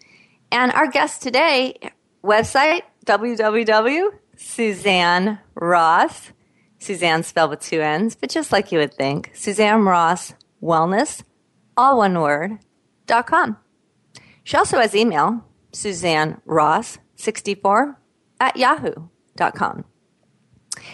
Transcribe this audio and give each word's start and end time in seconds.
And 0.50 0.72
our 0.72 0.89
guest 0.91 1.22
today, 1.22 1.78
website, 2.25 2.83
www. 3.06 4.11
Suzanne 4.37 5.41
Ross. 5.55 6.33
Suzanne 6.78 7.25
spelled 7.25 7.50
with 7.50 7.61
two 7.61 7.81
N's, 7.81 8.15
but 8.15 8.31
just 8.31 8.53
like 8.53 8.71
you 8.71 8.78
would 8.78 8.94
think. 8.94 9.33
Suzanne 9.34 9.83
Ross 9.83 10.34
Wellness, 10.62 11.22
all 11.77 11.99
one 11.99 12.21
word, 12.21 12.59
dot 13.06 13.27
com. 13.27 13.56
She 14.44 14.56
also 14.56 14.78
has 14.78 14.94
email, 14.94 15.44
Suzanne 15.72 16.41
Ross 16.44 16.99
64 17.17 18.00
at 18.41 18.56
yahoo.com. 18.56 19.84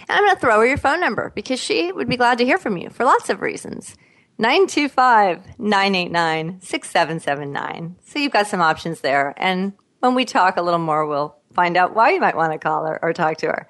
And 0.07 0.09
I'm 0.09 0.23
going 0.25 0.35
to 0.35 0.41
throw 0.41 0.59
her 0.59 0.65
your 0.65 0.77
phone 0.77 0.99
number 0.99 1.31
because 1.35 1.59
she 1.59 1.91
would 1.91 2.09
be 2.09 2.17
glad 2.17 2.39
to 2.39 2.45
hear 2.45 2.57
from 2.57 2.77
you 2.77 2.89
for 2.89 3.05
lots 3.05 3.29
of 3.29 3.41
reasons. 3.41 3.95
925 4.37 5.59
989 5.59 6.59
6779. 6.61 7.95
So 8.05 8.19
you've 8.19 8.33
got 8.33 8.47
some 8.47 8.61
options 8.61 9.01
there. 9.01 9.33
And 9.37 9.73
when 9.99 10.13
we 10.13 10.25
talk 10.25 10.57
a 10.57 10.61
little 10.61 10.79
more, 10.79 11.05
we'll 11.05 11.35
find 11.53 11.77
out 11.77 11.95
why 11.95 12.11
you 12.11 12.19
might 12.19 12.35
want 12.35 12.51
to 12.51 12.59
call 12.59 12.85
her 12.85 12.99
or 13.01 13.13
talk 13.13 13.37
to 13.37 13.47
her. 13.47 13.69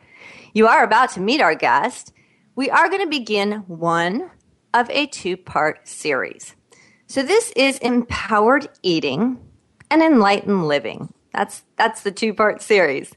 You 0.53 0.67
are 0.67 0.83
about 0.83 1.11
to 1.11 1.19
meet 1.19 1.41
our 1.41 1.53
guest. 1.53 2.13
We 2.55 2.69
are 2.69 2.89
going 2.89 3.03
to 3.03 3.09
begin 3.09 3.63
one 3.67 4.31
of 4.73 4.89
a 4.89 5.05
two 5.05 5.37
part 5.37 5.87
series. 5.87 6.55
So 7.07 7.21
this 7.21 7.51
is 7.55 7.77
empowered 7.79 8.67
eating 8.81 9.37
and 9.91 10.01
enlightened 10.01 10.67
living. 10.67 11.13
That's, 11.31 11.63
that's 11.77 12.01
the 12.01 12.11
two 12.11 12.33
part 12.33 12.61
series. 12.61 13.13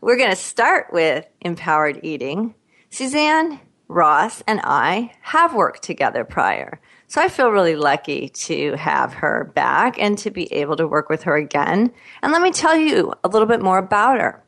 We're 0.00 0.16
going 0.16 0.30
to 0.30 0.36
start 0.36 0.92
with 0.92 1.26
empowered 1.40 2.00
eating. 2.02 2.54
Suzanne 2.90 3.60
Ross 3.88 4.42
and 4.46 4.60
I 4.62 5.12
have 5.22 5.54
worked 5.54 5.82
together 5.82 6.22
prior. 6.22 6.80
So 7.06 7.22
I 7.22 7.28
feel 7.28 7.50
really 7.50 7.74
lucky 7.74 8.28
to 8.28 8.76
have 8.76 9.14
her 9.14 9.50
back 9.54 9.98
and 9.98 10.18
to 10.18 10.30
be 10.30 10.52
able 10.52 10.76
to 10.76 10.86
work 10.86 11.08
with 11.08 11.22
her 11.22 11.36
again. 11.36 11.92
And 12.22 12.32
let 12.32 12.42
me 12.42 12.52
tell 12.52 12.76
you 12.76 13.14
a 13.24 13.28
little 13.28 13.48
bit 13.48 13.62
more 13.62 13.78
about 13.78 14.20
her. 14.20 14.44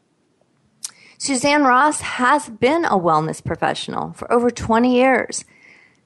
Suzanne 1.16 1.64
Ross 1.64 2.00
has 2.00 2.48
been 2.48 2.84
a 2.84 2.98
wellness 2.98 3.44
professional 3.44 4.12
for 4.12 4.30
over 4.32 4.50
20 4.50 4.94
years, 4.94 5.44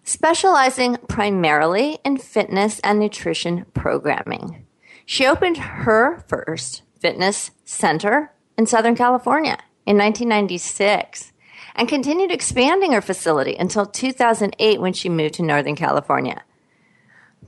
specializing 0.05 0.97
primarily 1.09 1.99
in 2.05 2.19
fitness 2.19 2.81
and 2.81 2.99
nutrition 2.99 3.67
programming. 3.75 4.67
She 5.07 5.27
opened 5.27 5.57
her 5.59 6.25
first 6.29 6.83
fitness 6.99 7.51
center 7.65 8.33
in 8.57 8.67
Southern 8.67 8.97
California 8.97 9.59
in 9.87 9.99
1996 9.99 11.33
and 11.75 11.89
continued 11.89 12.31
expanding 12.31 12.93
her 12.93 13.01
facility 13.01 13.57
until 13.57 13.87
2008 13.87 14.81
when 14.81 14.93
she 14.93 15.09
moved 15.09 15.35
to 15.35 15.43
Northern 15.43 15.77
California. 15.77 16.45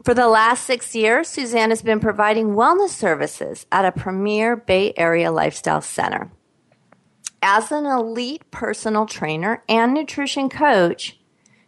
For 0.04 0.14
the 0.14 0.28
last 0.28 0.64
six 0.64 0.94
years, 0.94 1.28
Suzanne 1.28 1.70
has 1.70 1.82
been 1.82 2.00
providing 2.00 2.54
wellness 2.54 2.90
services 2.90 3.66
at 3.72 3.84
a 3.84 3.92
premier 3.92 4.56
Bay 4.56 4.92
Area 4.96 5.32
lifestyle 5.32 5.80
center. 5.80 6.30
As 7.42 7.70
an 7.70 7.86
elite 7.86 8.50
personal 8.50 9.06
trainer 9.06 9.62
and 9.68 9.94
nutrition 9.94 10.48
coach, 10.48 11.18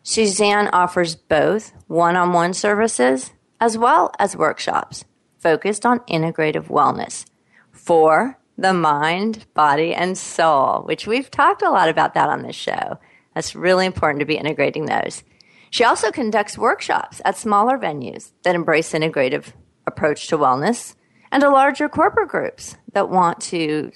Suzanne 0.03 0.69
offers 0.73 1.15
both 1.15 1.73
one 1.87 2.17
on 2.17 2.33
one 2.33 2.55
services 2.55 3.33
as 3.61 3.77
well 3.77 4.13
as 4.19 4.37
workshops 4.37 5.05
focused 5.39 5.85
on 5.85 6.01
integrative 6.01 6.69
wellness 6.69 7.25
for 7.73 8.39
the 8.59 8.75
mind, 8.75 9.47
body, 9.55 9.95
and 9.95 10.19
soul, 10.19 10.83
which 10.83 11.07
we've 11.07 11.31
talked 11.31 11.63
a 11.63 11.71
lot 11.71 11.89
about 11.89 12.15
that 12.15 12.29
on 12.29 12.43
this 12.43 12.57
show. 12.57 12.99
That's 13.35 13.55
really 13.55 13.87
important 13.87 14.19
to 14.19 14.27
be 14.27 14.37
integrating 14.37 14.87
those. 14.87 15.23
She 15.71 15.85
also 15.85 16.11
conducts 16.11 16.59
workshops 16.59 17.23
at 17.25 17.37
smaller 17.37 17.79
venues 17.79 18.33
that 18.43 18.57
embrace 18.57 18.93
integrative 18.93 19.53
approach 19.87 20.27
to 20.29 20.37
wellness 20.37 20.97
and 21.31 21.43
to 21.43 21.51
larger 21.51 21.89
corporate 21.89 22.29
groups 22.29 22.77
that 22.95 23.09
want 23.09 23.41
to 23.43 23.93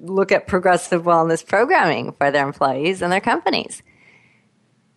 look 0.00 0.32
at 0.32 0.46
progressive 0.46 1.02
wellness 1.02 1.46
programming 1.46 2.12
for 2.12 2.30
their 2.30 2.46
employees 2.46 3.02
and 3.02 3.12
their 3.12 3.20
companies. 3.20 3.82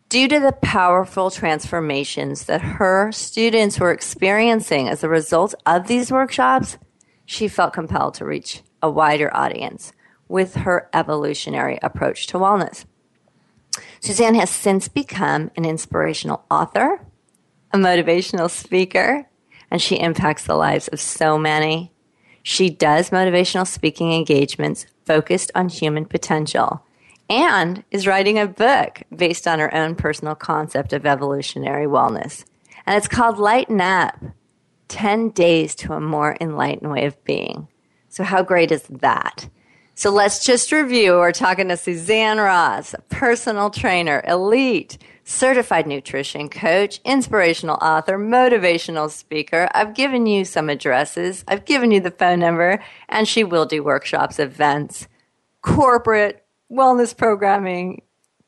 Due 0.08 0.28
to 0.28 0.40
the 0.40 0.54
powerful 0.54 1.30
transformations 1.30 2.46
that 2.46 2.62
her 2.62 3.12
students 3.12 3.80
were 3.80 3.92
experiencing 3.92 4.88
as 4.88 5.04
a 5.04 5.10
result 5.10 5.54
of 5.66 5.88
these 5.88 6.12
workshops, 6.12 6.78
she 7.26 7.48
felt 7.48 7.74
compelled 7.74 8.14
to 8.16 8.26
reach 8.26 8.64
a 8.82 8.90
wider 8.90 9.36
audience 9.36 9.94
with 10.28 10.56
her 10.56 10.90
evolutionary 10.94 11.80
approach 11.82 12.28
to 12.28 12.38
wellness. 12.38 12.86
Suzanne 14.00 14.36
has 14.36 14.50
since 14.50 14.88
become 14.88 15.52
an 15.56 15.66
inspirational 15.66 16.46
author, 16.50 17.06
a 17.72 17.78
motivational 17.78 18.50
speaker, 18.50 19.28
and 19.70 19.82
she 19.82 20.00
impacts 20.00 20.46
the 20.46 20.56
lives 20.56 20.88
of 20.88 21.00
so 21.00 21.38
many. 21.38 21.92
She 22.44 22.70
does 22.70 23.10
motivational 23.10 23.68
speaking 23.68 24.14
engagements 24.14 24.86
focused 25.06 25.52
on 25.56 25.70
human 25.70 26.06
potential 26.06 26.84
and 27.30 27.84
is 27.92 28.08
writing 28.08 28.40
a 28.40 28.48
book 28.48 29.04
based 29.16 29.48
on 29.48 29.60
her 29.60 29.74
own 29.74 29.96
personal 29.96 30.36
concept 30.36 30.94
of 30.94 31.06
evolutionary 31.06 31.86
wellness. 31.86 32.44
And 32.86 32.98
it's 32.98 33.08
called 33.08 33.38
Lighten 33.38 33.82
Up 33.82 34.16
10 34.88 35.30
Days 35.30 35.76
to 35.76 35.94
a 35.94 36.02
More 36.02 36.36
Enlightened 36.42 36.92
Way 36.92 37.06
of 37.06 37.24
Being. 37.24 37.68
So, 38.20 38.26
how 38.26 38.44
great 38.44 38.74
is 38.74 38.84
that? 38.90 39.48
So, 39.96 40.10
let's 40.12 40.46
just 40.46 40.74
review. 40.74 41.14
We're 41.14 41.32
talking 41.32 41.70
to 41.70 41.78
Suzanne 41.78 42.38
Ross, 42.38 42.94
a 42.94 43.02
personal 43.04 43.70
trainer, 43.70 44.22
elite, 44.28 44.98
certified 45.24 45.88
nutrition 45.88 46.50
coach, 46.50 47.00
inspirational 47.06 47.78
author, 47.82 48.18
motivational 48.18 49.10
speaker. 49.10 49.70
I've 49.74 49.94
given 49.94 50.26
you 50.26 50.44
some 50.44 50.68
addresses, 50.70 51.46
I've 51.48 51.64
given 51.64 51.92
you 51.92 52.02
the 52.02 52.12
phone 52.12 52.40
number, 52.40 52.84
and 53.08 53.26
she 53.26 53.46
will 53.46 53.66
do 53.66 53.86
workshops, 53.86 54.38
events, 54.38 55.08
corporate 55.62 56.44
wellness 56.70 57.16
programming, 57.16 58.02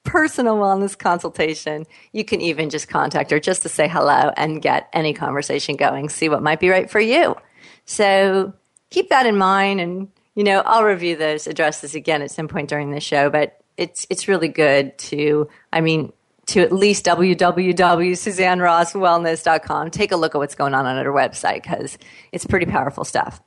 personal 0.04 0.58
wellness 0.58 0.98
consultation. 0.98 1.86
You 2.12 2.26
can 2.26 2.42
even 2.42 2.70
just 2.70 2.90
contact 2.90 3.32
her 3.32 3.40
just 3.40 3.62
to 3.62 3.70
say 3.70 3.88
hello 3.88 4.34
and 4.36 4.62
get 4.62 4.90
any 4.92 5.14
conversation 5.14 5.78
going, 5.78 6.10
see 6.10 6.28
what 6.28 6.44
might 6.44 6.60
be 6.60 6.68
right 6.68 6.92
for 6.92 7.00
you. 7.00 7.38
So 7.86 8.54
keep 8.92 9.10
that 9.10 9.26
in 9.26 9.36
mind. 9.36 9.82
And, 9.82 10.10
you 10.36 10.44
know, 10.44 10.62
I'll 10.66 10.84
review 10.84 11.16
those 11.16 11.48
addresses 11.48 11.96
again 11.96 12.22
at 12.22 12.30
some 12.30 12.48
point 12.48 12.70
during 12.70 12.92
the 12.92 13.00
show, 13.00 13.32
but 13.32 13.60
it's, 13.78 14.06
it's 14.12 14.28
really 14.28 14.50
good 14.50 14.96
to, 15.00 15.50
I 15.74 15.82
mean, 15.82 16.14
to 16.48 16.62
at 16.62 16.72
least 16.72 17.06
www.suzannerosswellness.com. 17.06 19.92
Take 19.92 20.12
a 20.12 20.16
look 20.16 20.34
at 20.36 20.38
what's 20.38 20.56
going 20.56 20.76
on 20.76 20.86
on 20.86 21.04
her 21.04 21.12
website 21.12 21.64
because 21.64 21.98
it's 22.32 22.46
pretty 22.46 22.68
powerful 22.68 23.04
stuff. 23.04 23.42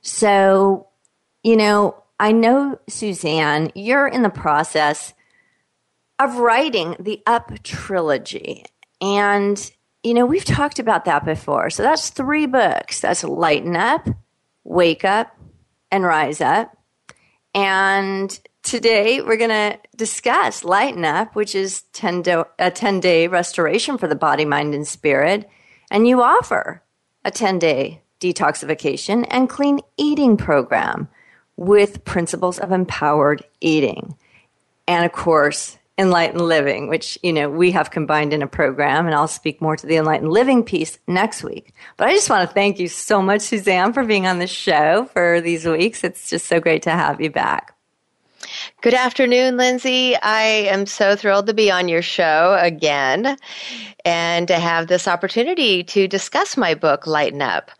So, 0.00 0.88
you 1.42 1.56
know, 1.56 2.02
I 2.18 2.32
know, 2.32 2.80
Suzanne, 2.88 3.70
you're 3.74 4.06
in 4.06 4.22
the 4.22 4.30
process 4.30 5.12
of 6.18 6.36
writing 6.36 6.96
the 7.00 7.22
Up 7.26 7.62
trilogy. 7.62 8.64
And, 9.00 9.70
you 10.02 10.14
know, 10.14 10.24
we've 10.24 10.44
talked 10.44 10.78
about 10.78 11.04
that 11.04 11.24
before. 11.24 11.70
So 11.70 11.82
that's 11.82 12.10
three 12.10 12.46
books 12.46 13.00
that's 13.00 13.24
Lighten 13.24 13.76
Up, 13.76 14.08
Wake 14.64 15.04
Up, 15.04 15.36
and 15.90 16.04
Rise 16.04 16.40
Up. 16.40 16.76
And 17.54 18.38
today 18.62 19.20
we're 19.20 19.36
going 19.36 19.50
to 19.50 19.78
discuss 19.96 20.64
Lighten 20.64 21.04
Up, 21.04 21.34
which 21.34 21.54
is 21.54 21.82
10 21.92 22.22
do- 22.22 22.44
a 22.58 22.70
10 22.70 23.00
day 23.00 23.26
restoration 23.26 23.98
for 23.98 24.06
the 24.06 24.14
body, 24.14 24.44
mind, 24.44 24.74
and 24.74 24.86
spirit. 24.86 25.48
And 25.90 26.08
you 26.08 26.22
offer 26.22 26.82
a 27.24 27.30
10 27.30 27.58
day 27.58 28.02
detoxification 28.20 29.26
and 29.30 29.48
clean 29.48 29.80
eating 29.96 30.36
program 30.36 31.08
with 31.56 32.04
principles 32.04 32.58
of 32.58 32.72
empowered 32.72 33.44
eating. 33.60 34.16
And 34.88 35.04
of 35.04 35.12
course, 35.12 35.76
enlightened 36.00 36.40
living, 36.40 36.88
which, 36.88 37.18
you 37.22 37.32
know, 37.32 37.50
we 37.50 37.70
have 37.72 37.90
combined 37.90 38.32
in 38.32 38.42
a 38.42 38.46
program 38.46 39.04
and 39.04 39.14
I'll 39.14 39.28
speak 39.28 39.60
more 39.60 39.76
to 39.76 39.86
the 39.86 39.96
enlightened 39.96 40.32
living 40.32 40.64
piece 40.64 40.98
next 41.06 41.44
week. 41.44 41.74
But 41.98 42.08
I 42.08 42.14
just 42.14 42.30
want 42.30 42.48
to 42.48 42.54
thank 42.54 42.78
you 42.78 42.88
so 42.88 43.20
much, 43.20 43.42
Suzanne, 43.42 43.92
for 43.92 44.04
being 44.04 44.26
on 44.26 44.38
the 44.38 44.46
show 44.46 45.04
for 45.12 45.42
these 45.42 45.66
weeks. 45.66 46.02
It's 46.02 46.30
just 46.30 46.46
so 46.46 46.58
great 46.58 46.82
to 46.84 46.90
have 46.90 47.20
you 47.20 47.30
back. 47.30 47.76
Good 48.80 48.94
afternoon, 48.94 49.56
Linzi. 49.56 50.16
I 50.22 50.42
am 50.70 50.86
so 50.86 51.14
thrilled 51.14 51.46
to 51.48 51.54
be 51.54 51.70
on 51.70 51.88
your 51.88 52.02
show 52.02 52.56
again 52.58 53.36
and 54.04 54.48
to 54.48 54.58
have 54.58 54.86
this 54.86 55.06
opportunity 55.06 55.84
to 55.84 56.08
discuss 56.08 56.56
my 56.56 56.74
book, 56.74 57.06
Lighten 57.06 57.42
Up 57.42 57.70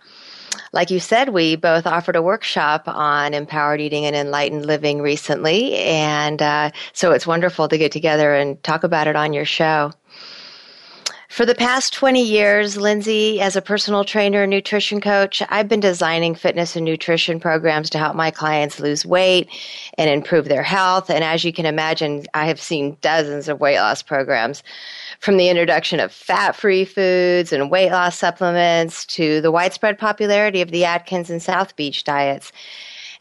like 0.73 0.91
you 0.91 1.01
said, 1.01 1.31
we 1.31 1.57
both 1.57 1.87
offered 1.87 2.17
a 2.17 2.23
workshop 2.23 2.85
on 2.87 3.35
empowered 3.35 3.81
eating 3.81 4.05
and 4.05 4.15
enlightened 4.15 4.67
living 4.67 5.03
recently. 5.03 5.75
And 5.75 6.41
uh, 6.41 6.71
so 6.93 7.13
it's 7.13 7.27
wonderful 7.27 7.69
to 7.69 7.79
get 7.79 7.93
together 7.93 8.35
and 8.35 8.63
talk 8.63 8.85
about 8.85 9.09
it 9.09 9.17
on 9.17 9.33
your 9.33 9.45
show. 9.45 9.93
For 11.29 11.47
the 11.47 11.55
past 11.55 11.93
20 11.93 12.25
years, 12.25 12.77
Linzi, 12.77 13.39
as 13.39 13.55
a 13.55 13.63
personal 13.63 14.05
trainer 14.05 14.43
and 14.43 14.51
nutrition 14.51 15.01
coach, 15.01 15.45
I've 15.49 15.69
been 15.69 15.79
designing 15.79 16.35
fitness 16.35 16.75
and 16.75 16.85
nutrition 16.85 17.39
programs 17.39 17.89
to 17.91 17.99
help 17.99 18.17
my 18.17 18.33
clients 18.33 18.81
lose 18.81 19.07
weight 19.07 19.49
and 19.97 20.11
improve 20.11 20.47
their 20.49 20.65
health. 20.65 21.09
And 21.09 21.23
as 21.23 21.45
you 21.45 21.53
can 21.53 21.67
imagine, 21.67 22.27
I 22.35 22.47
have 22.47 22.61
seen 22.61 22.97
dozens 23.01 23.47
of 23.47 23.61
weight 23.61 23.79
loss 23.79 24.03
programs 24.03 24.65
from 25.21 25.37
the 25.37 25.49
introduction 25.49 26.01
of 26.01 26.13
fat 26.13 26.57
free 26.57 26.85
foods 26.85 27.53
and 27.53 27.71
weight 27.71 27.91
loss 27.91 28.19
supplements 28.19 29.05
to 29.07 29.41
the 29.41 29.51
widespread 29.51 29.99
popularity 29.99 30.61
of 30.63 30.71
the 30.71 30.85
Atkins 30.85 31.31
and 31.31 31.43
South 31.43 31.77
Beach 31.77 32.05
diets. 32.05 32.53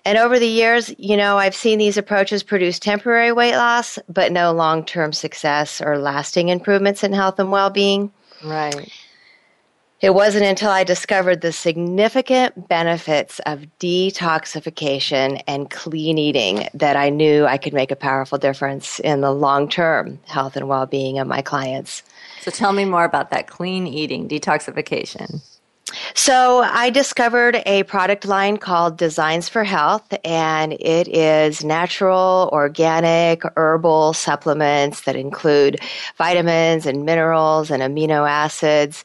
And 0.05 0.17
over 0.17 0.39
the 0.39 0.47
years, 0.47 0.93
you 0.97 1.17
know, 1.17 1.37
I've 1.37 1.55
seen 1.55 1.77
these 1.77 1.97
approaches 1.97 2.41
produce 2.41 2.79
temporary 2.79 3.33
weight 3.33 3.55
loss, 3.55 3.99
but 4.07 4.31
no 4.31 4.53
long 4.53 4.85
term 4.85 5.11
success 5.11 5.81
or 5.81 5.97
lasting 5.97 6.49
improvements 6.49 7.03
in 7.03 7.11
health 7.11 7.37
and 7.37 7.51
well 7.51 7.69
being. 7.69 8.11
Right. 8.43 8.89
It 10.01 10.13
wasn't 10.13 10.45
until 10.45 10.69
I 10.69 10.85
discovered 10.85 11.41
the 11.41 11.51
significant 11.51 12.69
benefits 12.69 13.39
of 13.39 13.65
detoxification 13.79 15.43
and 15.45 15.69
clean 15.69 16.17
eating 16.17 16.69
that 16.73 16.95
I 16.95 17.09
knew 17.09 17.45
I 17.45 17.57
could 17.57 17.73
make 17.73 17.91
a 17.91 17.97
powerful 17.97 18.37
difference 18.37 19.01
in 19.01 19.19
the 19.19 19.33
long 19.33 19.67
term 19.67 20.19
health 20.25 20.55
and 20.55 20.69
well 20.69 20.85
being 20.85 21.19
of 21.19 21.27
my 21.27 21.41
clients. 21.41 22.01
So 22.39 22.49
tell 22.49 22.71
me 22.71 22.85
more 22.85 23.03
about 23.03 23.29
that 23.31 23.47
clean 23.47 23.87
eating, 23.87 24.29
detoxification. 24.29 25.41
So 26.13 26.59
I 26.59 26.89
discovered 26.89 27.61
a 27.65 27.83
product 27.83 28.25
line 28.25 28.57
called 28.57 28.97
Designs 28.97 29.49
for 29.49 29.63
Health, 29.63 30.13
and 30.23 30.73
it 30.73 31.07
is 31.07 31.63
natural, 31.63 32.49
organic, 32.51 33.43
herbal 33.55 34.13
supplements 34.13 35.01
that 35.01 35.15
include 35.15 35.79
vitamins 36.17 36.85
and 36.85 37.05
minerals 37.05 37.71
and 37.71 37.81
amino 37.81 38.29
acids. 38.29 39.03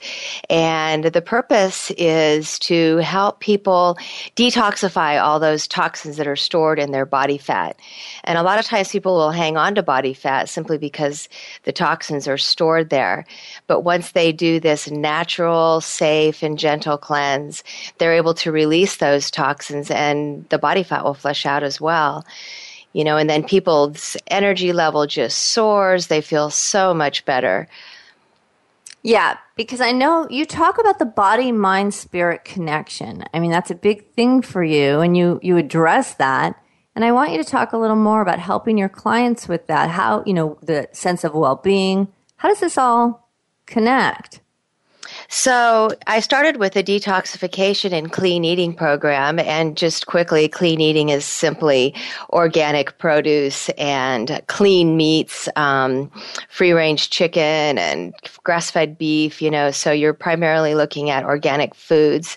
And 0.50 1.04
the 1.04 1.22
purpose 1.22 1.90
is 1.92 2.58
to 2.60 2.98
help 2.98 3.40
people 3.40 3.96
detoxify 4.36 5.22
all 5.22 5.40
those 5.40 5.66
toxins 5.66 6.16
that 6.16 6.26
are 6.26 6.36
stored 6.36 6.78
in 6.78 6.92
their 6.92 7.06
body 7.06 7.38
fat. 7.38 7.78
And 8.24 8.38
a 8.38 8.42
lot 8.42 8.58
of 8.58 8.64
times 8.64 8.90
people 8.90 9.14
will 9.14 9.30
hang 9.30 9.56
on 9.56 9.74
to 9.74 9.82
body 9.82 10.14
fat 10.14 10.48
simply 10.48 10.78
because 10.78 11.28
the 11.64 11.72
toxins 11.72 12.28
are 12.28 12.38
stored 12.38 12.90
there. 12.90 13.24
But 13.66 13.80
once 13.80 14.12
they 14.12 14.30
do 14.30 14.60
this 14.60 14.90
natural, 14.90 15.80
safe, 15.80 16.42
and 16.42 16.58
gentle 16.58 16.98
cleanse, 16.98 17.64
they're 17.98 18.14
able 18.14 18.34
to 18.34 18.52
release 18.52 18.96
those 18.96 19.30
toxins 19.30 19.90
and 19.90 20.46
the 20.50 20.58
body 20.58 20.82
fat 20.82 21.04
will 21.04 21.14
flush 21.14 21.46
out 21.46 21.62
as 21.62 21.80
well. 21.80 22.26
You 22.92 23.04
know, 23.04 23.16
and 23.16 23.28
then 23.28 23.42
people's 23.42 24.16
energy 24.28 24.72
level 24.72 25.06
just 25.06 25.38
soars. 25.38 26.06
They 26.06 26.20
feel 26.20 26.50
so 26.50 26.94
much 26.94 27.24
better. 27.24 27.66
Yeah, 29.02 29.36
because 29.56 29.80
I 29.80 29.92
know 29.92 30.26
you 30.30 30.46
talk 30.46 30.78
about 30.78 30.98
the 30.98 31.04
body 31.04 31.52
mind 31.52 31.92
spirit 31.92 32.44
connection. 32.44 33.24
I 33.34 33.40
mean, 33.40 33.50
that's 33.50 33.70
a 33.70 33.74
big 33.74 34.10
thing 34.12 34.42
for 34.42 34.62
you 34.62 35.00
and 35.00 35.16
you 35.16 35.40
you 35.42 35.56
address 35.56 36.14
that. 36.14 36.58
And 36.94 37.04
I 37.04 37.12
want 37.12 37.32
you 37.32 37.38
to 37.38 37.44
talk 37.44 37.72
a 37.72 37.78
little 37.78 37.96
more 37.96 38.22
about 38.22 38.38
helping 38.38 38.78
your 38.78 38.88
clients 38.88 39.48
with 39.48 39.66
that. 39.66 39.90
How, 39.90 40.22
you 40.24 40.32
know, 40.32 40.58
the 40.62 40.88
sense 40.92 41.24
of 41.24 41.34
well-being. 41.34 42.08
How 42.36 42.48
does 42.48 42.60
this 42.60 42.78
all 42.78 43.23
connect? 43.66 44.43
So 45.28 45.90
I 46.06 46.20
started 46.20 46.58
with 46.58 46.76
a 46.76 46.82
detoxification 46.82 47.92
and 47.92 48.12
clean 48.12 48.44
eating 48.44 48.74
program. 48.74 49.38
And 49.38 49.76
just 49.76 50.06
quickly, 50.06 50.48
clean 50.48 50.80
eating 50.80 51.08
is 51.08 51.24
simply 51.24 51.94
organic 52.30 52.98
produce 52.98 53.68
and 53.70 54.40
clean 54.46 54.96
meats, 54.96 55.48
um, 55.56 56.10
free 56.48 56.72
range 56.72 57.10
chicken 57.10 57.78
and 57.78 58.14
grass 58.42 58.70
fed 58.70 58.98
beef, 58.98 59.40
you 59.40 59.50
know, 59.50 59.70
so 59.70 59.90
you're 59.92 60.14
primarily 60.14 60.74
looking 60.74 61.10
at 61.10 61.24
organic 61.24 61.74
foods. 61.74 62.36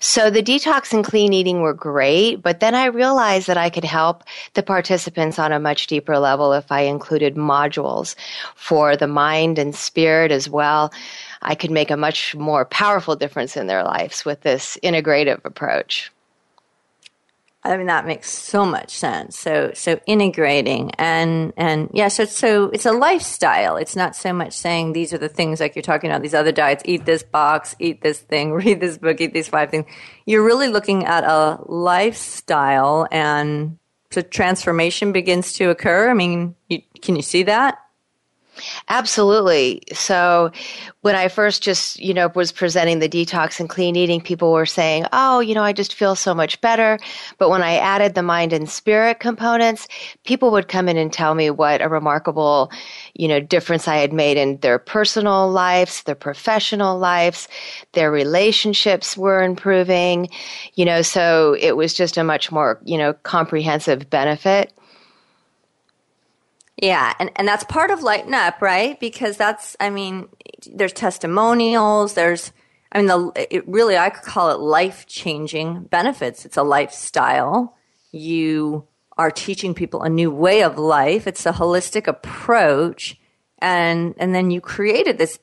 So 0.00 0.30
the 0.30 0.42
detox 0.42 0.92
and 0.92 1.04
clean 1.04 1.32
eating 1.32 1.60
were 1.60 1.74
great, 1.74 2.36
but 2.36 2.60
then 2.60 2.74
I 2.74 2.86
realized 2.86 3.46
that 3.46 3.56
I 3.56 3.70
could 3.70 3.84
help 3.84 4.24
the 4.54 4.62
participants 4.62 5.38
on 5.38 5.52
a 5.52 5.60
much 5.60 5.86
deeper 5.86 6.18
level 6.18 6.52
if 6.52 6.70
I 6.70 6.82
included 6.82 7.36
modules 7.36 8.14
for 8.54 8.96
the 8.96 9.06
mind 9.06 9.58
and 9.58 9.74
spirit 9.74 10.30
as 10.30 10.48
well. 10.48 10.92
I 11.44 11.54
could 11.54 11.70
make 11.70 11.90
a 11.90 11.96
much 11.96 12.34
more 12.34 12.64
powerful 12.64 13.16
difference 13.16 13.56
in 13.56 13.66
their 13.66 13.84
lives 13.84 14.24
with 14.24 14.40
this 14.40 14.78
integrative 14.82 15.44
approach. 15.44 16.10
I 17.66 17.78
mean 17.78 17.86
that 17.86 18.06
makes 18.06 18.30
so 18.30 18.66
much 18.66 18.90
sense. 18.90 19.38
So 19.38 19.70
so 19.74 19.98
integrating 20.06 20.90
and 20.98 21.54
and 21.56 21.88
yeah, 21.94 22.08
so 22.08 22.26
so 22.26 22.66
it's 22.66 22.84
a 22.84 22.92
lifestyle. 22.92 23.76
It's 23.76 23.96
not 23.96 24.14
so 24.14 24.34
much 24.34 24.52
saying 24.52 24.92
these 24.92 25.14
are 25.14 25.18
the 25.18 25.30
things 25.30 25.60
like 25.60 25.74
you're 25.74 25.82
talking 25.82 26.10
about 26.10 26.20
these 26.20 26.34
other 26.34 26.52
diets. 26.52 26.82
Eat 26.84 27.06
this 27.06 27.22
box, 27.22 27.74
eat 27.78 28.02
this 28.02 28.20
thing, 28.20 28.52
read 28.64 28.80
this 28.80 28.98
book, 28.98 29.18
eat 29.20 29.32
these 29.32 29.48
five 29.48 29.70
things. 29.70 29.86
You're 30.26 30.44
really 30.44 30.68
looking 30.68 31.06
at 31.06 31.24
a 31.24 31.58
lifestyle, 31.64 33.08
and 33.10 33.78
so 34.10 34.20
transformation 34.20 35.12
begins 35.12 35.54
to 35.54 35.70
occur. 35.70 36.10
I 36.10 36.14
mean, 36.14 36.54
you, 36.68 36.82
can 37.00 37.16
you 37.16 37.22
see 37.22 37.44
that? 37.44 37.78
Absolutely. 38.88 39.82
So 39.92 40.50
when 41.00 41.14
I 41.14 41.28
first 41.28 41.62
just, 41.62 42.00
you 42.00 42.14
know, 42.14 42.30
was 42.34 42.52
presenting 42.52 42.98
the 42.98 43.08
detox 43.08 43.60
and 43.60 43.68
clean 43.68 43.96
eating, 43.96 44.20
people 44.20 44.52
were 44.52 44.66
saying, 44.66 45.06
oh, 45.12 45.40
you 45.40 45.54
know, 45.54 45.62
I 45.62 45.72
just 45.72 45.94
feel 45.94 46.14
so 46.14 46.34
much 46.34 46.60
better. 46.60 46.98
But 47.38 47.50
when 47.50 47.62
I 47.62 47.76
added 47.76 48.14
the 48.14 48.22
mind 48.22 48.52
and 48.52 48.68
spirit 48.68 49.20
components, 49.20 49.86
people 50.24 50.50
would 50.52 50.68
come 50.68 50.88
in 50.88 50.96
and 50.96 51.12
tell 51.12 51.34
me 51.34 51.50
what 51.50 51.82
a 51.82 51.88
remarkable, 51.88 52.70
you 53.14 53.28
know, 53.28 53.40
difference 53.40 53.86
I 53.86 53.96
had 53.96 54.12
made 54.12 54.36
in 54.36 54.58
their 54.58 54.78
personal 54.78 55.50
lives, 55.50 56.02
their 56.04 56.14
professional 56.14 56.98
lives, 56.98 57.48
their 57.92 58.10
relationships 58.10 59.16
were 59.16 59.42
improving, 59.42 60.28
you 60.74 60.84
know, 60.84 61.02
so 61.02 61.56
it 61.60 61.76
was 61.76 61.92
just 61.92 62.16
a 62.16 62.24
much 62.24 62.50
more, 62.50 62.80
you 62.84 62.96
know, 62.96 63.12
comprehensive 63.24 64.08
benefit. 64.08 64.72
Yeah, 66.76 67.14
and, 67.18 67.30
and 67.36 67.46
that's 67.46 67.64
part 67.64 67.90
of 67.90 68.02
Lighten 68.02 68.34
Up, 68.34 68.60
right? 68.60 68.98
Because 68.98 69.36
that's, 69.36 69.76
I 69.78 69.90
mean, 69.90 70.28
there's 70.72 70.92
testimonials, 70.92 72.14
there's, 72.14 72.52
I 72.90 72.98
mean, 72.98 73.06
the, 73.06 73.32
it 73.50 73.66
really, 73.68 73.96
I 73.96 74.10
could 74.10 74.24
call 74.24 74.50
it 74.50 74.58
life 74.58 75.06
changing 75.06 75.84
benefits. 75.84 76.44
It's 76.44 76.56
a 76.56 76.62
lifestyle. 76.62 77.76
You 78.12 78.86
are 79.16 79.30
teaching 79.30 79.74
people 79.74 80.02
a 80.02 80.08
new 80.08 80.30
way 80.30 80.62
of 80.62 80.78
life. 80.78 81.26
It's 81.26 81.46
a 81.46 81.52
holistic 81.52 82.06
approach. 82.06 83.18
And, 83.58 84.14
and 84.18 84.34
then 84.34 84.50
you 84.50 84.60
created 84.60 85.18
this 85.18 85.38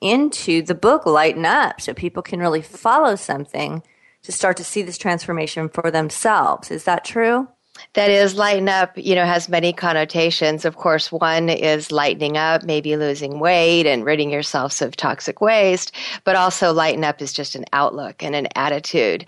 into 0.00 0.62
the 0.62 0.74
book 0.74 1.04
Lighten 1.06 1.44
Up 1.44 1.80
so 1.80 1.94
people 1.94 2.22
can 2.22 2.40
really 2.40 2.62
follow 2.62 3.16
something 3.16 3.82
to 4.22 4.32
start 4.32 4.56
to 4.58 4.64
see 4.64 4.82
this 4.82 4.98
transformation 4.98 5.68
for 5.68 5.90
themselves. 5.90 6.70
Is 6.70 6.84
that 6.84 7.04
true? 7.04 7.48
That 7.96 8.10
is 8.10 8.36
lighten 8.36 8.68
up 8.68 8.92
you 8.96 9.14
know 9.14 9.24
has 9.24 9.48
many 9.48 9.72
connotations. 9.72 10.64
Of 10.64 10.76
course 10.76 11.10
one 11.10 11.48
is 11.48 11.90
lightening 11.90 12.36
up 12.36 12.62
maybe 12.62 12.96
losing 12.96 13.40
weight 13.40 13.86
and 13.86 14.04
ridding 14.04 14.30
yourself 14.30 14.80
of 14.82 14.96
toxic 14.96 15.40
waste 15.40 15.92
but 16.24 16.36
also 16.36 16.72
lighten 16.72 17.04
up 17.04 17.20
is 17.20 17.32
just 17.32 17.54
an 17.56 17.64
outlook 17.72 18.22
and 18.22 18.36
an 18.36 18.48
attitude. 18.54 19.26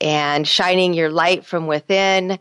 And 0.00 0.46
shining 0.46 0.92
your 0.92 1.10
light 1.10 1.46
from 1.46 1.66
within 1.66 2.38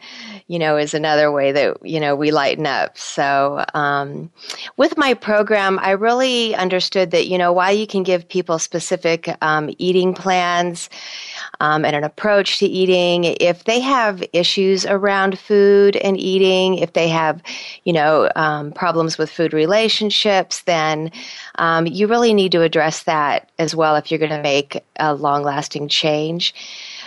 you 0.47 0.59
know 0.59 0.75
is 0.75 0.93
another 0.93 1.31
way 1.31 1.51
that 1.51 1.77
you 1.83 1.99
know 1.99 2.15
we 2.15 2.31
lighten 2.31 2.65
up. 2.65 2.97
So 2.97 3.63
um, 3.73 4.31
with 4.77 4.97
my 4.97 5.13
program 5.13 5.77
i 5.79 5.91
really 5.91 6.55
understood 6.55 7.11
that 7.11 7.27
you 7.27 7.38
know 7.38 7.53
while 7.53 7.73
you 7.73 7.85
can 7.85 8.03
give 8.03 8.27
people 8.27 8.57
specific 8.57 9.29
um, 9.43 9.69
eating 9.77 10.13
plans 10.13 10.89
um, 11.60 11.86
and 11.86 11.96
an 11.96 12.03
approach 12.03 12.60
to 12.60 12.65
eating. 12.65 13.36
If 13.39 13.65
they 13.65 13.79
have 13.79 14.24
issues 14.34 14.86
around 14.86 15.39
food 15.39 15.96
and 15.98 16.17
eating, 16.17 16.75
if 16.75 16.93
they 16.93 17.08
have, 17.10 17.41
you 17.84 17.93
know, 17.93 18.29
um, 18.36 18.72
problems 18.72 19.17
with 19.17 19.29
food 19.29 19.53
relationships, 19.53 20.62
then 20.62 21.12
um, 21.55 21.88
you 21.88 22.08
really 22.08 22.34
need 22.34 22.51
to 22.53 22.62
address 22.62 23.03
that 23.03 23.50
as 23.60 23.75
well 23.75 23.96
if 23.96 24.12
you're 24.12 24.19
going 24.19 24.31
to 24.31 24.41
make 24.41 24.84
a 25.00 25.13
long 25.13 25.43
lasting 25.43 25.88
change 25.88 26.53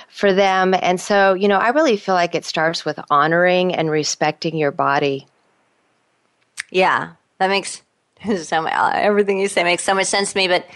for 0.08 0.32
them. 0.32 0.74
And 0.80 1.00
so, 1.00 1.34
you 1.34 1.48
know, 1.48 1.58
I 1.58 1.70
really 1.70 1.96
feel 1.96 2.14
like 2.14 2.34
it 2.34 2.44
starts 2.44 2.84
with 2.84 3.00
honoring 3.10 3.74
and 3.74 3.90
respecting 3.90 4.56
your 4.56 4.70
body. 4.70 5.26
Yeah, 6.70 7.12
that 7.38 7.48
makes 7.48 7.82
so 8.42 8.62
much, 8.62 8.72
everything 8.94 9.38
you 9.38 9.48
say 9.48 9.64
makes 9.64 9.82
so 9.82 9.94
much 9.94 10.06
sense 10.06 10.32
to 10.32 10.38
me. 10.38 10.48
But 10.48 10.66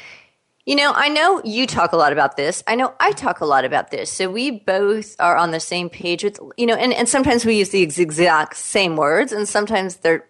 you 0.66 0.74
know, 0.74 0.92
I 0.94 1.08
know 1.08 1.40
you 1.44 1.64
talk 1.64 1.92
a 1.92 1.96
lot 1.96 2.12
about 2.12 2.36
this. 2.36 2.64
I 2.66 2.74
know 2.74 2.92
I 2.98 3.12
talk 3.12 3.40
a 3.40 3.46
lot 3.46 3.64
about 3.64 3.92
this. 3.92 4.10
So 4.10 4.28
we 4.28 4.50
both 4.50 5.14
are 5.20 5.36
on 5.36 5.52
the 5.52 5.60
same 5.60 5.88
page 5.88 6.24
with, 6.24 6.40
you 6.56 6.66
know, 6.66 6.74
and, 6.74 6.92
and 6.92 7.08
sometimes 7.08 7.46
we 7.46 7.56
use 7.56 7.70
the 7.70 7.82
exact 7.82 8.56
same 8.56 8.96
words 8.96 9.30
and 9.32 9.48
sometimes 9.48 9.96
they're 9.98 10.26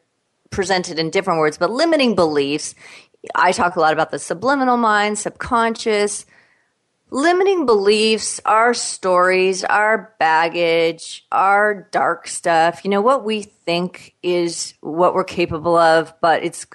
presented 0.50 0.98
in 0.98 1.10
different 1.10 1.40
words, 1.40 1.56
but 1.56 1.70
limiting 1.70 2.14
beliefs. 2.14 2.74
I 3.34 3.50
talk 3.52 3.76
a 3.76 3.80
lot 3.80 3.94
about 3.94 4.10
the 4.10 4.18
subliminal 4.18 4.76
mind, 4.76 5.18
subconscious, 5.18 6.26
limiting 7.10 7.64
beliefs, 7.64 8.38
our 8.44 8.74
stories, 8.74 9.64
our 9.64 10.14
baggage, 10.18 11.26
our 11.32 11.88
dark 11.92 12.28
stuff, 12.28 12.84
you 12.84 12.90
know, 12.90 13.00
what 13.00 13.24
we 13.24 13.42
think 13.42 14.14
is 14.22 14.74
what 14.82 15.14
we're 15.14 15.24
capable 15.24 15.76
of, 15.76 16.12
but 16.20 16.44
it's 16.44 16.66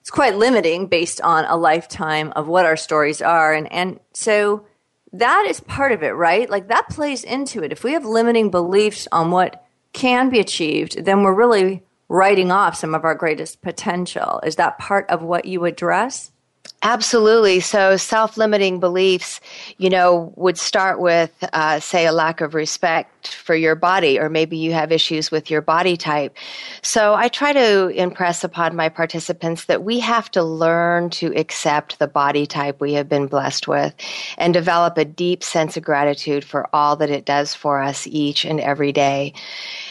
it's 0.00 0.10
quite 0.10 0.36
limiting 0.36 0.86
based 0.86 1.20
on 1.20 1.44
a 1.44 1.56
lifetime 1.56 2.32
of 2.34 2.48
what 2.48 2.64
our 2.64 2.76
stories 2.76 3.20
are. 3.20 3.52
And, 3.52 3.70
and 3.72 4.00
so 4.14 4.66
that 5.12 5.46
is 5.48 5.60
part 5.60 5.92
of 5.92 6.02
it, 6.02 6.10
right? 6.10 6.48
Like 6.48 6.68
that 6.68 6.88
plays 6.88 7.24
into 7.24 7.62
it. 7.62 7.72
If 7.72 7.84
we 7.84 7.92
have 7.92 8.04
limiting 8.04 8.50
beliefs 8.50 9.06
on 9.12 9.30
what 9.30 9.64
can 9.92 10.30
be 10.30 10.38
achieved, 10.38 11.04
then 11.04 11.22
we're 11.22 11.34
really 11.34 11.82
writing 12.08 12.50
off 12.50 12.76
some 12.76 12.94
of 12.94 13.04
our 13.04 13.14
greatest 13.14 13.60
potential. 13.62 14.40
Is 14.44 14.56
that 14.56 14.78
part 14.78 15.08
of 15.10 15.22
what 15.22 15.44
you 15.44 15.64
address? 15.64 16.32
Absolutely. 16.82 17.60
So 17.60 17.98
self 17.98 18.38
limiting 18.38 18.80
beliefs, 18.80 19.42
you 19.76 19.90
know, 19.90 20.32
would 20.36 20.56
start 20.56 20.98
with, 20.98 21.30
uh, 21.52 21.78
say, 21.78 22.06
a 22.06 22.12
lack 22.12 22.40
of 22.40 22.54
respect 22.54 23.34
for 23.34 23.54
your 23.54 23.74
body, 23.74 24.18
or 24.18 24.30
maybe 24.30 24.56
you 24.56 24.72
have 24.72 24.90
issues 24.90 25.30
with 25.30 25.50
your 25.50 25.60
body 25.60 25.98
type. 25.98 26.34
So 26.80 27.12
I 27.12 27.28
try 27.28 27.52
to 27.52 27.88
impress 27.88 28.44
upon 28.44 28.76
my 28.76 28.88
participants 28.88 29.66
that 29.66 29.84
we 29.84 30.00
have 30.00 30.30
to 30.30 30.42
learn 30.42 31.10
to 31.10 31.34
accept 31.36 31.98
the 31.98 32.08
body 32.08 32.46
type 32.46 32.80
we 32.80 32.94
have 32.94 33.10
been 33.10 33.26
blessed 33.26 33.68
with 33.68 33.94
and 34.38 34.54
develop 34.54 34.96
a 34.96 35.04
deep 35.04 35.44
sense 35.44 35.76
of 35.76 35.82
gratitude 35.82 36.44
for 36.44 36.66
all 36.74 36.96
that 36.96 37.10
it 37.10 37.26
does 37.26 37.54
for 37.54 37.82
us 37.82 38.06
each 38.06 38.46
and 38.46 38.58
every 38.58 38.90
day. 38.90 39.34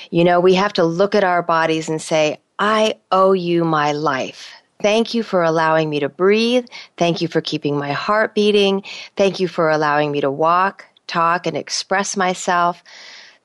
You 0.09 0.23
know, 0.23 0.39
we 0.39 0.55
have 0.55 0.73
to 0.73 0.83
look 0.85 1.13
at 1.13 1.23
our 1.23 1.43
bodies 1.43 1.87
and 1.87 2.01
say, 2.01 2.39
I 2.57 2.95
owe 3.11 3.33
you 3.33 3.63
my 3.63 3.91
life. 3.91 4.51
Thank 4.81 5.13
you 5.13 5.23
for 5.23 5.43
allowing 5.43 5.89
me 5.89 5.99
to 5.99 6.07
breathe. 6.07 6.65
Thank 6.95 7.21
you 7.21 7.27
for 7.27 7.41
keeping 7.41 7.77
my 7.77 7.91
heart 7.91 8.33
beating. 8.33 8.83
Thank 9.17 9.41
you 9.41 9.49
for 9.49 9.69
allowing 9.69 10.09
me 10.09 10.21
to 10.21 10.31
walk, 10.31 10.85
talk, 11.05 11.45
and 11.45 11.57
express 11.57 12.15
myself. 12.15 12.81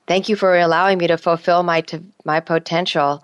Thank 0.07 0.29
you 0.29 0.37
for 0.37 0.57
allowing 0.57 0.97
me 0.97 1.07
to 1.07 1.17
fulfill 1.17 1.63
my, 1.63 1.83
my 2.23 2.39
potential. 2.39 3.21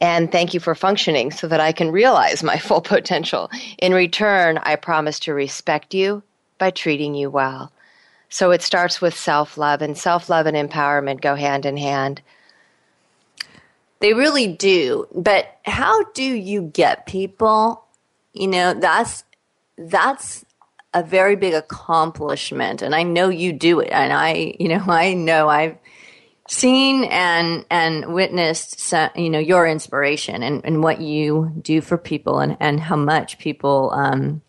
And 0.00 0.32
thank 0.32 0.54
you 0.54 0.60
for 0.60 0.74
functioning 0.74 1.30
so 1.30 1.46
that 1.48 1.60
I 1.60 1.72
can 1.72 1.92
realize 1.92 2.42
my 2.42 2.58
full 2.68 2.80
potential. 2.80 3.50
In 3.78 3.92
return, 3.92 4.58
I 4.62 4.76
promise 4.76 5.20
to 5.20 5.34
respect 5.34 5.92
you 5.92 6.22
by 6.56 6.70
treating 6.70 7.14
you 7.14 7.28
well. 7.28 7.70
So 8.30 8.50
it 8.50 8.62
starts 8.62 9.02
with 9.02 9.14
self 9.14 9.58
love, 9.58 9.82
and 9.82 9.98
self 9.98 10.30
love 10.30 10.46
and 10.46 10.56
empowerment 10.56 11.20
go 11.20 11.34
hand 11.34 11.66
in 11.66 11.76
hand. 11.76 12.22
They 14.02 14.14
really 14.14 14.48
do. 14.48 15.06
But 15.14 15.46
how 15.64 16.02
do 16.10 16.24
you 16.24 16.62
get 16.62 17.06
people? 17.06 17.84
You 18.32 18.48
know, 18.48 18.74
that's 18.74 19.22
that's 19.78 20.44
a 20.92 21.02
very 21.02 21.36
big 21.36 21.54
accomplishment 21.54 22.82
and 22.82 22.94
I 22.94 23.02
know 23.02 23.30
you 23.30 23.52
do 23.52 23.80
it 23.80 23.88
and 23.90 24.12
I, 24.12 24.54
you 24.60 24.68
know, 24.68 24.84
I 24.88 25.14
know 25.14 25.48
I've 25.48 25.78
seen 26.48 27.04
and 27.04 27.64
and 27.70 28.12
witnessed 28.12 28.92
you 29.16 29.30
know 29.30 29.38
your 29.38 29.66
inspiration 29.66 30.42
and, 30.42 30.62
and 30.64 30.82
what 30.82 31.00
you 31.00 31.52
do 31.62 31.80
for 31.80 31.96
people 31.96 32.40
and, 32.40 32.56
and 32.58 32.80
how 32.80 32.96
much 32.96 33.38
people 33.38 33.90
um, 33.94 34.42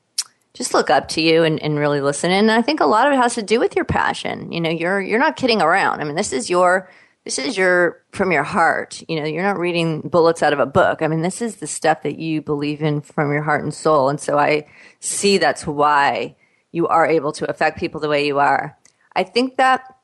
just 0.53 0.73
look 0.73 0.89
up 0.89 1.07
to 1.09 1.21
you 1.21 1.43
and, 1.43 1.61
and 1.61 1.77
really 1.77 2.01
listen 2.01 2.31
and 2.31 2.51
I 2.51 2.61
think 2.63 2.79
a 2.79 2.85
lot 2.85 3.07
of 3.07 3.13
it 3.13 3.17
has 3.17 3.35
to 3.35 3.43
do 3.43 3.59
with 3.59 3.75
your 3.75 3.85
passion 3.85 4.51
you 4.51 4.59
know 4.59 4.71
you're 4.71 4.99
you're 4.99 5.19
not 5.19 5.37
kidding 5.37 5.61
around 5.61 6.01
I 6.01 6.03
mean 6.03 6.15
this 6.15 6.33
is 6.33 6.49
your 6.49 6.89
this 7.23 7.39
is 7.39 7.57
your 7.57 8.03
from 8.11 8.31
your 8.31 8.43
heart. 8.43 9.01
You 9.07 9.19
know, 9.19 9.25
you're 9.25 9.43
not 9.43 9.57
reading 9.57 10.01
bullets 10.01 10.43
out 10.43 10.53
of 10.53 10.59
a 10.59 10.65
book. 10.65 11.01
I 11.01 11.07
mean, 11.07 11.21
this 11.21 11.41
is 11.41 11.57
the 11.57 11.67
stuff 11.67 12.03
that 12.03 12.19
you 12.19 12.41
believe 12.41 12.81
in 12.81 13.01
from 13.01 13.31
your 13.31 13.43
heart 13.43 13.63
and 13.63 13.73
soul. 13.73 14.09
And 14.09 14.19
so 14.19 14.37
I 14.37 14.67
see 14.99 15.37
that's 15.37 15.65
why 15.65 16.35
you 16.71 16.87
are 16.87 17.05
able 17.05 17.31
to 17.33 17.49
affect 17.49 17.79
people 17.79 18.01
the 18.01 18.09
way 18.09 18.25
you 18.27 18.39
are. 18.39 18.77
I 19.15 19.23
think 19.23 19.55
that 19.57 19.95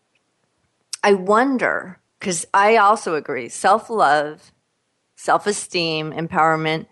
I 1.04 1.14
wonder 1.14 2.00
because 2.20 2.46
I 2.54 2.78
also 2.78 3.16
agree 3.16 3.50
self 3.50 3.90
love, 3.90 4.52
self 5.16 5.46
esteem, 5.46 6.14
empowerment. 6.14 6.86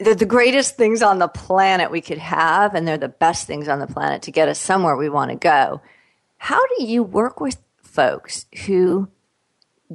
They're 0.00 0.14
the 0.14 0.24
greatest 0.24 0.76
things 0.76 1.02
on 1.02 1.18
the 1.18 1.28
planet 1.28 1.90
we 1.90 2.00
could 2.00 2.18
have, 2.18 2.74
and 2.74 2.88
they're 2.88 2.96
the 2.96 3.08
best 3.08 3.46
things 3.46 3.68
on 3.68 3.80
the 3.80 3.86
planet 3.86 4.22
to 4.22 4.30
get 4.30 4.48
us 4.48 4.58
somewhere 4.58 4.96
we 4.96 5.10
want 5.10 5.30
to 5.30 5.36
go. 5.36 5.82
How 6.38 6.58
do 6.78 6.84
you 6.84 7.02
work 7.02 7.38
with 7.38 7.58
folks 7.90 8.46
who 8.66 9.08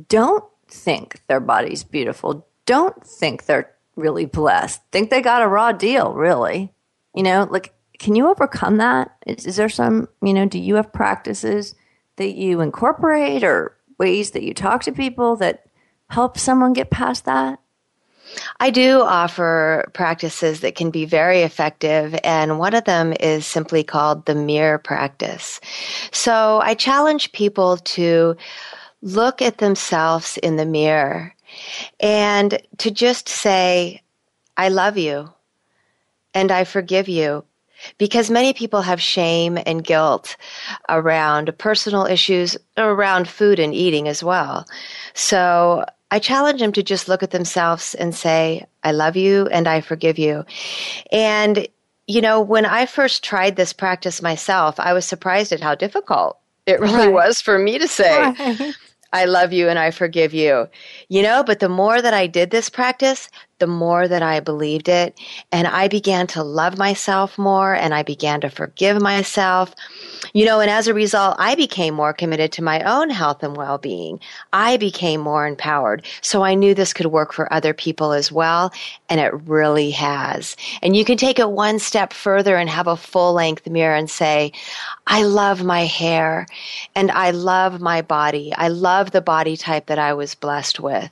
don't 0.10 0.44
think 0.68 1.22
their 1.28 1.40
body's 1.40 1.84
beautiful, 1.84 2.48
don't 2.66 3.06
think 3.06 3.46
they're 3.46 3.72
really 3.96 4.25
blessed, 4.25 4.82
think 4.92 5.10
they 5.10 5.22
got 5.22 5.42
a 5.42 5.48
raw 5.48 5.72
deal, 5.72 6.14
really. 6.14 6.74
You 7.14 7.24
know, 7.24 7.48
like, 7.50 7.74
can 7.98 8.16
you 8.16 8.28
overcome 8.28 8.78
that? 8.78 9.16
Is, 9.25 9.46
is 9.46 9.56
there 9.56 9.70
some, 9.70 10.10
you 10.22 10.34
know, 10.34 10.46
do 10.46 10.60
you 10.60 10.75
have 10.75 10.92
practices 10.92 11.75
that 12.18 12.36
you 12.36 12.62
incorporate 12.62 13.44
or 13.44 13.78
ways 13.98 14.32
that 14.32 14.44
you 14.44 14.54
talk 14.54 14.84
to 14.84 14.92
people 14.92 15.38
that 15.38 15.66
help 16.10 16.38
someone 16.38 16.74
get 16.74 16.90
past 16.90 17.25
that? 17.25 17.60
I 18.60 18.70
do 18.70 19.01
offer 19.01 19.89
practices 19.94 20.62
that 20.62 20.75
can 20.75 20.92
be 20.92 21.06
very 21.06 21.42
effective, 21.42 22.18
and 22.24 22.60
one 22.60 22.74
of 22.74 22.86
them 22.86 23.13
is 23.20 23.46
simply 23.46 23.84
called 23.84 24.25
the 24.25 24.36
mirror 24.36 24.77
practice. 24.77 25.60
So 26.12 26.60
I 26.63 26.74
challenge 26.74 27.32
people 27.32 27.77
to 27.77 28.36
look 29.01 29.42
at 29.42 29.60
themselves 29.60 30.38
in 30.38 30.56
the 30.56 30.65
mirror 30.65 31.34
and 32.00 32.60
to 32.80 32.92
just 32.92 33.30
say, 33.30 34.01
I 34.58 34.70
love 34.70 34.98
you 34.98 35.32
and 36.34 36.51
I 36.51 36.63
forgive 36.63 37.08
you. 37.08 37.44
Because 37.98 38.32
many 38.32 38.54
people 38.54 38.82
have 38.82 39.01
shame 39.01 39.60
and 39.65 39.84
guilt 39.84 40.38
around 40.89 41.56
personal 41.58 42.06
issues, 42.06 42.58
around 42.77 43.27
food 43.27 43.60
and 43.60 43.75
eating 43.75 44.08
as 44.08 44.24
well. 44.24 44.65
So 45.13 45.86
I 46.12 46.20
challenge 46.20 46.60
them 46.60 46.72
to 46.74 46.84
just 46.84 47.08
look 47.08 47.24
at 47.24 47.32
themselves 47.32 47.96
and 47.96 48.14
say, 48.14 48.66
I 48.84 48.92
love 48.92 49.16
you 49.16 49.48
and 49.48 49.68
I 49.68 49.82
forgive 49.82 50.20
you. 50.20 50.46
And, 51.12 51.68
you 52.08 52.22
know, 52.22 52.40
when 52.40 52.66
I 52.66 52.86
first 52.86 53.24
tried 53.24 53.56
this 53.56 53.74
practice 53.74 54.22
myself, 54.22 54.80
I 54.80 54.94
was 54.94 55.06
surprised 55.06 55.52
at 55.52 55.62
how 55.62 55.76
difficult 55.76 56.38
it 56.66 56.80
really 56.80 57.08
right. 57.08 57.14
was 57.14 57.42
for 57.42 57.58
me 57.58 57.80
to 57.80 57.88
say. 57.88 58.22
Right. 58.22 58.74
I 59.14 59.26
love 59.26 59.54
you 59.54 59.70
and 59.70 59.80
I 59.80 59.92
forgive 59.92 60.34
you. 60.34 60.68
You 61.08 61.22
know, 61.22 61.42
but 61.42 61.62
the 61.62 61.70
more 61.70 62.02
that 62.02 62.14
I 62.14 62.28
did 62.28 62.52
this 62.52 62.70
practice, 62.70 63.30
the 63.60 63.68
more 63.68 64.10
that 64.10 64.22
I 64.22 64.42
believed 64.42 64.90
it. 64.90 65.18
And 65.54 65.68
I 65.68 65.88
began 65.88 66.28
to 66.28 66.44
love 66.44 66.78
myself 66.78 67.38
more 67.38 67.74
and 67.74 67.94
I 67.94 68.04
began 68.04 68.42
to 68.42 68.50
forgive 68.50 69.02
myself. 69.02 69.74
You 70.36 70.44
know, 70.44 70.60
and 70.60 70.70
as 70.70 70.89
a 70.89 70.94
result, 70.94 71.38
I 71.39 71.56
became 71.56 71.94
more 71.94 72.12
committed 72.12 72.51
to 72.51 72.62
my 72.62 72.82
own 72.82 73.10
health 73.10 73.42
and 73.42 73.56
well 73.56 73.77
being. 73.77 74.20
I 74.51 74.75
became 74.75 75.22
more 75.22 75.48
empowered. 75.48 76.06
So 76.20 76.44
I 76.44 76.56
knew 76.56 76.74
this 76.74 76.92
could 76.92 77.06
work 77.06 77.32
for 77.32 77.54
other 77.54 77.74
people 77.74 78.12
as 78.12 78.34
well. 78.34 78.74
And 79.08 79.22
it 79.22 79.34
really 79.46 79.92
has. 79.92 80.58
And 80.84 80.94
you 80.94 81.06
can 81.06 81.15
take 81.15 81.39
it 81.39 81.50
one 81.50 81.80
step 81.80 82.12
further 82.12 82.58
and 82.58 82.70
have 82.70 82.88
a 82.88 82.98
full 82.98 83.32
length 83.32 83.65
mirror 83.70 83.96
and 83.96 84.10
say, 84.10 84.51
I 85.08 85.24
love 85.24 85.63
my 85.63 85.86
hair 85.86 86.48
and 86.96 87.12
I 87.12 87.32
love 87.32 87.80
my 87.80 88.01
body. 88.01 88.51
I 88.58 88.68
love 88.68 89.12
the 89.12 89.22
body 89.22 89.56
type 89.56 89.86
that 89.86 90.00
I 90.00 90.15
was 90.15 90.36
blessed 90.36 90.82
with. 90.82 91.10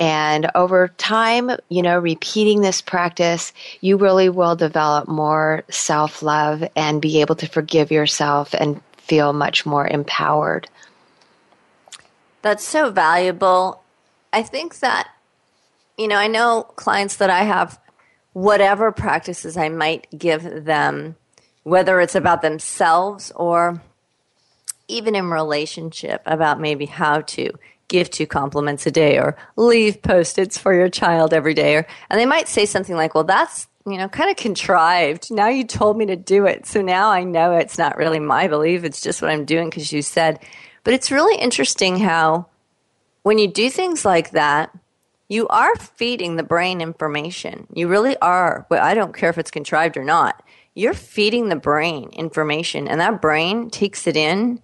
And 0.00 0.50
over 0.54 0.88
time, 0.88 1.50
you 1.68 1.82
know, 1.82 1.98
repeating 1.98 2.62
this 2.62 2.80
practice, 2.80 3.52
you 3.82 3.98
really 3.98 4.30
will 4.30 4.56
develop 4.56 5.08
more 5.08 5.62
self 5.68 6.22
love 6.22 6.64
and 6.74 7.02
be 7.02 7.20
able 7.20 7.34
to 7.36 7.46
forgive 7.46 7.90
yourself 7.92 8.54
and 8.54 8.80
feel 8.96 9.34
much 9.34 9.66
more 9.66 9.86
empowered. 9.86 10.68
That's 12.40 12.64
so 12.64 12.90
valuable. 12.90 13.82
I 14.32 14.42
think 14.42 14.78
that, 14.78 15.08
you 15.98 16.08
know, 16.08 16.16
I 16.16 16.28
know 16.28 16.62
clients 16.62 17.16
that 17.16 17.28
I 17.28 17.42
have, 17.42 17.78
whatever 18.32 18.92
practices 18.92 19.58
I 19.58 19.68
might 19.68 20.06
give 20.16 20.64
them, 20.64 21.16
whether 21.64 22.00
it's 22.00 22.14
about 22.14 22.40
themselves 22.40 23.32
or 23.36 23.82
even 24.88 25.14
in 25.14 25.28
relationship, 25.28 26.22
about 26.24 26.58
maybe 26.58 26.86
how 26.86 27.20
to 27.20 27.50
give 27.90 28.08
two 28.08 28.26
compliments 28.26 28.86
a 28.86 28.90
day 28.90 29.18
or 29.18 29.36
leave 29.56 30.00
post-its 30.00 30.56
for 30.56 30.72
your 30.72 30.88
child 30.88 31.34
every 31.34 31.52
day 31.52 31.74
or 31.76 31.86
and 32.08 32.18
they 32.18 32.24
might 32.24 32.48
say 32.48 32.64
something 32.64 32.96
like 32.96 33.14
well 33.14 33.24
that's 33.24 33.68
you 33.86 33.98
know 33.98 34.08
kind 34.08 34.30
of 34.30 34.36
contrived. 34.36 35.30
Now 35.30 35.48
you 35.48 35.64
told 35.64 35.98
me 35.98 36.06
to 36.06 36.16
do 36.16 36.46
it 36.46 36.66
so 36.66 36.80
now 36.80 37.10
i 37.10 37.24
know 37.24 37.54
it's 37.56 37.76
not 37.76 37.98
really 37.98 38.20
my 38.20 38.48
belief 38.48 38.84
it's 38.84 39.02
just 39.02 39.20
what 39.20 39.30
i'm 39.30 39.44
doing 39.44 39.68
because 39.68 39.92
you 39.92 40.00
said. 40.00 40.38
But 40.82 40.94
it's 40.94 41.10
really 41.10 41.36
interesting 41.36 41.98
how 41.98 42.46
when 43.22 43.38
you 43.38 43.48
do 43.48 43.68
things 43.68 44.04
like 44.04 44.30
that 44.30 44.74
you 45.28 45.46
are 45.46 45.76
feeding 45.76 46.34
the 46.34 46.42
brain 46.42 46.80
information. 46.80 47.66
You 47.74 47.88
really 47.88 48.16
are 48.18 48.66
but 48.70 48.80
i 48.80 48.94
don't 48.94 49.14
care 49.14 49.30
if 49.30 49.38
it's 49.38 49.50
contrived 49.50 49.96
or 49.96 50.04
not. 50.04 50.42
You're 50.74 50.94
feeding 50.94 51.48
the 51.48 51.56
brain 51.56 52.10
information 52.10 52.86
and 52.86 53.00
that 53.00 53.20
brain 53.20 53.70
takes 53.70 54.06
it 54.06 54.16
in 54.16 54.62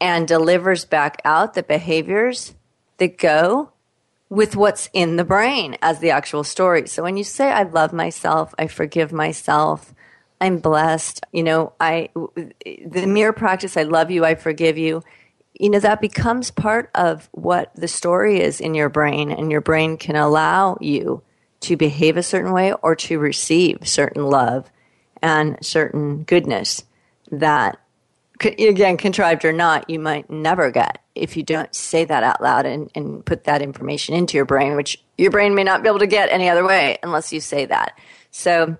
and 0.00 0.26
delivers 0.26 0.84
back 0.84 1.22
out 1.24 1.54
the 1.54 1.62
behaviors 1.62 2.54
that 2.98 3.18
go 3.18 3.70
with 4.28 4.56
what's 4.56 4.88
in 4.92 5.16
the 5.16 5.24
brain 5.24 5.76
as 5.82 6.00
the 6.00 6.10
actual 6.10 6.44
story. 6.44 6.88
So 6.88 7.02
when 7.02 7.16
you 7.16 7.24
say, 7.24 7.50
I 7.50 7.62
love 7.62 7.92
myself, 7.92 8.54
I 8.58 8.66
forgive 8.66 9.12
myself, 9.12 9.94
I'm 10.40 10.58
blessed, 10.58 11.24
you 11.32 11.42
know, 11.42 11.72
I, 11.78 12.10
the 12.14 13.06
mirror 13.06 13.32
practice, 13.32 13.76
I 13.76 13.84
love 13.84 14.10
you, 14.10 14.24
I 14.24 14.34
forgive 14.34 14.76
you, 14.76 15.02
you 15.58 15.70
know, 15.70 15.78
that 15.78 16.00
becomes 16.00 16.50
part 16.50 16.90
of 16.94 17.28
what 17.32 17.74
the 17.76 17.86
story 17.86 18.40
is 18.40 18.60
in 18.60 18.74
your 18.74 18.88
brain, 18.88 19.30
and 19.30 19.50
your 19.50 19.60
brain 19.60 19.96
can 19.96 20.16
allow 20.16 20.76
you 20.80 21.22
to 21.60 21.76
behave 21.76 22.16
a 22.16 22.22
certain 22.22 22.52
way 22.52 22.72
or 22.82 22.96
to 22.96 23.18
receive 23.18 23.88
certain 23.88 24.24
love 24.24 24.70
and 25.22 25.56
certain 25.64 26.24
goodness 26.24 26.84
that 27.30 27.78
again, 28.44 28.96
contrived 28.96 29.44
or 29.44 29.52
not, 29.52 29.88
you 29.88 29.98
might 29.98 30.30
never 30.30 30.70
get 30.70 31.00
if 31.14 31.36
you 31.36 31.42
don't 31.42 31.74
say 31.74 32.04
that 32.04 32.22
out 32.22 32.42
loud 32.42 32.66
and, 32.66 32.90
and 32.94 33.24
put 33.24 33.44
that 33.44 33.62
information 33.62 34.14
into 34.14 34.36
your 34.36 34.44
brain, 34.44 34.76
which 34.76 35.02
your 35.16 35.30
brain 35.30 35.54
may 35.54 35.64
not 35.64 35.82
be 35.82 35.88
able 35.88 36.00
to 36.00 36.06
get 36.06 36.30
any 36.30 36.48
other 36.48 36.64
way 36.64 36.98
unless 37.02 37.32
you 37.32 37.40
say 37.40 37.66
that. 37.66 37.98
So 38.30 38.76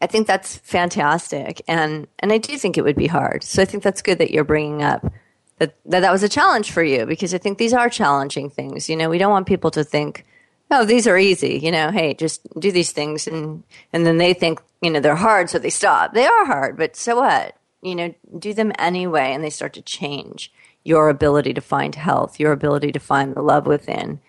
I 0.00 0.06
think 0.06 0.26
that's 0.26 0.56
fantastic. 0.56 1.62
And, 1.68 2.06
and 2.18 2.32
I 2.32 2.38
do 2.38 2.56
think 2.56 2.78
it 2.78 2.84
would 2.84 2.96
be 2.96 3.06
hard. 3.06 3.44
So 3.44 3.60
I 3.60 3.66
think 3.66 3.82
that's 3.82 4.02
good 4.02 4.18
that 4.18 4.30
you're 4.30 4.44
bringing 4.44 4.82
up 4.82 5.12
that, 5.58 5.76
that 5.84 6.00
that 6.00 6.12
was 6.12 6.22
a 6.22 6.28
challenge 6.28 6.70
for 6.70 6.82
you 6.82 7.04
because 7.04 7.34
I 7.34 7.38
think 7.38 7.58
these 7.58 7.74
are 7.74 7.90
challenging 7.90 8.48
things. 8.48 8.88
You 8.88 8.96
know, 8.96 9.10
we 9.10 9.18
don't 9.18 9.30
want 9.30 9.46
people 9.46 9.70
to 9.72 9.84
think, 9.84 10.24
oh, 10.70 10.86
these 10.86 11.06
are 11.06 11.18
easy. 11.18 11.58
You 11.62 11.70
know, 11.70 11.90
hey, 11.90 12.14
just 12.14 12.40
do 12.58 12.72
these 12.72 12.92
things. 12.92 13.26
And, 13.26 13.62
and 13.92 14.06
then 14.06 14.16
they 14.16 14.32
think, 14.32 14.62
you 14.80 14.90
know, 14.90 15.00
they're 15.00 15.16
hard, 15.16 15.50
so 15.50 15.58
they 15.58 15.68
stop. 15.68 16.14
They 16.14 16.24
are 16.24 16.46
hard, 16.46 16.78
but 16.78 16.96
so 16.96 17.16
what? 17.16 17.54
You 17.82 17.94
know, 17.94 18.14
do 18.38 18.54
them 18.54 18.72
anyway 18.78 19.32
and 19.32 19.42
they 19.42 19.50
start 19.50 19.72
to 19.74 19.82
change 19.82 20.52
your 20.84 21.08
ability 21.08 21.54
to 21.54 21.60
find 21.60 21.94
health, 21.94 22.40
your 22.40 22.52
ability 22.52 22.92
to 22.92 23.00
find 23.00 23.34
the 23.34 23.42
love 23.42 23.66
within. 23.66 24.20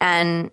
And 0.00 0.50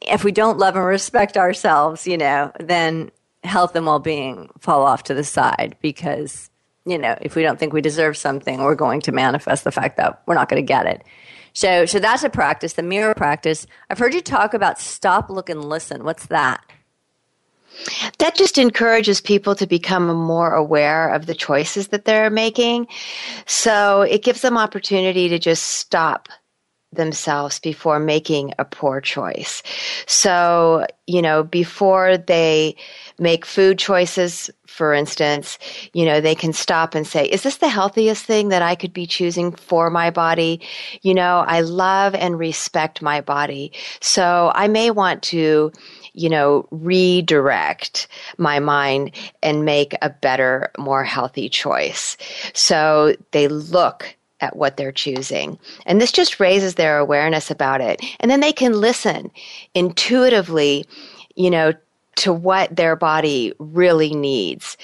if 0.00 0.24
we 0.24 0.32
don't 0.32 0.58
love 0.58 0.76
and 0.76 0.84
respect 0.84 1.36
ourselves, 1.36 2.06
you 2.06 2.18
know, 2.18 2.52
then 2.58 3.10
health 3.44 3.74
and 3.76 3.86
well 3.86 3.98
being 3.98 4.50
fall 4.58 4.82
off 4.82 5.04
to 5.04 5.14
the 5.14 5.24
side 5.24 5.76
because, 5.80 6.50
you 6.84 6.98
know, 6.98 7.16
if 7.20 7.34
we 7.36 7.42
don't 7.42 7.58
think 7.58 7.72
we 7.72 7.80
deserve 7.80 8.16
something, 8.16 8.60
we're 8.60 8.74
going 8.74 9.00
to 9.02 9.12
manifest 9.12 9.64
the 9.64 9.72
fact 9.72 9.96
that 9.96 10.22
we're 10.26 10.34
not 10.34 10.48
going 10.48 10.62
to 10.62 10.66
get 10.66 10.86
it. 10.86 11.04
So, 11.54 11.86
so 11.86 11.98
that's 11.98 12.24
a 12.24 12.30
practice, 12.30 12.72
the 12.74 12.82
mirror 12.82 13.14
practice. 13.14 13.66
I've 13.90 13.98
heard 13.98 14.14
you 14.14 14.22
talk 14.22 14.54
about 14.54 14.80
stop, 14.80 15.28
look, 15.28 15.50
and 15.50 15.64
listen. 15.64 16.04
What's 16.04 16.26
that? 16.26 16.64
That 18.18 18.34
just 18.34 18.58
encourages 18.58 19.20
people 19.20 19.54
to 19.56 19.66
become 19.66 20.06
more 20.14 20.54
aware 20.54 21.12
of 21.12 21.26
the 21.26 21.34
choices 21.34 21.88
that 21.88 22.04
they're 22.04 22.30
making. 22.30 22.86
So 23.46 24.02
it 24.02 24.22
gives 24.22 24.42
them 24.42 24.58
opportunity 24.58 25.28
to 25.28 25.38
just 25.38 25.62
stop 25.64 26.28
themselves 26.92 27.58
before 27.58 27.98
making 27.98 28.52
a 28.58 28.64
poor 28.64 29.00
choice. 29.00 29.62
So, 30.06 30.86
you 31.06 31.22
know, 31.22 31.42
before 31.42 32.18
they 32.18 32.76
make 33.18 33.46
food 33.46 33.78
choices, 33.78 34.50
for 34.66 34.92
instance, 34.92 35.58
you 35.94 36.04
know, 36.04 36.20
they 36.20 36.34
can 36.34 36.52
stop 36.52 36.94
and 36.94 37.06
say, 37.06 37.24
is 37.26 37.42
this 37.42 37.56
the 37.56 37.68
healthiest 37.68 38.24
thing 38.24 38.48
that 38.50 38.62
I 38.62 38.74
could 38.74 38.92
be 38.92 39.06
choosing 39.06 39.52
for 39.52 39.90
my 39.90 40.10
body? 40.10 40.60
You 41.00 41.14
know, 41.14 41.44
I 41.46 41.62
love 41.62 42.14
and 42.14 42.38
respect 42.38 43.00
my 43.02 43.20
body. 43.20 43.72
So 44.00 44.52
I 44.54 44.68
may 44.68 44.90
want 44.90 45.22
to, 45.24 45.72
you 46.14 46.28
know, 46.28 46.66
redirect 46.70 48.08
my 48.38 48.58
mind 48.58 49.12
and 49.42 49.64
make 49.64 49.94
a 50.02 50.10
better, 50.10 50.70
more 50.78 51.04
healthy 51.04 51.48
choice. 51.48 52.16
So 52.52 53.16
they 53.30 53.48
look 53.48 54.16
at 54.40 54.56
what 54.56 54.76
they're 54.76 54.92
choosing. 54.92 55.58
And 55.86 56.00
this 56.00 56.12
just 56.12 56.40
raises 56.40 56.74
their 56.74 56.98
awareness 56.98 57.50
about 57.50 57.80
it. 57.80 58.02
And 58.20 58.30
then 58.30 58.40
they 58.40 58.52
can 58.52 58.80
listen 58.80 59.30
intuitively, 59.74 60.84
you 61.36 61.48
know, 61.50 61.72
to 62.16 62.32
what 62.32 62.74
their 62.76 62.96
body 62.96 63.54
really 63.58 64.14
needs. 64.14 64.76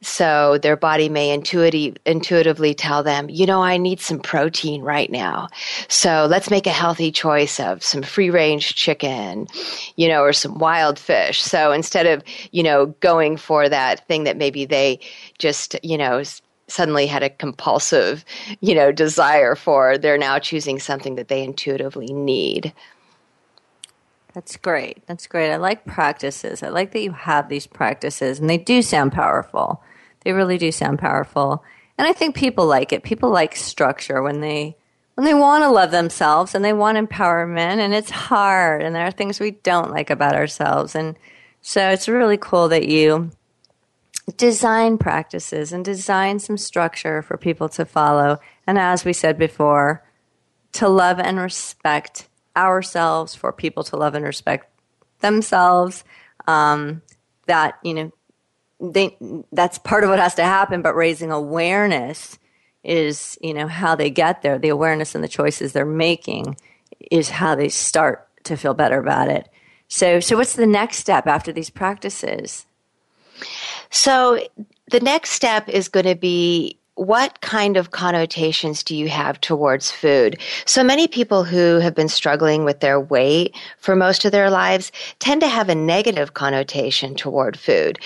So 0.00 0.58
their 0.58 0.76
body 0.76 1.08
may 1.08 1.30
intuitive, 1.30 1.96
intuitively 2.06 2.72
tell 2.72 3.02
them, 3.02 3.28
you 3.28 3.46
know, 3.46 3.62
I 3.62 3.78
need 3.78 4.00
some 4.00 4.20
protein 4.20 4.82
right 4.82 5.10
now. 5.10 5.48
So 5.88 6.26
let's 6.30 6.50
make 6.50 6.68
a 6.68 6.70
healthy 6.70 7.10
choice 7.10 7.58
of 7.58 7.82
some 7.82 8.02
free 8.02 8.30
range 8.30 8.76
chicken, 8.76 9.48
you 9.96 10.06
know, 10.06 10.22
or 10.22 10.32
some 10.32 10.58
wild 10.58 11.00
fish. 11.00 11.42
So 11.42 11.72
instead 11.72 12.06
of, 12.06 12.22
you 12.52 12.62
know, 12.62 12.86
going 13.00 13.36
for 13.36 13.68
that 13.68 14.06
thing 14.06 14.22
that 14.22 14.36
maybe 14.36 14.64
they 14.64 15.00
just, 15.38 15.74
you 15.82 15.98
know, 15.98 16.22
suddenly 16.68 17.06
had 17.06 17.24
a 17.24 17.30
compulsive, 17.30 18.24
you 18.60 18.76
know, 18.76 18.92
desire 18.92 19.56
for, 19.56 19.98
they're 19.98 20.18
now 20.18 20.38
choosing 20.38 20.78
something 20.78 21.16
that 21.16 21.26
they 21.26 21.42
intuitively 21.42 22.12
need. 22.12 22.72
That's 24.32 24.56
great. 24.56 25.04
That's 25.06 25.26
great. 25.26 25.50
I 25.50 25.56
like 25.56 25.84
practices. 25.86 26.62
I 26.62 26.68
like 26.68 26.92
that 26.92 27.00
you 27.00 27.10
have 27.10 27.48
these 27.48 27.66
practices 27.66 28.38
and 28.38 28.48
they 28.48 28.58
do 28.58 28.82
sound 28.82 29.12
powerful. 29.12 29.82
They 30.28 30.34
really 30.34 30.58
do 30.58 30.70
sound 30.70 30.98
powerful. 30.98 31.64
And 31.96 32.06
I 32.06 32.12
think 32.12 32.36
people 32.36 32.66
like 32.66 32.92
it. 32.92 33.02
People 33.02 33.30
like 33.30 33.56
structure 33.56 34.20
when 34.20 34.42
they 34.42 34.76
when 35.14 35.24
they 35.24 35.32
want 35.32 35.64
to 35.64 35.70
love 35.70 35.90
themselves 35.90 36.54
and 36.54 36.62
they 36.62 36.74
want 36.74 36.98
empowerment 36.98 37.78
and 37.78 37.94
it's 37.94 38.10
hard 38.10 38.82
and 38.82 38.94
there 38.94 39.06
are 39.06 39.10
things 39.10 39.40
we 39.40 39.52
don't 39.52 39.90
like 39.90 40.10
about 40.10 40.34
ourselves 40.34 40.94
and 40.94 41.16
so 41.62 41.88
it's 41.88 42.08
really 42.08 42.36
cool 42.36 42.68
that 42.68 42.86
you 42.86 43.30
design 44.36 44.98
practices 44.98 45.72
and 45.72 45.82
design 45.82 46.38
some 46.38 46.58
structure 46.58 47.22
for 47.22 47.38
people 47.38 47.70
to 47.70 47.86
follow 47.86 48.38
and 48.66 48.78
as 48.78 49.06
we 49.06 49.14
said 49.14 49.38
before 49.38 50.04
to 50.72 50.90
love 50.90 51.18
and 51.18 51.40
respect 51.40 52.28
ourselves 52.54 53.34
for 53.34 53.50
people 53.50 53.82
to 53.84 53.96
love 53.96 54.14
and 54.14 54.26
respect 54.26 54.68
themselves. 55.20 56.04
Um, 56.46 57.00
that 57.46 57.78
you 57.82 57.94
know, 57.94 58.12
they 58.80 59.16
that's 59.52 59.78
part 59.78 60.04
of 60.04 60.10
what 60.10 60.18
has 60.18 60.34
to 60.36 60.44
happen. 60.44 60.82
But 60.82 60.94
raising 60.94 61.30
awareness 61.30 62.38
is 62.84 63.38
you 63.40 63.54
know 63.54 63.66
how 63.66 63.94
they 63.94 64.10
get 64.10 64.42
there. 64.42 64.58
The 64.58 64.68
awareness 64.68 65.14
and 65.14 65.22
the 65.22 65.28
choices 65.28 65.72
they're 65.72 65.84
making 65.84 66.56
is 67.10 67.30
how 67.30 67.54
they 67.54 67.68
start 67.68 68.28
to 68.44 68.56
feel 68.56 68.74
better 68.74 68.98
about 68.98 69.28
it. 69.28 69.48
So, 69.88 70.20
so 70.20 70.36
what's 70.36 70.54
the 70.54 70.66
next 70.66 70.98
step 70.98 71.26
after 71.26 71.52
these 71.52 71.70
practices? 71.70 72.66
So, 73.90 74.38
the 74.90 75.00
next 75.00 75.30
step 75.30 75.68
is 75.68 75.88
going 75.88 76.06
to 76.06 76.14
be 76.14 76.77
what 76.98 77.40
kind 77.42 77.76
of 77.76 77.92
connotations 77.92 78.82
do 78.82 78.96
you 78.96 79.08
have 79.08 79.40
towards 79.40 79.90
food? 79.90 80.36
So 80.64 80.82
many 80.82 81.06
people 81.06 81.44
who 81.44 81.78
have 81.78 81.94
been 81.94 82.08
struggling 82.08 82.64
with 82.64 82.80
their 82.80 83.00
weight 83.00 83.54
for 83.78 83.94
most 83.94 84.24
of 84.24 84.32
their 84.32 84.50
lives 84.50 84.90
tend 85.20 85.40
to 85.42 85.48
have 85.48 85.68
a 85.68 85.76
negative 85.76 86.34
connotation 86.34 87.14
toward 87.14 87.56
food, 87.56 88.00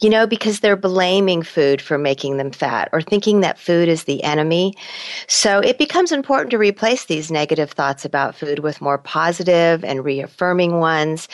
you 0.00 0.08
know, 0.08 0.28
because 0.28 0.60
they're 0.60 0.76
blaming 0.76 1.42
food 1.42 1.82
for 1.82 1.98
making 1.98 2.36
them 2.36 2.52
fat 2.52 2.88
or 2.92 3.02
thinking 3.02 3.40
that 3.40 3.58
food 3.58 3.88
is 3.88 4.04
the 4.04 4.22
enemy. 4.22 4.74
So 5.26 5.58
it 5.58 5.76
becomes 5.76 6.12
important 6.12 6.52
to 6.52 6.58
replace 6.58 7.06
these 7.06 7.32
negative 7.32 7.72
thoughts 7.72 8.04
about 8.04 8.36
food 8.36 8.60
with 8.60 8.80
more 8.80 8.98
positive 8.98 9.84
and 9.84 10.04
reaffirming 10.04 10.78
ones. 10.78 11.26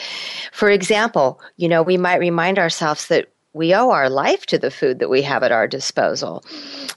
For 0.51 0.71
example, 0.71 1.39
you 1.57 1.69
know, 1.69 1.83
we 1.83 1.97
might 1.97 2.19
remind 2.19 2.57
ourselves 2.57 3.07
that 3.07 3.32
we 3.53 3.73
owe 3.73 3.91
our 3.91 4.09
life 4.09 4.45
to 4.47 4.57
the 4.57 4.71
food 4.71 4.99
that 4.99 5.09
we 5.09 5.21
have 5.21 5.43
at 5.43 5.51
our 5.51 5.67
disposal. 5.67 6.43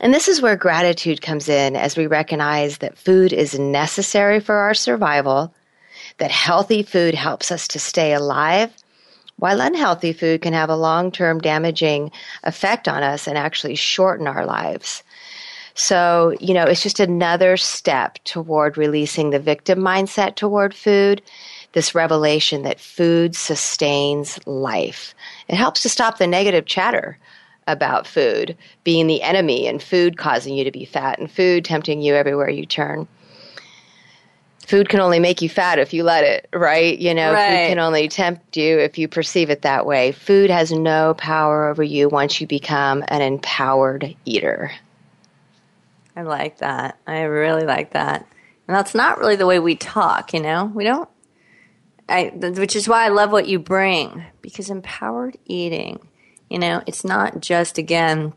And 0.00 0.12
this 0.12 0.26
is 0.26 0.40
where 0.40 0.56
gratitude 0.56 1.20
comes 1.20 1.48
in 1.48 1.76
as 1.76 1.96
we 1.96 2.06
recognize 2.06 2.78
that 2.78 2.98
food 2.98 3.32
is 3.32 3.58
necessary 3.58 4.40
for 4.40 4.54
our 4.54 4.74
survival, 4.74 5.54
that 6.18 6.30
healthy 6.30 6.82
food 6.82 7.14
helps 7.14 7.52
us 7.52 7.68
to 7.68 7.78
stay 7.78 8.14
alive, 8.14 8.72
while 9.38 9.60
unhealthy 9.60 10.14
food 10.14 10.40
can 10.40 10.54
have 10.54 10.70
a 10.70 10.76
long 10.76 11.12
term 11.12 11.40
damaging 11.40 12.10
effect 12.44 12.88
on 12.88 13.02
us 13.02 13.26
and 13.26 13.36
actually 13.36 13.74
shorten 13.74 14.26
our 14.26 14.46
lives. 14.46 15.02
So, 15.74 16.34
you 16.40 16.54
know, 16.54 16.64
it's 16.64 16.82
just 16.82 17.00
another 17.00 17.58
step 17.58 18.18
toward 18.24 18.78
releasing 18.78 19.28
the 19.28 19.38
victim 19.38 19.80
mindset 19.80 20.34
toward 20.34 20.74
food, 20.74 21.20
this 21.76 21.94
revelation 21.94 22.62
that 22.62 22.80
food 22.80 23.36
sustains 23.36 24.38
life. 24.46 25.14
It 25.46 25.56
helps 25.56 25.82
to 25.82 25.90
stop 25.90 26.16
the 26.16 26.26
negative 26.26 26.64
chatter 26.64 27.18
about 27.66 28.06
food 28.06 28.56
being 28.82 29.06
the 29.06 29.20
enemy 29.20 29.66
and 29.66 29.82
food 29.82 30.16
causing 30.16 30.54
you 30.54 30.64
to 30.64 30.70
be 30.70 30.86
fat 30.86 31.18
and 31.18 31.30
food 31.30 31.66
tempting 31.66 32.00
you 32.00 32.14
everywhere 32.14 32.48
you 32.48 32.64
turn. 32.64 33.06
Food 34.66 34.88
can 34.88 35.00
only 35.00 35.18
make 35.18 35.42
you 35.42 35.50
fat 35.50 35.78
if 35.78 35.92
you 35.92 36.02
let 36.02 36.24
it, 36.24 36.48
right? 36.54 36.98
You 36.98 37.12
know, 37.12 37.34
right. 37.34 37.50
food 37.50 37.68
can 37.68 37.78
only 37.78 38.08
tempt 38.08 38.56
you 38.56 38.78
if 38.78 38.96
you 38.96 39.06
perceive 39.06 39.50
it 39.50 39.60
that 39.60 39.84
way. 39.84 40.12
Food 40.12 40.48
has 40.48 40.72
no 40.72 41.12
power 41.12 41.68
over 41.68 41.82
you 41.82 42.08
once 42.08 42.40
you 42.40 42.46
become 42.46 43.04
an 43.08 43.20
empowered 43.20 44.16
eater. 44.24 44.72
I 46.16 46.22
like 46.22 46.56
that. 46.58 46.98
I 47.06 47.24
really 47.24 47.66
like 47.66 47.92
that. 47.92 48.26
And 48.66 48.74
that's 48.74 48.94
not 48.94 49.18
really 49.18 49.36
the 49.36 49.46
way 49.46 49.58
we 49.58 49.76
talk, 49.76 50.32
you 50.32 50.40
know? 50.40 50.72
We 50.74 50.82
don't 50.82 51.10
I, 52.08 52.28
which 52.34 52.76
is 52.76 52.88
why 52.88 53.04
I 53.04 53.08
love 53.08 53.32
what 53.32 53.48
you 53.48 53.58
bring 53.58 54.24
because 54.40 54.70
empowered 54.70 55.36
eating, 55.44 56.08
you 56.48 56.58
know, 56.58 56.82
it's 56.86 57.04
not 57.04 57.40
just 57.40 57.78
again 57.78 58.32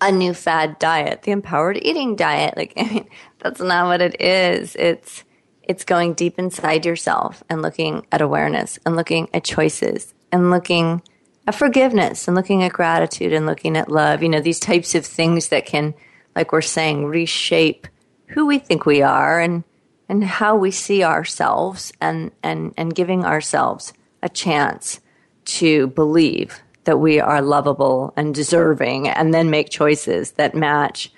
a 0.00 0.10
new 0.10 0.34
fad 0.34 0.78
diet, 0.78 1.22
the 1.22 1.30
empowered 1.30 1.78
eating 1.80 2.16
diet. 2.16 2.56
Like, 2.56 2.72
I 2.76 2.82
mean, 2.82 3.08
that's 3.38 3.60
not 3.60 3.86
what 3.86 4.02
it 4.02 4.20
is. 4.20 4.76
It's 4.76 5.24
it's 5.62 5.84
going 5.84 6.14
deep 6.14 6.38
inside 6.38 6.84
yourself 6.84 7.42
and 7.48 7.62
looking 7.62 8.04
at 8.10 8.20
awareness 8.20 8.78
and 8.84 8.96
looking 8.96 9.28
at 9.32 9.44
choices 9.44 10.12
and 10.32 10.50
looking 10.50 11.02
at 11.46 11.54
forgiveness 11.54 12.26
and 12.26 12.36
looking 12.36 12.64
at 12.64 12.72
gratitude 12.72 13.32
and 13.32 13.46
looking 13.46 13.76
at 13.76 13.90
love. 13.90 14.22
You 14.22 14.28
know, 14.28 14.40
these 14.40 14.58
types 14.58 14.94
of 14.94 15.06
things 15.06 15.48
that 15.48 15.66
can, 15.66 15.94
like 16.34 16.52
we're 16.52 16.62
saying, 16.62 17.06
reshape 17.06 17.86
who 18.26 18.46
we 18.46 18.58
think 18.58 18.86
we 18.86 19.02
are 19.02 19.38
and 19.38 19.62
and 20.08 20.24
how 20.24 20.56
we 20.56 20.70
see 20.70 21.04
ourselves 21.04 21.92
and, 22.00 22.30
and, 22.42 22.74
and 22.76 22.94
giving 22.94 23.24
ourselves 23.24 23.92
a 24.22 24.28
chance 24.28 25.00
to 25.44 25.88
believe 25.88 26.62
that 26.84 26.98
we 26.98 27.20
are 27.20 27.42
lovable 27.42 28.12
and 28.16 28.34
deserving 28.34 29.08
and 29.08 29.32
then 29.32 29.50
make 29.50 29.70
choices 29.70 30.32
that 30.32 30.54
match 30.54 31.12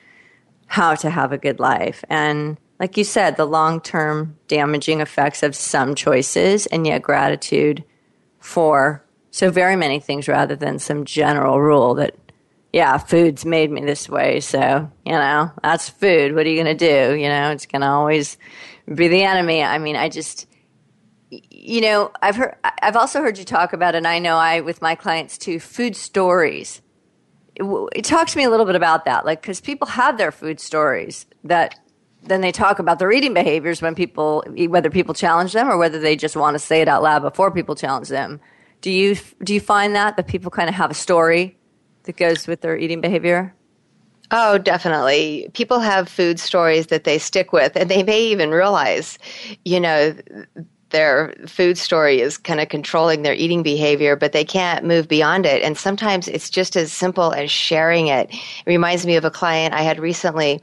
how 0.66 0.94
to 0.94 1.10
have 1.10 1.32
a 1.32 1.38
good 1.38 1.58
life. 1.58 2.04
And 2.08 2.58
like 2.78 2.96
you 2.96 3.04
said, 3.04 3.36
the 3.36 3.46
long 3.46 3.80
term 3.80 4.36
damaging 4.48 5.00
effects 5.00 5.42
of 5.42 5.54
some 5.54 5.94
choices 5.94 6.66
and 6.66 6.86
yet 6.86 7.02
gratitude 7.02 7.84
for 8.40 9.04
so 9.30 9.50
very 9.50 9.76
many 9.76 10.00
things 10.00 10.28
rather 10.28 10.56
than 10.56 10.78
some 10.78 11.04
general 11.04 11.60
rule 11.60 11.94
that, 11.94 12.14
yeah, 12.74 12.98
food's 12.98 13.44
made 13.44 13.70
me 13.70 13.82
this 13.82 14.08
way. 14.08 14.40
So, 14.40 14.90
you 15.06 15.12
know, 15.12 15.52
that's 15.62 15.88
food. 15.88 16.34
What 16.34 16.44
are 16.44 16.48
you 16.48 16.60
going 16.60 16.76
to 16.76 17.06
do? 17.06 17.14
You 17.14 17.28
know, 17.28 17.52
it's 17.52 17.66
going 17.66 17.82
to 17.82 17.86
always 17.86 18.36
be 18.92 19.06
the 19.06 19.22
enemy. 19.22 19.62
I 19.62 19.78
mean, 19.78 19.94
I 19.94 20.08
just, 20.08 20.48
you 21.30 21.80
know, 21.80 22.10
I've 22.20 22.34
heard, 22.34 22.56
I've 22.82 22.96
also 22.96 23.20
heard 23.20 23.38
you 23.38 23.44
talk 23.44 23.74
about, 23.74 23.94
and 23.94 24.08
I 24.08 24.18
know 24.18 24.34
I 24.34 24.60
with 24.60 24.82
my 24.82 24.96
clients 24.96 25.38
too, 25.38 25.60
food 25.60 25.94
stories. 25.94 26.82
It, 27.54 27.62
it 27.94 28.04
talks 28.04 28.32
to 28.32 28.38
me 28.38 28.42
a 28.42 28.50
little 28.50 28.66
bit 28.66 28.74
about 28.74 29.04
that, 29.04 29.24
like 29.24 29.40
because 29.40 29.60
people 29.60 29.86
have 29.86 30.18
their 30.18 30.32
food 30.32 30.58
stories 30.58 31.26
that 31.44 31.78
then 32.24 32.40
they 32.40 32.50
talk 32.50 32.80
about 32.80 32.98
their 32.98 33.12
eating 33.12 33.34
behaviors 33.34 33.82
when 33.82 33.94
people, 33.94 34.42
whether 34.66 34.90
people 34.90 35.14
challenge 35.14 35.52
them 35.52 35.68
or 35.68 35.78
whether 35.78 36.00
they 36.00 36.16
just 36.16 36.34
want 36.34 36.56
to 36.56 36.58
say 36.58 36.80
it 36.80 36.88
out 36.88 37.04
loud 37.04 37.22
before 37.22 37.52
people 37.52 37.76
challenge 37.76 38.08
them. 38.08 38.40
Do 38.80 38.90
you 38.90 39.16
do 39.44 39.54
you 39.54 39.60
find 39.60 39.94
that 39.94 40.16
that 40.16 40.26
people 40.26 40.50
kind 40.50 40.68
of 40.68 40.74
have 40.74 40.90
a 40.90 40.94
story 40.94 41.56
that 42.04 42.16
goes 42.16 42.46
with 42.46 42.60
their 42.60 42.76
eating 42.76 43.00
behavior? 43.00 43.54
Oh, 44.30 44.58
definitely. 44.58 45.50
People 45.52 45.80
have 45.80 46.08
food 46.08 46.40
stories 46.40 46.86
that 46.86 47.04
they 47.04 47.18
stick 47.18 47.52
with, 47.52 47.76
and 47.76 47.90
they 47.90 48.02
may 48.02 48.22
even 48.24 48.50
realize, 48.50 49.18
you 49.64 49.78
know, 49.78 50.14
their 50.90 51.34
food 51.46 51.76
story 51.76 52.20
is 52.20 52.38
kind 52.38 52.60
of 52.60 52.68
controlling 52.68 53.22
their 53.22 53.34
eating 53.34 53.62
behavior, 53.62 54.16
but 54.16 54.32
they 54.32 54.44
can't 54.44 54.84
move 54.84 55.08
beyond 55.08 55.44
it. 55.44 55.62
And 55.62 55.76
sometimes 55.76 56.28
it's 56.28 56.48
just 56.48 56.76
as 56.76 56.92
simple 56.92 57.32
as 57.32 57.50
sharing 57.50 58.06
it. 58.06 58.30
It 58.32 58.66
reminds 58.66 59.04
me 59.04 59.16
of 59.16 59.24
a 59.24 59.30
client 59.30 59.74
I 59.74 59.82
had 59.82 59.98
recently 59.98 60.62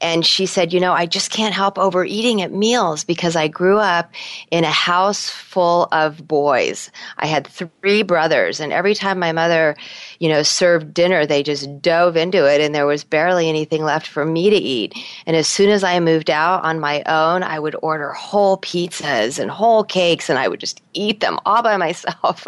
and 0.00 0.24
she 0.24 0.46
said, 0.46 0.72
You 0.72 0.80
know, 0.80 0.92
I 0.92 1.06
just 1.06 1.30
can't 1.30 1.54
help 1.54 1.78
overeating 1.78 2.42
at 2.42 2.52
meals 2.52 3.04
because 3.04 3.36
I 3.36 3.48
grew 3.48 3.78
up 3.78 4.10
in 4.50 4.64
a 4.64 4.70
house 4.70 5.28
full 5.28 5.88
of 5.92 6.26
boys. 6.26 6.90
I 7.18 7.26
had 7.26 7.46
three 7.46 8.02
brothers, 8.02 8.60
and 8.60 8.72
every 8.72 8.94
time 8.94 9.18
my 9.18 9.32
mother, 9.32 9.76
you 10.20 10.28
know, 10.28 10.42
served 10.42 10.92
dinner, 10.92 11.24
they 11.24 11.42
just 11.42 11.80
dove 11.80 12.14
into 12.14 12.44
it, 12.44 12.60
and 12.60 12.74
there 12.74 12.86
was 12.86 13.02
barely 13.02 13.48
anything 13.48 13.82
left 13.82 14.06
for 14.06 14.26
me 14.26 14.50
to 14.50 14.56
eat. 14.56 14.94
And 15.24 15.34
as 15.34 15.48
soon 15.48 15.70
as 15.70 15.82
I 15.82 15.98
moved 15.98 16.28
out 16.28 16.62
on 16.62 16.78
my 16.78 17.02
own, 17.06 17.42
I 17.42 17.58
would 17.58 17.74
order 17.82 18.12
whole 18.12 18.58
pizzas 18.58 19.38
and 19.38 19.50
whole 19.50 19.82
cakes, 19.82 20.28
and 20.28 20.38
I 20.38 20.46
would 20.46 20.60
just 20.60 20.82
eat 20.92 21.20
them 21.20 21.38
all 21.46 21.62
by 21.62 21.76
myself. 21.78 22.46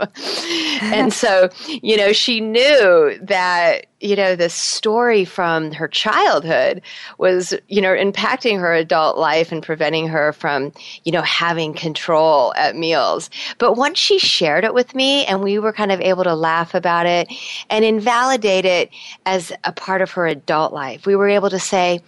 and 0.83 1.13
so, 1.13 1.49
you 1.83 1.97
know, 1.97 2.13
she 2.13 2.41
knew 2.41 3.19
that 3.23 3.87
you 4.03 4.17
know, 4.17 4.35
this 4.35 4.53
story 4.53 5.25
from 5.25 5.71
her 5.73 5.87
childhood 5.87 6.83
was, 7.19 7.55
you 7.69 7.81
know, 7.81 7.95
impacting 7.95 8.59
her 8.59 8.75
adult 8.75 9.17
life 9.17 9.53
and 9.53 9.63
preventing 9.63 10.09
her 10.09 10.33
from, 10.33 10.73
you 11.05 11.13
know, 11.13 11.23
having 11.23 11.73
control 11.73 12.53
at 12.57 12.75
meals. 12.75 13.31
But 13.59 13.75
once 13.75 13.99
she 13.99 14.19
shared 14.19 14.65
it 14.65 14.75
with 14.75 14.95
me 14.95 15.25
and 15.27 15.41
we 15.41 15.59
were 15.59 15.73
kind 15.73 15.93
of 15.93 16.01
able 16.01 16.25
to 16.25 16.35
laugh 16.35 16.75
about 16.75 17.07
it 17.07 17.33
and 17.71 17.85
invalidate 17.85 18.65
it 18.65 18.91
as 19.27 19.53
a 19.65 19.73
part 19.73 20.03
of 20.03 20.13
her 20.13 20.27
adult 20.27 20.73
life, 20.73 21.07
we 21.07 21.17
were 21.17 21.29
able 21.29 21.51
to 21.51 21.59
say, 21.59 22.01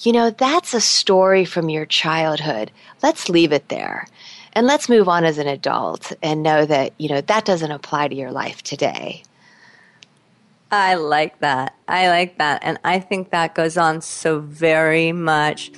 you 0.00 0.12
know, 0.12 0.30
that's 0.30 0.74
a 0.74 0.80
story 0.80 1.44
from 1.44 1.68
your 1.68 1.86
childhood. 1.86 2.70
Let's 3.02 3.28
leave 3.28 3.52
it 3.52 3.68
there. 3.68 4.06
And 4.52 4.66
let's 4.66 4.88
move 4.88 5.08
on 5.08 5.24
as 5.24 5.38
an 5.38 5.46
adult 5.46 6.12
and 6.22 6.42
know 6.42 6.64
that, 6.66 6.92
you 6.98 7.08
know, 7.08 7.20
that 7.20 7.44
doesn't 7.44 7.70
apply 7.70 8.08
to 8.08 8.14
your 8.14 8.32
life 8.32 8.62
today. 8.62 9.22
I 10.70 10.94
like 10.94 11.40
that. 11.40 11.74
I 11.86 12.08
like 12.08 12.38
that. 12.38 12.62
And 12.62 12.78
I 12.84 13.00
think 13.00 13.30
that 13.30 13.54
goes 13.54 13.76
on 13.76 14.00
so 14.00 14.40
very 14.40 15.12
much. 15.12 15.72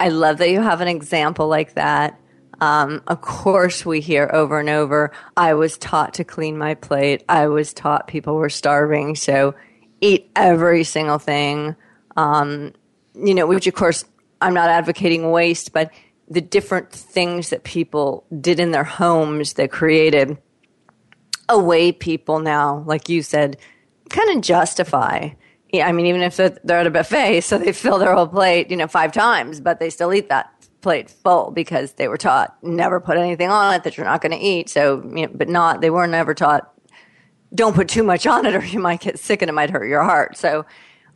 I 0.00 0.08
love 0.08 0.38
that 0.38 0.50
you 0.50 0.60
have 0.60 0.80
an 0.80 0.88
example 0.88 1.48
like 1.48 1.74
that. 1.74 2.18
Um, 2.60 3.02
of 3.06 3.20
course, 3.20 3.84
we 3.84 4.00
hear 4.00 4.30
over 4.32 4.60
and 4.60 4.68
over, 4.68 5.12
I 5.36 5.54
was 5.54 5.76
taught 5.78 6.14
to 6.14 6.24
clean 6.24 6.56
my 6.56 6.74
plate. 6.74 7.24
I 7.28 7.48
was 7.48 7.72
taught 7.72 8.06
people 8.06 8.36
were 8.36 8.50
starving. 8.50 9.16
So 9.16 9.54
eat 10.00 10.30
every 10.36 10.84
single 10.84 11.18
thing. 11.18 11.76
Um, 12.16 12.72
you 13.14 13.34
know, 13.34 13.46
which 13.46 13.66
of 13.66 13.74
course, 13.74 14.04
I'm 14.40 14.54
not 14.54 14.68
advocating 14.68 15.30
waste, 15.30 15.72
but 15.72 15.90
the 16.28 16.40
different 16.40 16.90
things 16.90 17.50
that 17.50 17.64
people 17.64 18.24
did 18.40 18.60
in 18.60 18.70
their 18.70 18.84
homes 18.84 19.54
that 19.54 19.70
created 19.70 20.38
a 21.48 21.58
way 21.58 21.92
people 21.92 22.38
now, 22.38 22.82
like 22.86 23.08
you 23.08 23.22
said, 23.22 23.56
kind 24.08 24.36
of 24.36 24.42
justify. 24.42 25.30
I 25.74 25.92
mean, 25.92 26.06
even 26.06 26.22
if 26.22 26.36
they're 26.36 26.78
at 26.78 26.86
a 26.86 26.90
buffet, 26.90 27.40
so 27.42 27.58
they 27.58 27.72
fill 27.72 27.98
their 27.98 28.14
whole 28.14 28.28
plate, 28.28 28.70
you 28.70 28.76
know, 28.76 28.86
five 28.86 29.12
times, 29.12 29.60
but 29.60 29.80
they 29.80 29.90
still 29.90 30.12
eat 30.14 30.28
that 30.28 30.52
plate 30.84 31.10
full 31.10 31.50
because 31.50 31.94
they 31.94 32.06
were 32.06 32.16
taught 32.16 32.56
never 32.62 33.00
put 33.00 33.16
anything 33.16 33.50
on 33.50 33.74
it 33.74 33.82
that 33.82 33.96
you're 33.96 34.06
not 34.06 34.20
going 34.20 34.30
to 34.30 34.38
eat. 34.38 34.68
So, 34.68 35.02
you 35.02 35.26
know, 35.26 35.32
but 35.34 35.48
not 35.48 35.80
they 35.80 35.90
weren't 35.90 36.14
ever 36.14 36.34
taught 36.34 36.70
don't 37.52 37.74
put 37.74 37.88
too 37.88 38.02
much 38.02 38.26
on 38.26 38.46
it 38.46 38.54
or 38.54 38.64
you 38.64 38.78
might 38.78 39.00
get 39.00 39.18
sick 39.18 39.42
and 39.42 39.48
it 39.48 39.54
might 39.54 39.70
hurt 39.70 39.88
your 39.88 40.02
heart. 40.04 40.36
So, 40.36 40.64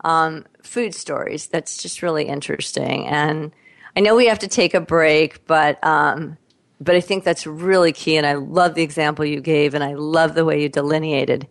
um, 0.03 0.45
food 0.63 0.93
stories 0.95 1.47
that's 1.47 1.81
just 1.81 2.01
really 2.01 2.25
interesting. 2.25 3.07
And 3.07 3.53
I 3.95 3.99
know 4.01 4.15
we 4.15 4.27
have 4.27 4.39
to 4.39 4.47
take 4.47 4.73
a 4.73 4.81
break, 4.81 5.45
but 5.45 5.81
um, 5.85 6.37
but 6.81 6.95
I 6.95 7.01
think 7.01 7.23
that's 7.23 7.45
really 7.45 7.91
key. 7.91 8.17
And 8.17 8.25
I 8.25 8.33
love 8.33 8.73
the 8.73 8.83
example 8.83 9.25
you 9.25 9.41
gave, 9.41 9.73
and 9.73 9.83
I 9.83 9.93
love 9.93 10.33
the 10.33 10.45
way 10.45 10.61
you 10.61 10.69
delineated. 10.69 11.47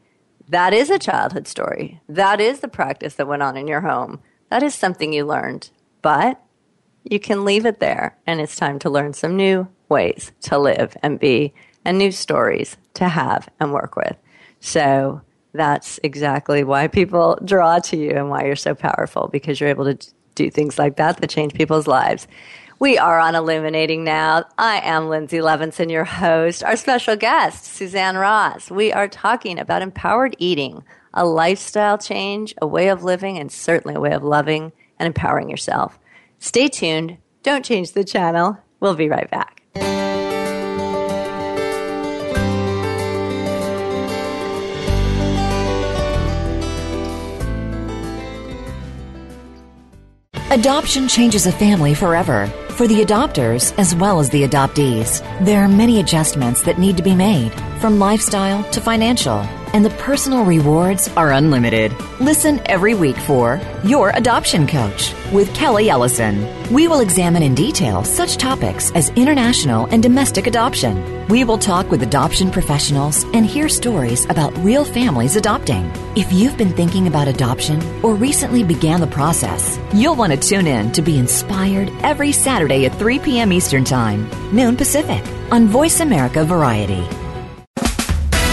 That 0.48 0.72
is 0.72 0.90
a 0.90 0.98
childhood 0.98 1.46
story. 1.46 2.00
That 2.08 2.40
is 2.40 2.60
the 2.60 2.68
practice 2.68 3.14
that 3.16 3.28
went 3.28 3.42
on 3.42 3.56
in 3.56 3.68
your 3.68 3.82
home. 3.82 4.20
That 4.50 4.62
is 4.62 4.74
something 4.74 5.12
you 5.12 5.26
learned. 5.26 5.70
But 6.00 6.40
you 7.10 7.18
can 7.18 7.44
leave 7.44 7.66
it 7.66 7.80
there, 7.80 8.16
and 8.26 8.40
it's 8.40 8.56
time 8.56 8.78
to 8.80 8.90
learn 8.90 9.12
some 9.12 9.36
new 9.36 9.68
ways 9.88 10.32
to 10.42 10.58
live 10.58 10.96
and 11.02 11.18
be, 11.18 11.54
and 11.84 11.98
new 11.98 12.12
stories 12.12 12.76
to 12.94 13.08
have 13.08 13.48
and 13.60 13.72
work 13.72 13.96
with. 13.96 14.16
So 14.60 15.22
that's 15.52 15.98
exactly 16.02 16.64
why 16.64 16.88
people 16.88 17.38
draw 17.44 17.78
to 17.78 17.96
you 17.96 18.10
and 18.10 18.28
why 18.28 18.44
you're 18.44 18.56
so 18.56 18.74
powerful 18.74 19.28
because 19.28 19.60
you're 19.60 19.70
able 19.70 19.92
to 19.92 19.98
do 20.34 20.50
things 20.50 20.78
like 20.78 20.96
that 20.96 21.18
that 21.18 21.30
change 21.30 21.54
people's 21.54 21.86
lives. 21.86 22.28
We 22.80 22.96
are 22.96 23.18
on 23.18 23.34
Illuminating 23.34 24.04
Now. 24.04 24.44
I 24.56 24.80
am 24.84 25.04
Linzi 25.04 25.42
Levinson, 25.42 25.90
your 25.90 26.04
host. 26.04 26.62
Our 26.62 26.76
special 26.76 27.16
guest, 27.16 27.64
Suzanne 27.64 28.16
Ross. 28.16 28.70
We 28.70 28.92
are 28.92 29.08
talking 29.08 29.58
about 29.58 29.82
empowered 29.82 30.36
eating, 30.38 30.84
a 31.12 31.24
lifestyle 31.24 31.98
change, 31.98 32.54
a 32.62 32.68
way 32.68 32.88
of 32.88 33.02
living, 33.02 33.36
and 33.36 33.50
certainly 33.50 33.96
a 33.96 34.00
way 34.00 34.12
of 34.12 34.22
loving 34.22 34.70
and 35.00 35.08
empowering 35.08 35.50
yourself. 35.50 35.98
Stay 36.38 36.68
tuned. 36.68 37.18
Don't 37.42 37.64
change 37.64 37.92
the 37.92 38.04
channel. 38.04 38.58
We'll 38.80 38.94
be 38.94 39.08
right 39.08 39.30
back. 39.30 39.62
Adoption 50.50 51.08
changes 51.08 51.46
a 51.46 51.52
family 51.52 51.94
forever 51.94 52.46
for 52.70 52.86
the 52.86 53.04
adopters 53.04 53.76
as 53.78 53.94
well 53.94 54.18
as 54.18 54.30
the 54.30 54.44
adoptees. 54.44 55.20
There 55.44 55.62
are 55.62 55.68
many 55.68 56.00
adjustments 56.00 56.62
that 56.62 56.78
need 56.78 56.96
to 56.96 57.02
be 57.02 57.14
made, 57.14 57.52
from 57.80 57.98
lifestyle 57.98 58.64
to 58.70 58.80
financial, 58.80 59.42
and 59.72 59.84
the 59.84 59.90
personal 59.90 60.44
rewards 60.44 61.08
are 61.16 61.32
unlimited. 61.32 61.92
Listen 62.20 62.60
every 62.66 62.94
week 62.94 63.16
for 63.16 63.60
Your 63.84 64.10
Adoption 64.10 64.66
Coach 64.66 65.14
with 65.32 65.54
Kelly 65.54 65.90
Ellison. 65.90 66.46
We 66.72 66.88
will 66.88 67.00
examine 67.00 67.42
in 67.42 67.54
detail 67.54 68.04
such 68.04 68.36
topics 68.36 68.90
as 68.92 69.10
international 69.10 69.86
and 69.86 70.02
domestic 70.02 70.46
adoption. 70.46 71.26
We 71.28 71.44
will 71.44 71.58
talk 71.58 71.90
with 71.90 72.02
adoption 72.02 72.50
professionals 72.50 73.24
and 73.34 73.44
hear 73.44 73.68
stories 73.68 74.24
about 74.26 74.56
real 74.58 74.84
families 74.84 75.36
adopting. 75.36 75.90
If 76.16 76.32
you've 76.32 76.56
been 76.56 76.72
thinking 76.72 77.06
about 77.06 77.28
adoption 77.28 77.82
or 78.02 78.14
recently 78.14 78.64
began 78.64 79.00
the 79.00 79.06
process, 79.06 79.78
you'll 79.92 80.16
want 80.16 80.32
to 80.32 80.38
tune 80.38 80.66
in 80.66 80.92
to 80.92 81.02
be 81.02 81.18
inspired 81.18 81.90
every 82.02 82.32
Saturday 82.32 82.86
at 82.86 82.94
3 82.94 83.18
p.m. 83.18 83.52
Eastern 83.52 83.84
Time, 83.84 84.28
noon 84.54 84.76
Pacific, 84.76 85.24
on 85.50 85.66
Voice 85.66 86.00
America 86.00 86.44
Variety. 86.44 87.06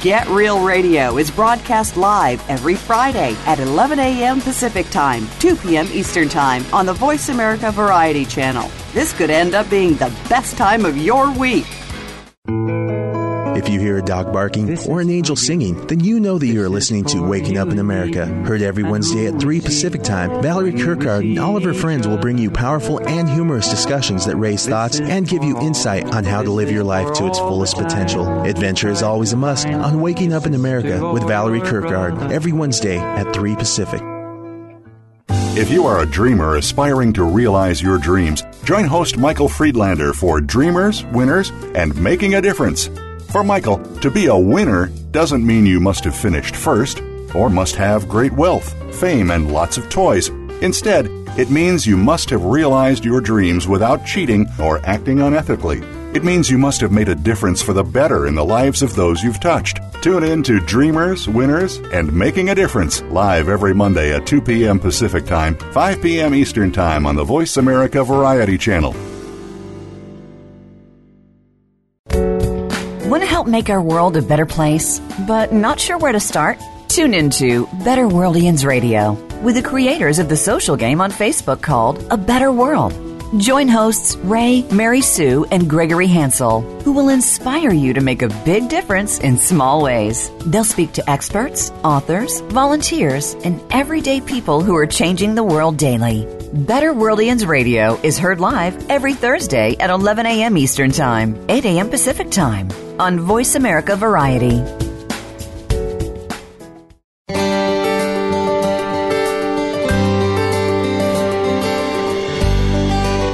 Get 0.00 0.26
Real 0.28 0.64
Radio 0.64 1.18
is 1.18 1.30
broadcast 1.30 1.98
live 1.98 2.42
every 2.48 2.74
Friday 2.74 3.36
at 3.44 3.58
11 3.60 3.98
a.m. 3.98 4.40
Pacific 4.40 4.88
Time, 4.88 5.28
2 5.40 5.56
p.m. 5.56 5.86
Eastern 5.92 6.26
Time 6.26 6.64
on 6.72 6.86
the 6.86 6.94
Voice 6.94 7.28
America 7.28 7.70
Variety 7.70 8.24
Channel. 8.24 8.70
This 8.94 9.12
could 9.12 9.28
end 9.28 9.54
up 9.54 9.68
being 9.68 9.96
the 9.96 10.08
best 10.30 10.56
time 10.56 10.86
of 10.86 10.96
your 10.96 11.30
week. 11.30 11.66
If 13.60 13.68
you 13.68 13.78
hear 13.78 13.98
a 13.98 14.02
dog 14.02 14.32
barking 14.32 14.78
or 14.88 15.02
an 15.02 15.10
angel 15.10 15.36
singing, 15.36 15.86
then 15.86 16.00
you 16.00 16.18
know 16.18 16.38
that 16.38 16.46
you 16.46 16.62
are 16.62 16.68
listening 16.70 17.04
to 17.04 17.20
Waking 17.20 17.58
Up 17.58 17.68
in 17.68 17.78
America. 17.78 18.24
Heard 18.24 18.62
every 18.62 18.84
Wednesday 18.84 19.26
at 19.26 19.38
3 19.38 19.60
Pacific 19.60 20.02
Time, 20.02 20.40
Valerie 20.40 20.72
Kirkard 20.72 21.28
and 21.28 21.38
all 21.38 21.58
of 21.58 21.64
her 21.64 21.74
friends 21.74 22.08
will 22.08 22.16
bring 22.16 22.38
you 22.38 22.50
powerful 22.50 23.06
and 23.06 23.28
humorous 23.28 23.68
discussions 23.68 24.24
that 24.24 24.36
raise 24.36 24.66
thoughts 24.66 24.98
and 24.98 25.28
give 25.28 25.44
you 25.44 25.60
insight 25.60 26.06
on 26.14 26.24
how 26.24 26.40
to 26.42 26.50
live 26.50 26.70
your 26.70 26.84
life 26.84 27.12
to 27.12 27.26
its 27.26 27.38
fullest 27.38 27.76
potential. 27.76 28.44
Adventure 28.44 28.88
is 28.88 29.02
always 29.02 29.34
a 29.34 29.36
must 29.36 29.66
on 29.66 30.00
Waking 30.00 30.32
Up 30.32 30.46
in 30.46 30.54
America 30.54 31.12
with 31.12 31.28
Valerie 31.28 31.60
Kirkard 31.60 32.32
every 32.32 32.52
Wednesday 32.52 32.96
at 32.96 33.30
3 33.34 33.56
Pacific. 33.56 34.00
If 35.28 35.70
you 35.70 35.84
are 35.84 36.00
a 36.00 36.06
dreamer 36.06 36.56
aspiring 36.56 37.12
to 37.12 37.24
realize 37.24 37.82
your 37.82 37.98
dreams, 37.98 38.42
join 38.64 38.86
host 38.86 39.18
Michael 39.18 39.50
Friedlander 39.50 40.14
for 40.14 40.40
Dreamers, 40.40 41.04
Winners, 41.12 41.50
and 41.74 41.94
Making 42.00 42.36
a 42.36 42.40
Difference. 42.40 42.88
For 43.30 43.44
Michael, 43.44 43.78
to 44.00 44.10
be 44.10 44.26
a 44.26 44.36
winner 44.36 44.86
doesn't 45.12 45.46
mean 45.46 45.64
you 45.64 45.78
must 45.78 46.02
have 46.02 46.16
finished 46.16 46.56
first 46.56 47.00
or 47.32 47.48
must 47.48 47.76
have 47.76 48.08
great 48.08 48.32
wealth, 48.32 48.74
fame, 48.98 49.30
and 49.30 49.52
lots 49.52 49.78
of 49.78 49.88
toys. 49.88 50.30
Instead, 50.62 51.06
it 51.38 51.48
means 51.48 51.86
you 51.86 51.96
must 51.96 52.28
have 52.30 52.44
realized 52.44 53.04
your 53.04 53.20
dreams 53.20 53.68
without 53.68 54.04
cheating 54.04 54.48
or 54.58 54.84
acting 54.84 55.18
unethically. 55.18 55.80
It 56.12 56.24
means 56.24 56.50
you 56.50 56.58
must 56.58 56.80
have 56.80 56.90
made 56.90 57.08
a 57.08 57.14
difference 57.14 57.62
for 57.62 57.72
the 57.72 57.84
better 57.84 58.26
in 58.26 58.34
the 58.34 58.44
lives 58.44 58.82
of 58.82 58.96
those 58.96 59.22
you've 59.22 59.38
touched. 59.38 59.78
Tune 60.02 60.24
in 60.24 60.42
to 60.42 60.58
Dreamers, 60.58 61.28
Winners, 61.28 61.76
and 61.92 62.12
Making 62.12 62.50
a 62.50 62.54
Difference 62.56 63.00
live 63.02 63.48
every 63.48 63.74
Monday 63.74 64.12
at 64.12 64.26
2 64.26 64.40
p.m. 64.40 64.80
Pacific 64.80 65.24
Time, 65.24 65.54
5 65.54 66.02
p.m. 66.02 66.34
Eastern 66.34 66.72
Time 66.72 67.06
on 67.06 67.14
the 67.14 67.22
Voice 67.22 67.58
America 67.58 68.02
Variety 68.02 68.58
Channel. 68.58 68.92
Make 73.50 73.70
our 73.70 73.82
world 73.82 74.16
a 74.16 74.22
better 74.22 74.46
place, 74.46 75.00
but 75.26 75.52
not 75.52 75.80
sure 75.80 75.98
where 75.98 76.12
to 76.12 76.20
start? 76.20 76.58
Tune 76.88 77.14
into 77.14 77.66
Better 77.84 78.06
Worldians 78.06 78.64
Radio 78.64 79.12
with 79.42 79.54
the 79.54 79.62
creators 79.62 80.18
of 80.18 80.28
the 80.28 80.36
social 80.36 80.76
game 80.76 81.00
on 81.00 81.10
Facebook 81.10 81.62
called 81.62 82.04
A 82.10 82.16
Better 82.16 82.52
World. 82.52 82.92
Join 83.38 83.68
hosts 83.68 84.16
Ray, 84.16 84.62
Mary 84.72 85.00
Sue, 85.00 85.46
and 85.52 85.70
Gregory 85.70 86.08
Hansel, 86.08 86.62
who 86.82 86.92
will 86.92 87.08
inspire 87.08 87.72
you 87.72 87.94
to 87.94 88.00
make 88.00 88.22
a 88.22 88.44
big 88.44 88.68
difference 88.68 89.20
in 89.20 89.38
small 89.38 89.82
ways. 89.82 90.32
They'll 90.46 90.64
speak 90.64 90.92
to 90.94 91.08
experts, 91.08 91.70
authors, 91.84 92.40
volunteers, 92.40 93.34
and 93.44 93.62
everyday 93.70 94.20
people 94.20 94.62
who 94.62 94.74
are 94.74 94.86
changing 94.86 95.36
the 95.36 95.44
world 95.44 95.76
daily. 95.76 96.26
Better 96.52 96.92
Worldians 96.92 97.46
Radio 97.46 97.94
is 98.02 98.18
heard 98.18 98.40
live 98.40 98.90
every 98.90 99.14
Thursday 99.14 99.76
at 99.78 99.90
11 99.90 100.26
a.m. 100.26 100.56
Eastern 100.56 100.90
Time, 100.90 101.40
8 101.48 101.64
a.m. 101.66 101.88
Pacific 101.88 102.32
Time 102.32 102.68
on 103.00 103.18
Voice 103.18 103.54
America 103.54 103.96
Variety. 103.96 104.62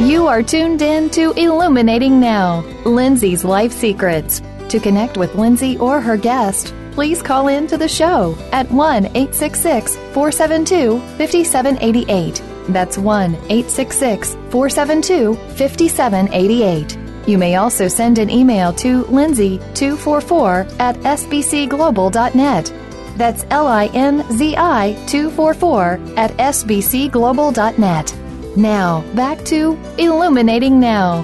You 0.07 0.29
are 0.29 0.43
tuned 0.45 0.83
in 0.83 1.11
to 1.11 1.33
Illuminating 1.33 2.21
Now, 2.21 2.63
Linzi's 2.85 3.45
Life 3.45 3.73
Secrets. 3.73 4.41
To 4.69 4.79
connect 4.79 5.17
with 5.17 5.33
Linzi 5.33 5.81
or 5.81 6.01
her 6.01 6.17
guest, 6.17 6.73
please 6.93 7.21
call 7.21 7.49
in 7.49 7.67
to 7.67 7.77
the 7.77 7.89
show 7.89 8.39
at 8.53 8.71
1 8.71 9.07
866 9.07 9.97
472 9.97 11.01
5788. 11.19 12.41
That's 12.69 12.99
1 12.99 13.35
866 13.35 14.35
472 14.51 15.35
5788. 15.35 17.06
You 17.27 17.39
may 17.39 17.57
also 17.57 17.89
send 17.89 18.19
an 18.19 18.31
email 18.31 18.73
to 18.75 19.03
linzi244 19.05 20.79
at 20.79 20.97
sbcglobal.net. 20.97 22.73
That's 23.17 23.45
L 23.51 23.67
I 23.67 23.87
N 23.87 24.25
Z 24.33 24.55
I 24.57 24.93
244 25.07 26.01
at 26.17 26.31
sbcglobal.net. 26.33 28.17
Now, 28.57 29.01
back 29.15 29.45
to 29.47 29.79
Illuminating 29.99 30.79
Now. 30.79 31.23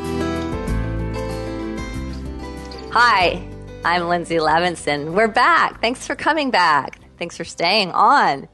Hi, 2.90 3.42
I'm 3.84 4.02
Linzi 4.02 4.38
Levinson. 4.38 5.12
We're 5.14 5.28
back. 5.28 5.80
Thanks 5.80 6.06
for 6.06 6.14
coming 6.14 6.50
back. 6.50 6.98
Thanks 7.18 7.36
for 7.36 7.44
staying 7.44 7.90
on. 7.92 8.48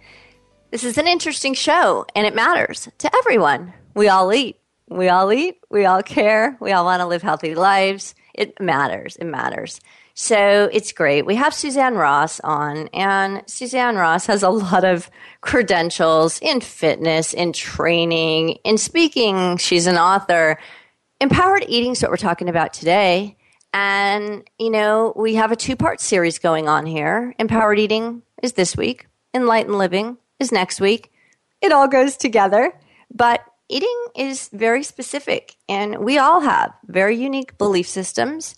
This 0.70 0.84
is 0.84 0.98
an 0.98 1.08
interesting 1.08 1.54
show, 1.54 2.04
and 2.14 2.26
it 2.26 2.34
matters 2.34 2.88
to 2.98 3.10
everyone. 3.16 3.72
We 3.94 4.08
all 4.08 4.32
eat. 4.32 4.58
We 4.88 5.08
all 5.08 5.32
eat. 5.32 5.58
We 5.70 5.84
all 5.84 6.02
care. 6.02 6.56
We 6.60 6.72
all 6.72 6.84
want 6.84 7.00
to 7.00 7.06
live 7.06 7.22
healthy 7.22 7.54
lives. 7.54 8.14
It 8.34 8.60
matters. 8.60 9.16
It 9.16 9.26
matters. 9.26 9.80
So 10.14 10.68
it's 10.72 10.90
great. 10.90 11.26
We 11.26 11.36
have 11.36 11.54
Suzanne 11.54 11.94
Ross 11.94 12.40
on, 12.40 12.88
and 12.92 13.44
Suzanne 13.46 13.94
Ross 13.94 14.26
has 14.26 14.42
a 14.42 14.50
lot 14.50 14.84
of 14.84 15.10
credentials 15.42 16.40
in 16.40 16.60
fitness, 16.60 17.32
in 17.32 17.52
training, 17.52 18.58
in 18.64 18.78
speaking. 18.78 19.58
She's 19.58 19.86
an 19.86 19.96
author. 19.96 20.58
Empowered 21.20 21.64
eating 21.68 21.92
is 21.92 22.02
what 22.02 22.10
we're 22.10 22.16
talking 22.16 22.48
about 22.48 22.72
today. 22.72 23.36
And, 23.72 24.42
you 24.58 24.70
know, 24.70 25.12
we 25.14 25.36
have 25.36 25.52
a 25.52 25.56
two 25.56 25.76
part 25.76 26.00
series 26.00 26.40
going 26.40 26.68
on 26.68 26.84
here. 26.86 27.34
Empowered 27.38 27.78
eating 27.78 28.22
is 28.42 28.54
this 28.54 28.76
week, 28.76 29.06
enlightened 29.34 29.78
living 29.78 30.16
is 30.40 30.50
next 30.50 30.80
week. 30.80 31.12
It 31.60 31.70
all 31.70 31.86
goes 31.86 32.16
together. 32.16 32.72
But 33.14 33.44
eating 33.68 34.06
is 34.16 34.48
very 34.52 34.82
specific, 34.82 35.56
and 35.68 35.98
we 35.98 36.18
all 36.18 36.40
have 36.40 36.72
very 36.86 37.16
unique 37.16 37.58
belief 37.58 37.88
systems 37.88 38.54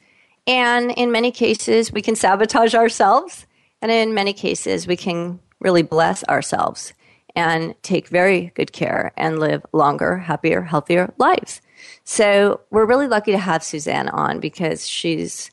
and 0.46 0.90
in 0.92 1.12
many 1.12 1.30
cases, 1.30 1.92
we 1.92 2.02
can 2.02 2.16
sabotage 2.16 2.74
ourselves. 2.74 3.46
And 3.82 3.90
in 3.92 4.14
many 4.14 4.32
cases, 4.32 4.86
we 4.86 4.96
can 4.96 5.38
really 5.60 5.82
bless 5.82 6.24
ourselves 6.24 6.92
and 7.36 7.74
take 7.82 8.08
very 8.08 8.50
good 8.54 8.72
care 8.72 9.12
and 9.16 9.38
live 9.38 9.64
longer, 9.72 10.18
happier, 10.18 10.62
healthier 10.62 11.14
lives. 11.18 11.60
So 12.04 12.60
we're 12.70 12.84
really 12.84 13.06
lucky 13.06 13.30
to 13.30 13.38
have 13.38 13.62
Suzanne 13.62 14.08
on 14.08 14.40
because 14.40 14.88
she's 14.88 15.50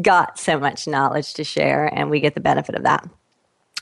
got 0.00 0.38
so 0.38 0.58
much 0.58 0.88
knowledge 0.88 1.34
to 1.34 1.44
share 1.44 1.86
and 1.86 2.10
we 2.10 2.18
get 2.18 2.34
the 2.34 2.40
benefit 2.40 2.74
of 2.74 2.82
that. 2.82 3.08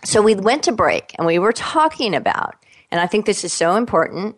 So 0.04 0.20
we 0.20 0.35
went 0.35 0.64
to 0.64 0.72
break 0.72 1.14
and 1.16 1.26
we 1.26 1.38
were 1.38 1.52
talking 1.52 2.14
about, 2.14 2.54
and 2.90 3.00
I 3.00 3.06
think 3.06 3.24
this 3.24 3.44
is 3.44 3.52
so 3.52 3.76
important 3.76 4.37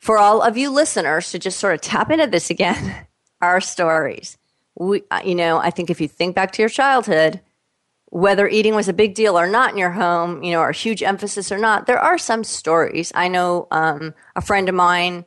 for 0.00 0.18
all 0.18 0.42
of 0.42 0.56
you 0.56 0.70
listeners 0.70 1.30
to 1.30 1.38
just 1.38 1.60
sort 1.60 1.74
of 1.74 1.80
tap 1.80 2.10
into 2.10 2.26
this 2.26 2.50
again, 2.50 3.06
our 3.40 3.60
stories 3.60 4.36
we, 4.80 5.02
uh, 5.10 5.20
you 5.24 5.34
know, 5.34 5.58
I 5.58 5.70
think 5.70 5.90
if 5.90 6.00
you 6.00 6.08
think 6.08 6.34
back 6.34 6.52
to 6.52 6.62
your 6.62 6.68
childhood, 6.70 7.40
whether 8.06 8.48
eating 8.48 8.74
was 8.74 8.88
a 8.88 8.94
big 8.94 9.14
deal 9.14 9.38
or 9.38 9.46
not 9.46 9.72
in 9.72 9.78
your 9.78 9.90
home, 9.90 10.42
you 10.42 10.52
know, 10.52 10.60
or 10.60 10.72
huge 10.72 11.02
emphasis 11.02 11.52
or 11.52 11.58
not, 11.58 11.86
there 11.86 11.98
are 11.98 12.18
some 12.18 12.42
stories. 12.42 13.12
I 13.14 13.28
know 13.28 13.68
um, 13.70 14.14
a 14.34 14.40
friend 14.40 14.68
of 14.68 14.74
mine, 14.74 15.26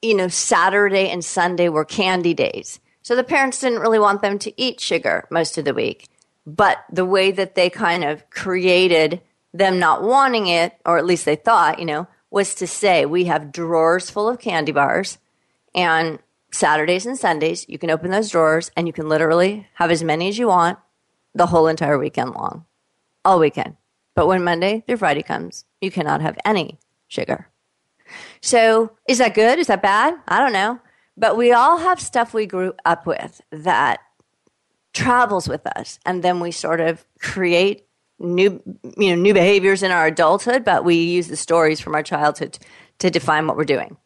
you 0.00 0.14
know, 0.14 0.28
Saturday 0.28 1.10
and 1.10 1.24
Sunday 1.24 1.68
were 1.68 1.84
candy 1.84 2.32
days. 2.32 2.78
So 3.02 3.16
the 3.16 3.24
parents 3.24 3.60
didn't 3.60 3.80
really 3.80 3.98
want 3.98 4.22
them 4.22 4.38
to 4.38 4.60
eat 4.60 4.80
sugar 4.80 5.26
most 5.30 5.58
of 5.58 5.64
the 5.64 5.74
week. 5.74 6.06
But 6.46 6.78
the 6.90 7.04
way 7.04 7.32
that 7.32 7.56
they 7.56 7.70
kind 7.70 8.04
of 8.04 8.28
created 8.30 9.20
them 9.52 9.78
not 9.80 10.02
wanting 10.02 10.46
it, 10.46 10.74
or 10.86 10.96
at 10.96 11.04
least 11.04 11.24
they 11.24 11.36
thought, 11.36 11.80
you 11.80 11.84
know, 11.84 12.06
was 12.30 12.54
to 12.56 12.66
say, 12.66 13.06
we 13.06 13.24
have 13.24 13.52
drawers 13.52 14.10
full 14.10 14.28
of 14.28 14.38
candy 14.38 14.72
bars 14.72 15.18
and 15.74 16.18
Saturdays 16.52 17.06
and 17.06 17.18
Sundays, 17.18 17.64
you 17.68 17.78
can 17.78 17.90
open 17.90 18.10
those 18.10 18.30
drawers 18.30 18.70
and 18.76 18.86
you 18.86 18.92
can 18.92 19.08
literally 19.08 19.66
have 19.74 19.90
as 19.90 20.02
many 20.02 20.28
as 20.28 20.38
you 20.38 20.48
want 20.48 20.78
the 21.34 21.46
whole 21.46 21.68
entire 21.68 21.98
weekend 21.98 22.32
long, 22.32 22.64
all 23.24 23.38
weekend. 23.38 23.76
But 24.14 24.26
when 24.26 24.42
Monday 24.42 24.82
through 24.86 24.96
Friday 24.96 25.22
comes, 25.22 25.64
you 25.80 25.90
cannot 25.90 26.20
have 26.20 26.36
any 26.44 26.78
sugar. 27.06 27.48
So, 28.40 28.96
is 29.08 29.18
that 29.18 29.34
good? 29.34 29.58
Is 29.58 29.68
that 29.68 29.82
bad? 29.82 30.14
I 30.26 30.40
don't 30.40 30.52
know. 30.52 30.80
But 31.16 31.36
we 31.36 31.52
all 31.52 31.78
have 31.78 32.00
stuff 32.00 32.34
we 32.34 32.46
grew 32.46 32.72
up 32.84 33.06
with 33.06 33.40
that 33.52 34.00
travels 34.92 35.48
with 35.48 35.64
us. 35.66 36.00
And 36.04 36.22
then 36.22 36.40
we 36.40 36.50
sort 36.50 36.80
of 36.80 37.04
create 37.20 37.86
new, 38.20 38.62
you 38.96 39.16
know, 39.16 39.20
new 39.20 39.34
behaviors 39.34 39.82
in 39.82 39.90
our 39.90 40.06
adulthood, 40.06 40.64
but 40.64 40.84
we 40.84 40.96
use 40.96 41.28
the 41.28 41.36
stories 41.36 41.80
from 41.80 41.94
our 41.94 42.02
childhood 42.02 42.58
to 42.98 43.10
define 43.10 43.46
what 43.46 43.56
we're 43.56 43.64
doing. 43.64 43.96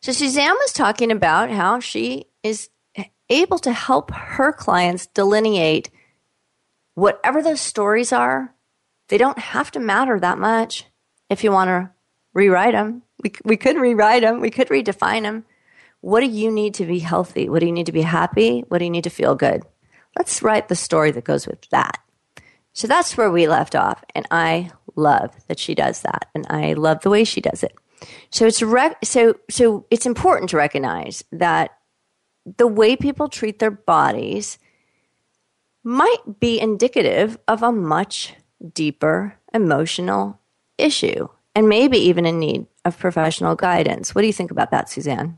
So 0.00 0.12
Suzanne 0.12 0.54
was 0.54 0.72
talking 0.72 1.10
about 1.10 1.50
how 1.50 1.80
she 1.80 2.26
is 2.42 2.68
able 3.28 3.58
to 3.60 3.72
help 3.72 4.10
her 4.12 4.52
clients 4.52 5.06
delineate 5.06 5.90
whatever 6.94 7.42
those 7.42 7.60
stories 7.60 8.12
are. 8.12 8.54
They 9.08 9.18
don't 9.18 9.38
have 9.38 9.70
to 9.72 9.80
matter 9.80 10.18
that 10.20 10.38
much 10.38 10.84
if 11.30 11.42
you 11.42 11.50
want 11.50 11.68
to 11.68 11.90
rewrite 12.34 12.74
them. 12.74 13.02
We, 13.22 13.32
we 13.44 13.56
could 13.56 13.76
rewrite 13.76 14.22
them, 14.22 14.40
we 14.40 14.50
could 14.50 14.68
redefine 14.68 15.22
them. 15.22 15.44
What 16.00 16.20
do 16.20 16.26
you 16.26 16.52
need 16.52 16.74
to 16.74 16.86
be 16.86 17.00
healthy? 17.00 17.48
What 17.48 17.60
do 17.60 17.66
you 17.66 17.72
need 17.72 17.86
to 17.86 17.92
be 17.92 18.02
happy? 18.02 18.64
What 18.68 18.78
do 18.78 18.84
you 18.84 18.90
need 18.90 19.04
to 19.04 19.10
feel 19.10 19.34
good? 19.34 19.64
Let's 20.16 20.42
write 20.42 20.68
the 20.68 20.76
story 20.76 21.10
that 21.10 21.24
goes 21.24 21.46
with 21.46 21.68
that. 21.70 21.98
So 22.78 22.86
that's 22.86 23.16
where 23.16 23.28
we 23.28 23.48
left 23.48 23.74
off. 23.74 24.04
And 24.14 24.24
I 24.30 24.70
love 24.94 25.34
that 25.48 25.58
she 25.58 25.74
does 25.74 26.02
that. 26.02 26.28
And 26.32 26.46
I 26.48 26.74
love 26.74 27.00
the 27.00 27.10
way 27.10 27.24
she 27.24 27.40
does 27.40 27.64
it. 27.64 27.74
So 28.30 28.46
it's 28.46 28.62
rec- 28.62 29.04
so 29.04 29.34
so 29.50 29.84
it's 29.90 30.06
important 30.06 30.50
to 30.50 30.58
recognize 30.58 31.24
that 31.32 31.76
the 32.56 32.68
way 32.68 32.94
people 32.94 33.28
treat 33.28 33.58
their 33.58 33.72
bodies 33.72 34.60
might 35.82 36.38
be 36.38 36.60
indicative 36.60 37.36
of 37.48 37.64
a 37.64 37.72
much 37.72 38.34
deeper 38.74 39.34
emotional 39.52 40.38
issue 40.78 41.26
and 41.56 41.68
maybe 41.68 41.98
even 41.98 42.26
in 42.26 42.38
need 42.38 42.66
of 42.84 42.96
professional 42.96 43.56
guidance. 43.56 44.14
What 44.14 44.20
do 44.20 44.28
you 44.28 44.32
think 44.32 44.52
about 44.52 44.70
that, 44.70 44.88
Suzanne? 44.88 45.36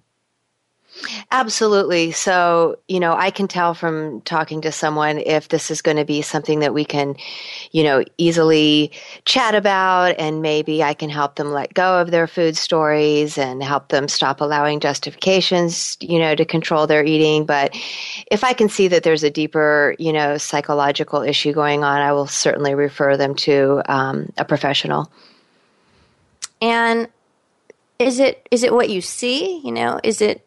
Absolutely. 1.31 2.13
So, 2.13 2.79
you 2.89 3.01
know, 3.01 3.15
I 3.15 3.31
can 3.31 3.49
tell 3.49 3.75
from 3.75 4.21
talking 4.23 4.61
to 4.63 4.73
someone 4.73 5.19
if 5.19 5.49
this 5.49 5.71
is 5.71 5.83
going 5.83 5.97
to 5.97 6.05
be 6.05 6.21
something 6.23 6.61
that 6.61 6.75
we 6.75 6.85
can, 6.85 7.17
you 7.73 7.85
know, 7.85 8.05
easily 8.19 8.93
chat 9.25 9.55
about 9.55 10.17
and 10.19 10.43
maybe 10.43 10.83
I 10.83 10.95
can 10.95 11.09
help 11.09 11.37
them 11.37 11.53
let 11.53 11.73
go 11.73 12.01
of 12.01 12.11
their 12.11 12.27
food 12.27 12.57
stories 12.57 13.39
and 13.39 13.63
help 13.63 13.89
them 13.89 14.09
stop 14.09 14.41
allowing 14.41 14.81
justifications, 14.81 15.97
you 16.01 16.19
know, 16.19 16.35
to 16.35 16.45
control 16.45 16.87
their 16.87 17.05
eating. 17.05 17.47
But 17.47 17.75
if 18.31 18.45
I 18.45 18.53
can 18.53 18.69
see 18.69 18.89
that 18.89 19.03
there's 19.03 19.23
a 19.23 19.31
deeper, 19.31 19.95
you 19.99 20.13
know, 20.13 20.37
psychological 20.37 21.23
issue 21.23 21.53
going 21.53 21.83
on, 21.85 22.01
I 22.01 22.13
will 22.13 22.27
certainly 22.27 22.75
refer 22.75 23.17
them 23.17 23.35
to 23.37 23.83
um, 23.87 24.33
a 24.37 24.45
professional. 24.45 25.11
And 26.61 27.09
is 27.99 28.19
it 28.19 28.47
is 28.51 28.63
it 28.63 28.73
what 28.73 28.91
you 28.91 29.01
see? 29.01 29.61
You 29.65 29.73
know, 29.73 30.01
is 30.03 30.21
it 30.21 30.45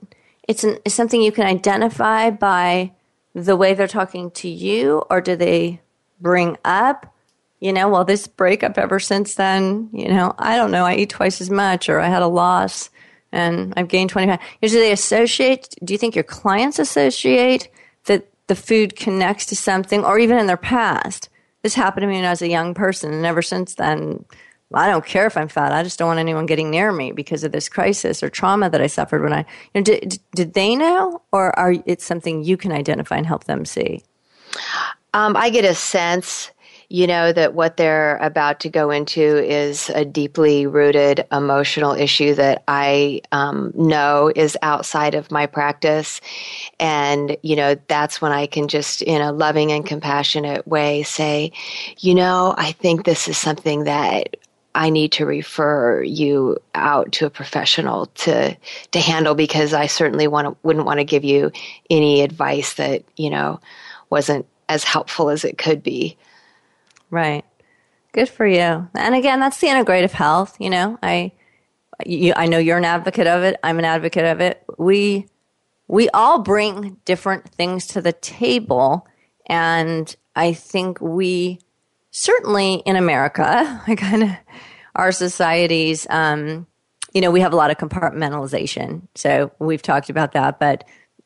it's, 0.47 0.63
an, 0.63 0.77
it's 0.85 0.95
something 0.95 1.21
you 1.21 1.31
can 1.31 1.45
identify 1.45 2.29
by 2.29 2.91
the 3.33 3.55
way 3.55 3.73
they're 3.73 3.87
talking 3.87 4.31
to 4.31 4.47
you, 4.47 5.03
or 5.09 5.21
do 5.21 5.35
they 5.35 5.81
bring 6.19 6.57
up, 6.63 7.13
you 7.59 7.73
know, 7.73 7.89
well, 7.89 8.03
this 8.03 8.27
breakup 8.27 8.77
ever 8.77 8.99
since 8.99 9.35
then, 9.35 9.89
you 9.91 10.07
know, 10.07 10.35
I 10.37 10.55
don't 10.55 10.71
know, 10.71 10.85
I 10.85 10.95
eat 10.95 11.09
twice 11.09 11.41
as 11.41 11.49
much, 11.49 11.89
or 11.89 11.99
I 11.99 12.09
had 12.09 12.21
a 12.21 12.27
loss 12.27 12.89
and 13.31 13.73
I've 13.75 13.87
gained 13.87 14.11
20 14.11 14.27
pounds. 14.27 14.41
Do 14.61 14.69
they 14.69 14.91
associate, 14.91 15.75
do 15.83 15.93
you 15.93 15.97
think 15.97 16.15
your 16.15 16.23
clients 16.23 16.77
associate 16.77 17.69
that 18.05 18.29
the 18.47 18.55
food 18.55 18.95
connects 18.95 19.47
to 19.47 19.55
something, 19.55 20.05
or 20.05 20.19
even 20.19 20.37
in 20.37 20.45
their 20.45 20.57
past? 20.57 21.29
This 21.63 21.73
happened 21.73 22.03
to 22.03 22.07
me 22.07 22.15
when 22.15 22.25
I 22.25 22.29
was 22.29 22.41
a 22.41 22.49
young 22.49 22.73
person, 22.73 23.13
and 23.13 23.25
ever 23.25 23.41
since 23.41 23.73
then, 23.75 24.25
I 24.73 24.87
don't 24.87 25.05
care 25.05 25.25
if 25.25 25.37
I'm 25.37 25.47
fat. 25.47 25.71
I 25.71 25.83
just 25.83 25.99
don't 25.99 26.07
want 26.07 26.19
anyone 26.19 26.45
getting 26.45 26.69
near 26.69 26.91
me 26.91 27.11
because 27.11 27.43
of 27.43 27.51
this 27.51 27.69
crisis 27.69 28.23
or 28.23 28.29
trauma 28.29 28.69
that 28.69 28.81
I 28.81 28.87
suffered 28.87 29.21
when 29.21 29.33
I. 29.33 29.45
You 29.73 29.81
know, 29.81 29.83
did, 29.83 30.19
did 30.35 30.53
they 30.53 30.75
know, 30.75 31.21
or 31.31 31.57
are 31.57 31.75
it's 31.85 32.05
something 32.05 32.43
you 32.43 32.57
can 32.57 32.71
identify 32.71 33.17
and 33.17 33.25
help 33.27 33.43
them 33.45 33.65
see? 33.65 34.03
Um, 35.13 35.35
I 35.35 35.49
get 35.49 35.65
a 35.65 35.75
sense, 35.75 36.49
you 36.89 37.07
know, 37.07 37.31
that 37.33 37.53
what 37.53 37.77
they're 37.77 38.17
about 38.17 38.59
to 38.61 38.69
go 38.69 38.89
into 38.89 39.21
is 39.21 39.89
a 39.91 40.05
deeply 40.05 40.65
rooted 40.65 41.25
emotional 41.31 41.93
issue 41.93 42.33
that 42.35 42.63
I 42.67 43.21
um, 43.31 43.71
know 43.75 44.31
is 44.35 44.57
outside 44.61 45.15
of 45.15 45.31
my 45.31 45.45
practice. 45.45 46.19
And, 46.79 47.37
you 47.41 47.55
know, 47.55 47.75
that's 47.87 48.21
when 48.21 48.31
I 48.31 48.47
can 48.47 48.67
just, 48.67 49.01
in 49.03 49.21
a 49.21 49.31
loving 49.31 49.71
and 49.71 49.85
compassionate 49.85 50.67
way, 50.67 51.03
say, 51.03 51.51
you 51.99 52.15
know, 52.15 52.55
I 52.57 52.71
think 52.73 53.05
this 53.05 53.27
is 53.27 53.37
something 53.37 53.83
that 53.83 54.37
I 54.75 54.89
need 54.89 55.11
to 55.13 55.25
refer 55.25 56.01
you 56.03 56.57
out 56.73 57.11
to 57.13 57.25
a 57.25 57.29
professional 57.29 58.07
to 58.07 58.57
to 58.91 58.99
handle 58.99 59.35
because 59.35 59.73
I 59.73 59.87
certainly 59.87 60.27
want 60.27 60.47
to, 60.47 60.57
wouldn't 60.63 60.85
want 60.85 60.99
to 60.99 61.03
give 61.03 61.23
you 61.23 61.51
any 61.89 62.21
advice 62.21 62.75
that 62.75 63.03
you 63.15 63.29
know 63.29 63.59
wasn't 64.09 64.45
as 64.69 64.83
helpful 64.83 65.29
as 65.29 65.43
it 65.43 65.57
could 65.57 65.83
be. 65.83 66.17
Right. 67.09 67.45
Good 68.13 68.29
for 68.29 68.45
you. 68.47 68.87
And 68.95 69.15
again, 69.15 69.39
that's 69.39 69.59
the 69.59 69.67
integrative 69.67 70.11
health. 70.11 70.55
You 70.59 70.69
know, 70.69 70.99
I 71.03 71.31
you, 72.05 72.33
I 72.35 72.47
know 72.47 72.57
you're 72.57 72.77
an 72.77 72.85
advocate 72.85 73.27
of 73.27 73.43
it. 73.43 73.59
I'm 73.63 73.79
an 73.79 73.85
advocate 73.85 74.25
of 74.25 74.41
it. 74.41 74.63
We 74.77 75.27
we 75.87 76.09
all 76.09 76.39
bring 76.39 76.97
different 77.05 77.49
things 77.49 77.87
to 77.87 78.01
the 78.01 78.13
table. 78.13 79.07
And 79.47 80.15
I 80.35 80.53
think 80.53 80.99
we 81.01 81.59
certainly 82.13 82.75
in 82.85 82.95
America, 82.95 83.81
I 83.85 83.95
kind 83.95 84.23
of, 84.23 84.29
our 84.95 85.11
societies, 85.11 86.07
um, 86.09 86.67
you 87.13 87.19
know, 87.19 87.31
we 87.31 87.41
have 87.41 87.51
a 87.51 87.57
lot 87.57 87.71
of 87.71 87.77
compartmentalization. 87.77 89.07
So 89.15 89.51
we've 89.59 89.81
talked 89.81 90.09
about 90.09 90.31
that, 90.31 90.59
but 90.59 90.85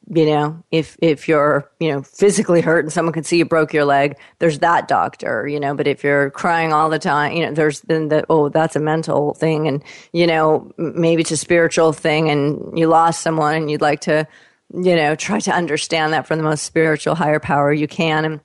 you 0.09 0.25
know, 0.25 0.63
if 0.71 0.95
if 1.01 1.27
you're, 1.27 1.69
you 1.81 1.91
know, 1.91 2.01
physically 2.01 2.61
hurt 2.61 2.85
and 2.85 2.93
someone 2.93 3.11
can 3.11 3.25
see 3.25 3.39
you 3.39 3.45
broke 3.45 3.73
your 3.73 3.83
leg, 3.83 4.17
there's 4.39 4.59
that 4.59 4.88
doctor, 4.88 5.45
you 5.45 5.59
know, 5.59 5.75
but 5.75 5.85
if 5.85 6.01
you're 6.01 6.31
crying 6.31 6.71
all 6.71 6.89
the 6.89 6.97
time, 6.97 7.33
you 7.33 7.45
know, 7.45 7.51
there's 7.51 7.81
then 7.81 8.07
the 8.07 8.25
oh, 8.29 8.47
that's 8.47 8.77
a 8.77 8.79
mental 8.79 9.33
thing 9.33 9.67
and 9.67 9.83
you 10.13 10.25
know, 10.25 10.71
maybe 10.77 11.21
it's 11.21 11.31
a 11.31 11.38
spiritual 11.38 11.91
thing 11.91 12.29
and 12.29 12.77
you 12.77 12.88
lost 12.88 13.21
someone 13.21 13.55
and 13.55 13.69
you'd 13.69 13.81
like 13.81 13.99
to, 14.01 14.25
you 14.73 14.95
know, 14.95 15.13
try 15.15 15.41
to 15.41 15.51
understand 15.51 16.13
that 16.13 16.25
from 16.25 16.38
the 16.38 16.43
most 16.43 16.63
spiritual 16.63 17.15
higher 17.15 17.41
power 17.41 17.73
you 17.73 17.88
can 17.88 18.23
and 18.23 18.39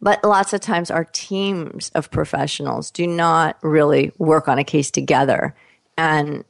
but 0.00 0.22
lots 0.24 0.52
of 0.52 0.60
times 0.60 0.90
our 0.90 1.04
teams 1.04 1.90
of 1.94 2.10
professionals 2.10 2.90
do 2.90 3.06
not 3.06 3.56
really 3.62 4.12
work 4.18 4.48
on 4.48 4.58
a 4.58 4.64
case 4.64 4.90
together. 4.90 5.54
And 5.96 6.44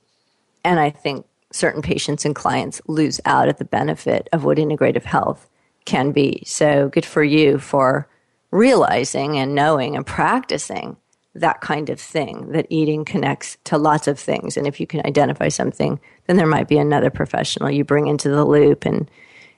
and 0.65 0.79
I 0.79 0.91
think 0.91 1.27
certain 1.53 1.83
patients 1.83 2.25
and 2.25 2.35
clients 2.35 2.81
lose 2.87 3.21
out 3.25 3.49
at 3.49 3.59
the 3.59 3.65
benefit 3.65 4.29
of 4.33 4.45
what 4.45 4.59
integrative 4.59 5.05
health 5.05 5.49
can 5.85 6.13
be. 6.13 6.43
So 6.47 6.89
good 6.91 7.07
for 7.07 7.25
you 7.25 7.59
for 7.59 8.07
realizing 8.51 9.39
and 9.39 9.55
knowing 9.55 9.97
and 9.97 10.07
practicing 10.07 10.97
that 11.35 11.61
kind 11.61 11.89
of 11.89 12.01
thing 12.01 12.53
that 12.53 12.67
eating 12.69 13.05
connects 13.05 13.57
to 13.65 13.79
lots 13.79 14.07
of 14.07 14.19
things. 14.19 14.57
And 14.57 14.67
if 14.67 14.81
you 14.81 14.87
can 14.87 15.05
identify 15.07 15.49
something 15.49 16.01
then 16.31 16.37
there 16.37 16.47
might 16.47 16.69
be 16.69 16.79
another 16.79 17.11
professional 17.11 17.69
you 17.69 17.83
bring 17.83 18.07
into 18.07 18.29
the 18.29 18.45
loop 18.45 18.87
and 18.87 19.11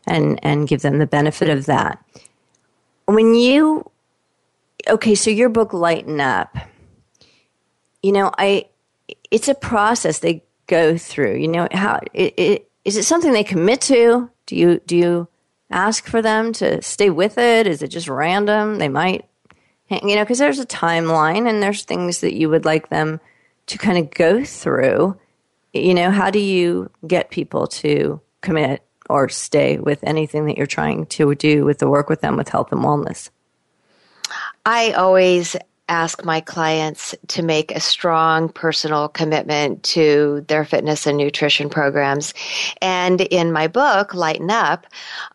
and 0.06 0.40
and 0.42 0.66
give 0.66 0.80
them 0.80 0.98
the 0.98 1.06
benefit 1.06 1.50
of 1.50 1.66
that 1.66 2.02
when 3.14 3.34
you 3.34 3.90
okay 4.88 5.14
so 5.14 5.30
your 5.30 5.48
book 5.48 5.72
lighten 5.72 6.20
up 6.20 6.56
you 8.02 8.12
know 8.12 8.30
i 8.38 8.66
it's 9.30 9.48
a 9.48 9.54
process 9.54 10.18
they 10.18 10.42
go 10.66 10.96
through? 10.96 11.36
You 11.36 11.48
know, 11.48 11.68
how 11.72 12.00
it, 12.12 12.34
it, 12.36 12.70
is 12.84 12.96
it 12.96 13.04
something 13.04 13.32
they 13.32 13.44
commit 13.44 13.80
to? 13.82 14.30
Do 14.46 14.56
you 14.56 14.80
do 14.86 14.96
you 14.96 15.28
ask 15.70 16.06
for 16.06 16.22
them 16.22 16.52
to 16.54 16.80
stay 16.82 17.10
with 17.10 17.38
it? 17.38 17.66
Is 17.66 17.82
it 17.82 17.88
just 17.88 18.08
random? 18.08 18.78
They 18.78 18.88
might, 18.88 19.26
you 19.90 20.14
know, 20.16 20.22
because 20.22 20.38
there's 20.38 20.58
a 20.58 20.66
timeline 20.66 21.48
and 21.48 21.62
there's 21.62 21.84
things 21.84 22.20
that 22.20 22.34
you 22.34 22.48
would 22.48 22.64
like 22.64 22.88
them 22.88 23.20
to 23.66 23.78
kind 23.78 23.98
of 23.98 24.10
go 24.10 24.44
through. 24.44 25.16
You 25.72 25.94
know, 25.94 26.10
how 26.10 26.30
do 26.30 26.38
you 26.38 26.90
get 27.06 27.30
people 27.30 27.66
to 27.68 28.20
commit 28.42 28.82
or 29.08 29.28
stay 29.28 29.78
with 29.78 30.02
anything 30.04 30.46
that 30.46 30.56
you're 30.56 30.66
trying 30.66 31.06
to 31.06 31.34
do 31.34 31.64
with 31.64 31.78
the 31.78 31.88
work 31.88 32.08
with 32.08 32.20
them 32.20 32.36
with 32.36 32.48
health 32.48 32.72
and 32.72 32.82
wellness? 32.82 33.30
I 34.64 34.92
always 34.92 35.56
ask 35.88 36.24
my 36.24 36.40
clients 36.40 37.14
to 37.28 37.42
make 37.42 37.70
a 37.72 37.80
strong 37.80 38.48
personal 38.48 39.08
commitment 39.08 39.82
to 39.82 40.44
their 40.48 40.64
fitness 40.64 41.06
and 41.06 41.18
nutrition 41.18 41.68
programs. 41.68 42.32
And 42.80 43.20
in 43.20 43.52
my 43.52 43.68
book, 43.68 44.14
Lighten 44.14 44.50
Up, 44.50 44.86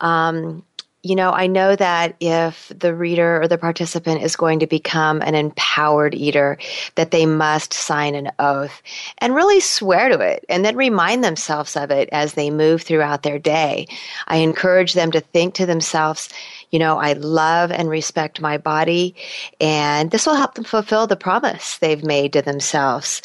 um, 0.01 0.63
you 1.08 1.16
know, 1.16 1.32
I 1.32 1.47
know 1.47 1.76
that 1.78 2.16
if 2.20 2.70
the 2.78 2.93
reader 2.93 3.41
or 3.41 3.47
the 3.47 3.58
participant 3.58 4.22
is 4.22 4.36
going 4.36 4.60
to 4.60 4.68
become 4.68 5.22
an 5.22 5.36
empowered 5.36 6.14
eater, 6.14 6.58
that 6.95 7.12
they 7.12 7.26
must 7.26 7.74
sign 7.74 8.14
an 8.14 8.30
oath 8.39 8.82
and 9.20 9.34
really 9.34 9.62
swear 9.62 10.10
to 10.10 10.20
it 10.20 10.43
and 10.49 10.66
then 10.66 10.76
remind 10.76 11.24
themselves 11.24 11.78
of 11.78 11.91
it 11.91 12.10
as 12.12 12.34
they 12.34 12.49
move 12.49 12.82
throughout 12.82 13.24
their 13.24 13.39
day. 13.39 13.88
I 14.28 14.38
encourage 14.38 14.93
them 14.93 15.12
to 15.12 15.22
think 15.22 15.53
to 15.55 15.66
themselves, 15.66 16.28
you 16.72 16.80
know, 16.80 16.97
I 16.97 17.14
love 17.14 17.72
and 17.72 17.89
respect 17.89 18.41
my 18.41 18.58
body, 18.58 19.16
and 19.62 20.12
this 20.12 20.26
will 20.26 20.36
help 20.36 20.55
them 20.55 20.66
fulfill 20.66 21.08
the 21.08 21.16
promise 21.16 21.78
they've 21.78 22.03
made 22.03 22.34
to 22.34 22.41
themselves. 22.41 23.22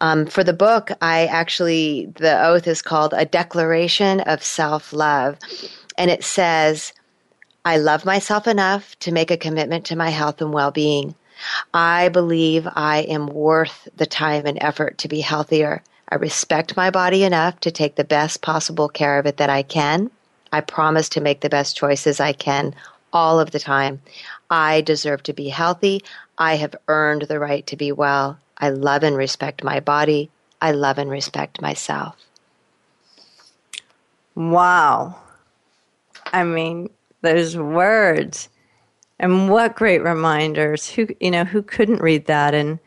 Um, 0.00 0.26
for 0.26 0.42
the 0.42 0.52
book, 0.52 0.90
I 1.00 1.26
actually, 1.26 2.12
the 2.16 2.44
oath 2.44 2.66
is 2.66 2.82
called 2.82 3.14
A 3.16 3.24
Declaration 3.24 4.20
of 4.22 4.42
Self 4.42 4.92
Love, 4.92 5.38
and 5.96 6.10
it 6.10 6.24
says, 6.24 6.92
I 7.64 7.76
love 7.76 8.06
myself 8.06 8.46
enough 8.46 8.98
to 9.00 9.12
make 9.12 9.30
a 9.30 9.36
commitment 9.36 9.84
to 9.86 9.96
my 9.96 10.08
health 10.08 10.40
and 10.40 10.52
well 10.52 10.70
being. 10.70 11.14
I 11.74 12.08
believe 12.08 12.66
I 12.74 13.00
am 13.00 13.26
worth 13.26 13.88
the 13.96 14.06
time 14.06 14.46
and 14.46 14.58
effort 14.60 14.98
to 14.98 15.08
be 15.08 15.20
healthier. 15.20 15.82
I 16.08 16.14
respect 16.14 16.76
my 16.76 16.90
body 16.90 17.22
enough 17.22 17.60
to 17.60 17.70
take 17.70 17.96
the 17.96 18.04
best 18.04 18.40
possible 18.40 18.88
care 18.88 19.18
of 19.18 19.26
it 19.26 19.36
that 19.36 19.50
I 19.50 19.62
can. 19.62 20.10
I 20.52 20.60
promise 20.62 21.08
to 21.10 21.20
make 21.20 21.40
the 21.40 21.50
best 21.50 21.76
choices 21.76 22.18
I 22.18 22.32
can 22.32 22.74
all 23.12 23.38
of 23.38 23.50
the 23.50 23.60
time. 23.60 24.00
I 24.50 24.80
deserve 24.80 25.22
to 25.24 25.32
be 25.32 25.48
healthy. 25.48 26.02
I 26.38 26.56
have 26.56 26.74
earned 26.88 27.22
the 27.22 27.38
right 27.38 27.66
to 27.66 27.76
be 27.76 27.92
well. 27.92 28.38
I 28.58 28.70
love 28.70 29.02
and 29.02 29.16
respect 29.16 29.62
my 29.62 29.80
body. 29.80 30.30
I 30.60 30.72
love 30.72 30.98
and 30.98 31.10
respect 31.10 31.60
myself. 31.60 32.16
Wow. 34.34 35.16
I 36.32 36.44
mean, 36.44 36.90
those 37.22 37.56
words. 37.56 38.48
And 39.18 39.50
what 39.50 39.76
great 39.76 40.02
reminders. 40.02 40.88
Who 40.90 41.08
you 41.20 41.30
know, 41.30 41.44
who 41.44 41.62
couldn't 41.62 42.00
read 42.00 42.26
that 42.26 42.54
and 42.54 42.78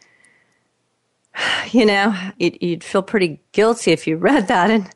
you 1.71 1.85
know, 1.85 2.15
you'd, 2.37 2.83
feel 2.83 3.03
pretty 3.03 3.39
guilty 3.51 3.91
if 3.91 4.07
you 4.07 4.17
read 4.17 4.47
that 4.47 4.69
and 4.69 4.89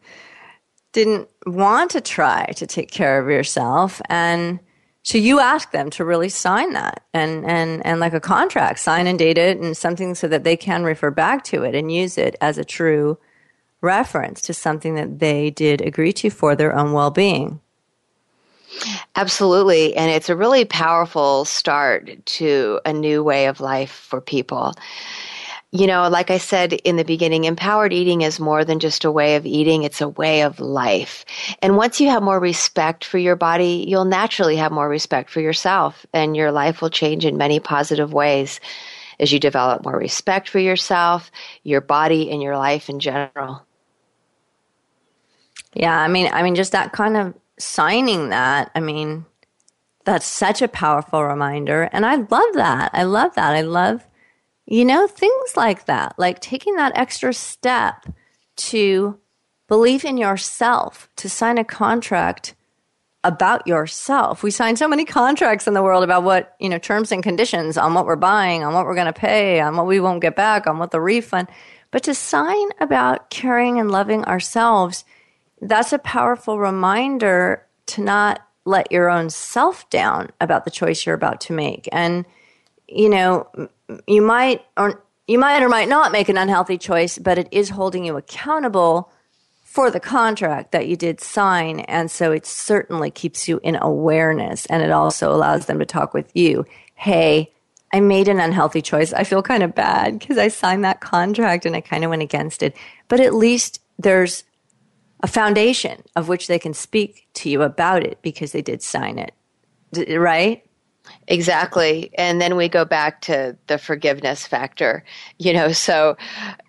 didn't 0.94 1.30
want 1.46 1.92
to 1.92 2.02
try 2.02 2.46
to 2.56 2.66
take 2.66 2.90
care 2.90 3.20
of 3.20 3.30
yourself 3.30 4.02
and 4.10 4.60
so 5.08 5.18
you 5.18 5.40
ask 5.40 5.72
them 5.72 5.90
to 5.92 6.04
really 6.04 6.28
sign 6.28 6.74
that 6.74 7.02
and, 7.14 7.46
and, 7.46 7.86
and 7.86 8.02
like 8.02 8.14
a 8.14 8.20
contract, 8.20 8.80
sign 8.80 9.08
and 9.08 9.18
date 9.18 9.38
it 9.38 9.58
and 9.58 9.78
something 9.78 10.16
so 10.16 10.28
that 10.28 10.44
they 10.44 10.58
can 10.58 10.84
refer 10.84 11.12
back 11.12 11.46
to 11.46 11.64
it 11.64 11.76
and 11.76 11.90
use 11.90 12.18
it 12.18 12.36
as 12.42 12.58
a 12.58 12.66
true 12.66 13.18
reference 13.80 14.42
to 14.42 14.54
something 14.54 14.96
that 14.96 15.20
they 15.20 15.50
did 15.50 15.80
agree 15.80 16.12
to 16.12 16.30
for 16.30 16.58
their 16.58 16.76
own 16.76 16.92
well 16.92 17.10
being. 17.10 17.62
Absolutely. 19.16 19.96
And 19.96 20.12
it's 20.12 20.30
a 20.30 20.36
really 20.36 20.66
powerful 20.66 21.46
start 21.46 22.26
to 22.26 22.80
a 22.86 22.94
new 22.94 23.24
way 23.24 23.48
of 23.48 23.60
life 23.60 23.92
for 23.92 24.22
people 24.22 24.74
you 25.72 25.86
know, 25.86 26.08
like 26.08 26.32
I 26.32 26.38
said 26.38 26.74
in 26.74 26.96
the 26.96 27.04
beginning, 27.04 27.44
empowered 27.44 27.92
eating 27.92 28.22
is 28.22 28.40
more 28.40 28.64
than 28.64 28.80
just 28.80 29.04
a 29.04 29.12
way 29.12 29.36
of 29.36 29.46
eating, 29.46 29.84
it's 29.84 30.00
a 30.00 30.08
way 30.08 30.42
of 30.42 30.60
life. 30.60 31.26
And 31.62 31.76
once 31.76 32.00
you 32.00 32.10
have 32.10 32.24
more 32.24 32.40
respect 32.40 33.04
for 33.04 33.18
your 33.18 33.36
body, 33.36 33.86
you'll 33.88 34.06
naturally 34.06 34.56
have 34.56 34.72
more 34.72 34.88
respect 34.88 35.30
for 35.30 35.42
yourself, 35.42 36.06
and 36.14 36.38
your 36.38 36.52
life 36.52 36.82
will 36.82 36.90
change 36.90 37.26
in 37.26 37.38
many 37.38 37.60
positive 37.60 38.14
ways 38.14 38.62
as 39.20 39.34
you 39.34 39.40
develop 39.40 39.84
more 39.84 39.98
respect 39.98 40.48
for 40.48 40.60
yourself, 40.60 41.32
your 41.64 41.82
body, 41.82 42.32
and 42.32 42.42
your 42.42 42.58
life 42.58 42.88
in 42.88 43.00
general. 43.00 43.66
Yeah, 45.74 46.00
I 46.00 46.08
mean, 46.08 46.30
I 46.32 46.44
mean, 46.44 46.56
just 46.56 46.72
that 46.72 46.94
kind 46.94 47.18
of 47.18 47.34
signing 47.58 48.30
that, 48.30 48.72
I 48.76 48.80
mean, 48.80 49.26
that's 50.06 50.26
such 50.26 50.62
a 50.62 50.68
powerful 50.68 51.24
reminder. 51.24 51.90
And 51.92 52.06
I 52.06 52.16
love 52.16 52.54
that. 52.54 52.92
I 52.94 53.04
love 53.04 53.36
that. 53.36 53.54
I 53.54 53.62
love 53.62 54.08
you 54.68 54.84
know, 54.84 55.08
things 55.08 55.56
like 55.56 55.86
that, 55.86 56.14
like 56.18 56.40
taking 56.40 56.76
that 56.76 56.92
extra 56.96 57.34
step 57.34 58.06
to 58.58 59.18
believe 59.70 60.04
in 60.04 60.18
yourself, 60.18 61.10
to 61.16 61.30
sign 61.30 61.58
a 61.58 61.64
contract 61.64 62.54
about 63.24 63.66
yourself. 63.66 64.44
We 64.44 64.52
sign 64.52 64.76
so 64.76 64.88
many 64.88 65.06
contracts 65.06 65.68
in 65.68 65.74
the 65.74 65.82
world 65.82 66.04
about 66.04 66.24
what, 66.24 66.56
you 66.60 66.68
know, 66.68 66.78
terms 66.78 67.14
and 67.14 67.24
conditions 67.24 67.78
on 67.78 67.94
what 67.94 68.06
we're 68.06 68.18
buying, 68.18 68.64
on 68.64 68.74
what 68.74 68.86
we're 68.86 68.94
going 68.94 69.08
to 69.08 69.14
pay, 69.14 69.62
on 69.62 69.78
what 69.78 69.88
we 69.88 70.02
won't 70.02 70.22
get 70.22 70.36
back, 70.36 70.68
on 70.68 70.80
what 70.80 70.92
the 70.92 71.02
refund. 71.02 71.48
But 71.92 72.04
to 72.04 72.14
sign 72.14 72.68
about 72.82 73.30
caring 73.30 73.80
and 73.80 73.90
loving 73.90 74.26
ourselves, 74.26 75.06
that's 75.62 75.94
a 75.94 76.00
powerful 76.00 76.60
reminder 76.60 77.66
to 77.88 78.02
not 78.02 78.42
let 78.66 78.92
your 78.92 79.10
own 79.10 79.30
self 79.30 79.90
down 79.90 80.30
about 80.42 80.66
the 80.66 80.72
choice 80.72 81.06
you're 81.06 81.16
about 81.16 81.42
to 81.42 81.54
make. 81.54 81.88
And, 81.92 82.26
you 82.88 83.10
know, 83.10 83.48
you 84.06 84.22
might 84.22 84.66
or 84.76 85.04
you 85.28 85.40
might 85.40 85.62
or 85.62 85.70
might 85.70 85.90
not 85.90 86.12
make 86.12 86.30
an 86.30 86.38
unhealthy 86.38 86.78
choice, 86.78 87.18
but 87.18 87.38
it 87.38 87.48
is 87.52 87.70
holding 87.70 88.06
you 88.06 88.18
accountable 88.18 89.12
for 89.64 89.92
the 89.92 90.00
contract 90.00 90.72
that 90.72 90.88
you 90.88 90.96
did 90.96 91.20
sign. 91.20 91.82
And 91.82 92.10
so 92.10 92.32
it 92.32 92.46
certainly 92.46 93.12
keeps 93.12 93.48
you 93.48 93.60
in 93.64 93.78
awareness 93.82 94.66
and 94.68 94.82
it 94.82 94.92
also 94.92 95.32
allows 95.32 95.66
them 95.66 95.80
to 95.80 95.86
talk 95.86 96.14
with 96.14 96.36
you. 96.36 96.66
Hey, 96.96 97.54
I 97.94 98.00
made 98.00 98.28
an 98.28 98.40
unhealthy 98.40 98.82
choice. 98.82 99.14
I 99.14 99.24
feel 99.24 99.42
kind 99.42 99.64
of 99.64 99.76
bad 99.76 100.20
because 100.20 100.38
I 100.38 100.48
signed 100.48 100.84
that 100.84 101.02
contract 101.02 101.66
and 101.66 101.76
I 101.76 101.82
kind 101.82 102.04
of 102.04 102.10
went 102.10 102.22
against 102.22 102.64
it. 102.64 102.76
But 103.08 103.20
at 103.20 103.34
least 103.34 103.82
there's 104.00 104.44
a 105.22 105.28
foundation 105.28 106.04
of 106.16 106.28
which 106.28 106.48
they 106.48 106.60
can 106.60 106.74
speak 106.74 107.28
to 107.34 107.50
you 107.50 107.64
about 107.64 108.04
it 108.04 108.20
because 108.22 108.52
they 108.52 108.62
did 108.62 108.82
sign 108.82 109.18
it. 109.18 109.34
Right? 110.18 110.64
Exactly. 111.28 112.10
And 112.18 112.42
then 112.42 112.56
we 112.56 112.70
go 112.70 112.86
back 112.86 113.22
to 113.22 113.58
the 113.68 113.78
forgiveness 113.78 114.48
factor. 114.48 115.04
You 115.38 115.54
know, 115.54 115.72
so 115.72 116.18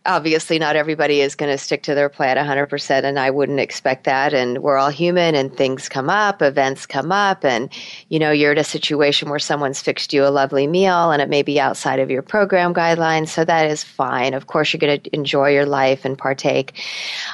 obviously 0.07 0.59
not 0.59 0.77
everybody 0.77 1.21
is 1.21 1.35
going 1.35 1.51
to 1.51 1.59
stick 1.59 1.83
to 1.85 1.95
their 1.95 2.09
plan 2.09 2.37
100%, 2.37 3.05
and 3.05 3.19
I 3.19 3.31
wouldn't 3.31 3.61
expect 3.61 4.05
that. 4.05 4.35
And 4.35 4.59
we're 4.59 4.77
all 4.77 4.91
human, 4.91 5.35
and 5.35 5.55
things 5.55 5.89
come 5.89 6.11
up, 6.11 6.43
events 6.43 6.87
come 6.87 7.13
up, 7.13 7.45
and, 7.45 7.71
you 8.09 8.19
know, 8.19 8.31
you're 8.31 8.53
in 8.53 8.59
a 8.59 8.65
situation 8.65 9.29
where 9.29 9.39
someone's 9.39 9.81
fixed 9.81 10.13
you 10.13 10.25
a 10.25 10.29
lovely 10.29 10.67
meal 10.67 11.11
and 11.11 11.23
it 11.23 11.29
may 11.29 11.43
be 11.43 11.61
outside 11.61 12.01
of 12.01 12.11
your 12.11 12.23
program 12.23 12.75
guidelines, 12.75 13.29
so 13.29 13.45
that 13.45 13.71
is 13.71 13.85
fine. 13.85 14.35
Of 14.35 14.47
course, 14.47 14.73
you're 14.73 14.81
going 14.81 15.01
to 15.01 15.15
enjoy 15.15 15.53
your 15.53 15.67
life 15.67 16.05
and 16.05 16.17
partake. 16.19 16.81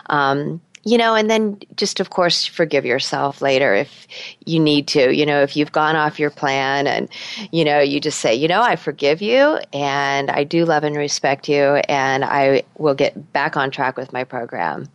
Um, 0.06 0.60
you 0.84 0.98
know, 0.98 1.14
and 1.14 1.30
then 1.30 1.58
just, 1.76 1.98
of 1.98 2.10
course, 2.10 2.44
forgive 2.44 2.84
yourself 2.84 3.40
later 3.40 3.74
if 3.74 4.06
you 4.44 4.60
need 4.60 4.86
to. 4.88 5.14
You 5.14 5.24
know, 5.24 5.42
if 5.42 5.56
you've 5.56 5.72
gone 5.72 5.96
off 5.96 6.18
your 6.18 6.30
plan 6.30 6.86
and, 6.86 7.08
you 7.52 7.64
know, 7.64 7.80
you 7.80 8.00
just 8.00 8.20
say, 8.20 8.34
you 8.34 8.48
know, 8.48 8.60
I 8.60 8.76
forgive 8.76 9.22
you 9.22 9.58
and 9.72 10.30
I 10.30 10.44
do 10.44 10.66
love 10.66 10.84
and 10.84 10.94
respect 10.94 11.48
you 11.48 11.76
and 11.88 12.24
I 12.24 12.64
will 12.76 12.94
get 12.94 13.32
back 13.32 13.56
on 13.56 13.70
track 13.70 13.96
with 13.96 14.12
my 14.12 14.24
program. 14.24 14.88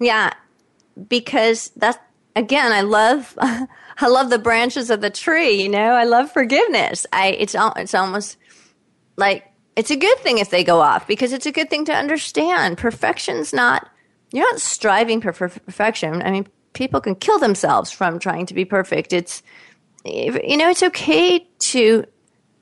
Yeah, 0.00 0.32
because 1.08 1.70
that's, 1.76 1.98
again, 2.34 2.72
I 2.72 2.80
love. 2.82 3.38
I 4.00 4.06
love 4.06 4.30
the 4.30 4.38
branches 4.38 4.90
of 4.90 5.00
the 5.00 5.10
tree, 5.10 5.60
you 5.60 5.68
know. 5.68 5.90
I 5.94 6.04
love 6.04 6.30
forgiveness. 6.30 7.04
I 7.12 7.30
it's 7.30 7.56
it's 7.58 7.94
almost 7.94 8.36
like 9.16 9.44
it's 9.74 9.90
a 9.90 9.96
good 9.96 10.18
thing 10.18 10.38
if 10.38 10.50
they 10.50 10.62
go 10.62 10.80
off 10.80 11.08
because 11.08 11.32
it's 11.32 11.46
a 11.46 11.50
good 11.50 11.68
thing 11.68 11.84
to 11.86 11.92
understand. 11.92 12.78
Perfection's 12.78 13.52
not 13.52 13.90
you're 14.32 14.50
not 14.52 14.60
striving 14.60 15.20
for 15.20 15.32
perfection. 15.32 16.22
I 16.22 16.30
mean, 16.30 16.46
people 16.72 17.00
can 17.00 17.14
kill 17.14 17.38
themselves 17.38 17.90
from 17.90 18.18
trying 18.18 18.46
to 18.46 18.54
be 18.54 18.64
perfect. 18.64 19.12
It's, 19.12 19.42
you 20.04 20.56
know, 20.56 20.70
it's 20.70 20.82
okay 20.82 21.46
to 21.58 22.04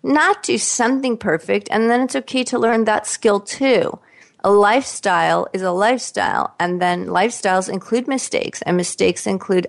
not 0.02 0.42
do 0.42 0.56
something 0.58 1.16
perfect, 1.16 1.68
and 1.70 1.90
then 1.90 2.00
it's 2.00 2.16
okay 2.16 2.44
to 2.44 2.58
learn 2.58 2.84
that 2.84 3.06
skill 3.06 3.40
too. 3.40 3.98
A 4.44 4.50
lifestyle 4.50 5.48
is 5.52 5.62
a 5.62 5.72
lifestyle, 5.72 6.54
and 6.60 6.80
then 6.80 7.06
lifestyles 7.06 7.68
include 7.68 8.06
mistakes, 8.06 8.62
and 8.62 8.76
mistakes 8.76 9.26
include, 9.26 9.66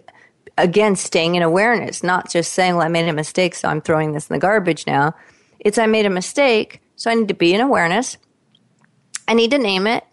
again, 0.57 0.95
staying 0.95 1.33
in 1.33 1.41
awareness, 1.41 2.03
not 2.03 2.29
just 2.29 2.53
saying, 2.53 2.75
well, 2.75 2.85
I 2.85 2.89
made 2.89 3.09
a 3.09 3.13
mistake, 3.13 3.55
so 3.55 3.67
I'm 3.67 3.81
throwing 3.81 4.11
this 4.11 4.29
in 4.29 4.35
the 4.35 4.39
garbage 4.39 4.85
now. 4.85 5.15
It's, 5.59 5.79
I 5.79 5.87
made 5.87 6.05
a 6.05 6.11
mistake, 6.11 6.81
so 6.95 7.09
I 7.09 7.15
need 7.15 7.29
to 7.29 7.33
be 7.33 7.55
in 7.55 7.61
awareness. 7.61 8.17
I 9.27 9.33
need 9.33 9.51
to 9.51 9.57
name 9.57 9.87
it 9.87 10.03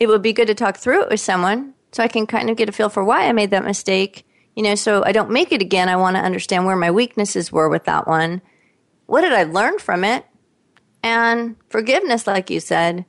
it 0.00 0.08
would 0.08 0.22
be 0.22 0.32
good 0.32 0.48
to 0.48 0.54
talk 0.54 0.76
through 0.76 1.02
it 1.02 1.10
with 1.10 1.20
someone 1.20 1.74
so 1.92 2.02
I 2.02 2.08
can 2.08 2.26
kind 2.26 2.50
of 2.50 2.56
get 2.56 2.68
a 2.68 2.72
feel 2.72 2.88
for 2.88 3.04
why 3.04 3.26
I 3.26 3.32
made 3.32 3.50
that 3.50 3.64
mistake. 3.64 4.26
You 4.56 4.62
know, 4.62 4.74
so 4.76 5.02
I 5.04 5.12
don't 5.12 5.30
make 5.30 5.50
it 5.50 5.62
again. 5.62 5.88
I 5.88 5.96
want 5.96 6.16
to 6.16 6.22
understand 6.22 6.64
where 6.64 6.76
my 6.76 6.90
weaknesses 6.90 7.50
were 7.50 7.68
with 7.68 7.84
that 7.84 8.06
one. 8.06 8.40
What 9.06 9.22
did 9.22 9.32
I 9.32 9.42
learn 9.44 9.78
from 9.78 10.04
it? 10.04 10.24
And 11.02 11.56
forgiveness, 11.68 12.26
like 12.26 12.50
you 12.50 12.60
said, 12.60 13.04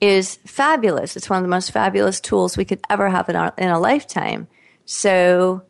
is 0.00 0.38
fabulous. 0.46 1.16
It's 1.16 1.30
one 1.30 1.38
of 1.38 1.44
the 1.44 1.48
most 1.48 1.70
fabulous 1.70 2.20
tools 2.20 2.56
we 2.56 2.64
could 2.64 2.80
ever 2.90 3.08
have 3.08 3.28
in, 3.28 3.36
our, 3.36 3.54
in 3.56 3.68
a 3.68 3.78
lifetime. 3.78 4.48
So, 4.84 5.62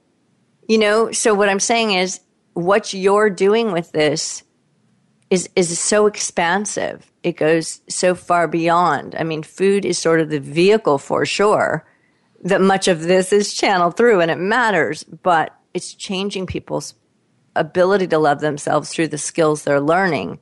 you 0.68 0.78
know, 0.78 1.12
so 1.12 1.34
what 1.34 1.48
I'm 1.48 1.60
saying 1.60 1.92
is 1.92 2.20
what 2.54 2.94
you're 2.94 3.30
doing 3.30 3.72
with 3.72 3.92
this 3.92 4.42
is 5.30 5.48
is 5.54 5.78
so 5.78 6.06
expansive. 6.06 7.09
It 7.22 7.36
goes 7.36 7.82
so 7.88 8.14
far 8.14 8.48
beyond. 8.48 9.14
I 9.18 9.24
mean, 9.24 9.42
food 9.42 9.84
is 9.84 9.98
sort 9.98 10.20
of 10.20 10.30
the 10.30 10.40
vehicle 10.40 10.98
for 10.98 11.26
sure 11.26 11.86
that 12.42 12.60
much 12.60 12.88
of 12.88 13.02
this 13.02 13.32
is 13.32 13.52
channeled 13.52 13.96
through 13.96 14.20
and 14.20 14.30
it 14.30 14.38
matters, 14.38 15.04
but 15.04 15.54
it's 15.74 15.94
changing 15.94 16.46
people's 16.46 16.94
ability 17.56 18.06
to 18.08 18.18
love 18.18 18.40
themselves 18.40 18.90
through 18.90 19.08
the 19.08 19.18
skills 19.18 19.64
they're 19.64 19.80
learning 19.80 20.38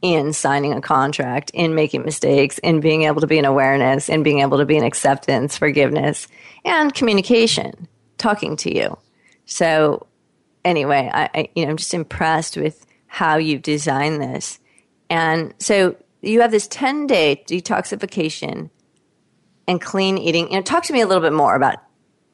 in 0.00 0.32
signing 0.32 0.72
a 0.72 0.80
contract, 0.80 1.50
in 1.54 1.74
making 1.74 2.04
mistakes, 2.04 2.58
in 2.58 2.80
being 2.80 3.02
able 3.02 3.20
to 3.20 3.26
be 3.26 3.38
in 3.38 3.44
awareness, 3.44 4.08
in 4.08 4.22
being 4.22 4.40
able 4.40 4.58
to 4.58 4.64
be 4.64 4.76
in 4.76 4.84
acceptance, 4.84 5.58
forgiveness, 5.58 6.28
and 6.64 6.94
communication, 6.94 7.88
talking 8.16 8.56
to 8.56 8.74
you. 8.74 8.96
So 9.46 10.06
anyway, 10.64 11.10
I, 11.12 11.30
I 11.34 11.48
you 11.54 11.64
know, 11.64 11.72
I'm 11.72 11.76
just 11.76 11.94
impressed 11.94 12.56
with 12.56 12.86
how 13.06 13.36
you've 13.36 13.62
designed 13.62 14.22
this. 14.22 14.60
And 15.10 15.54
so 15.58 15.96
you 16.20 16.40
have 16.40 16.50
this 16.50 16.66
10 16.68 17.06
day 17.06 17.42
detoxification 17.46 18.70
and 19.66 19.80
clean 19.80 20.18
eating. 20.18 20.50
You 20.50 20.56
know, 20.56 20.62
talk 20.62 20.84
to 20.84 20.92
me 20.92 21.00
a 21.00 21.06
little 21.06 21.22
bit 21.22 21.32
more 21.32 21.54
about 21.54 21.76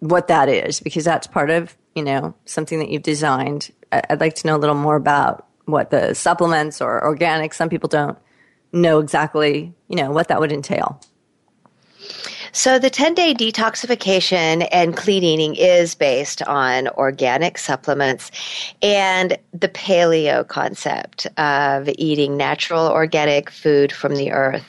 what 0.01 0.29
that 0.29 0.49
is 0.49 0.81
because 0.81 1.05
that's 1.05 1.27
part 1.27 1.51
of, 1.51 1.77
you 1.95 2.03
know, 2.03 2.35
something 2.45 2.79
that 2.79 2.91
you've 2.91 3.03
designed. 3.03 3.71
I'd 3.93 4.21
like 4.21 4.35
to 4.37 4.47
know 4.47 4.57
a 4.57 4.59
little 4.59 4.77
more 4.77 4.97
about 4.97 5.47
what 5.67 5.91
the 5.91 6.15
supplements 6.15 6.81
or 6.81 7.05
organic, 7.05 7.55
some 7.55 7.69
people 7.69 7.89
don't 7.89 8.19
know 8.73 8.99
exactly, 8.99 9.73
you 9.89 9.97
know, 9.97 10.11
what 10.11 10.29
that 10.29 10.41
would 10.41 10.53
entail. 10.53 11.01
So 12.55 12.79
the 12.79 12.89
10 12.89 13.15
day 13.15 13.35
detoxification 13.35 14.69
and 14.71 14.97
clean 14.97 15.25
eating 15.25 15.57
is 15.57 15.97
based 15.97 16.41
on 16.45 16.87
organic 16.91 17.59
supplements 17.59 18.31
and 18.81 19.37
the 19.53 19.69
paleo 19.69 20.47
concept 20.47 21.27
of 21.37 21.89
eating 21.99 22.37
natural 22.37 22.87
organic 22.87 23.51
food 23.51 23.91
from 23.91 24.15
the 24.15 24.31
earth. 24.31 24.65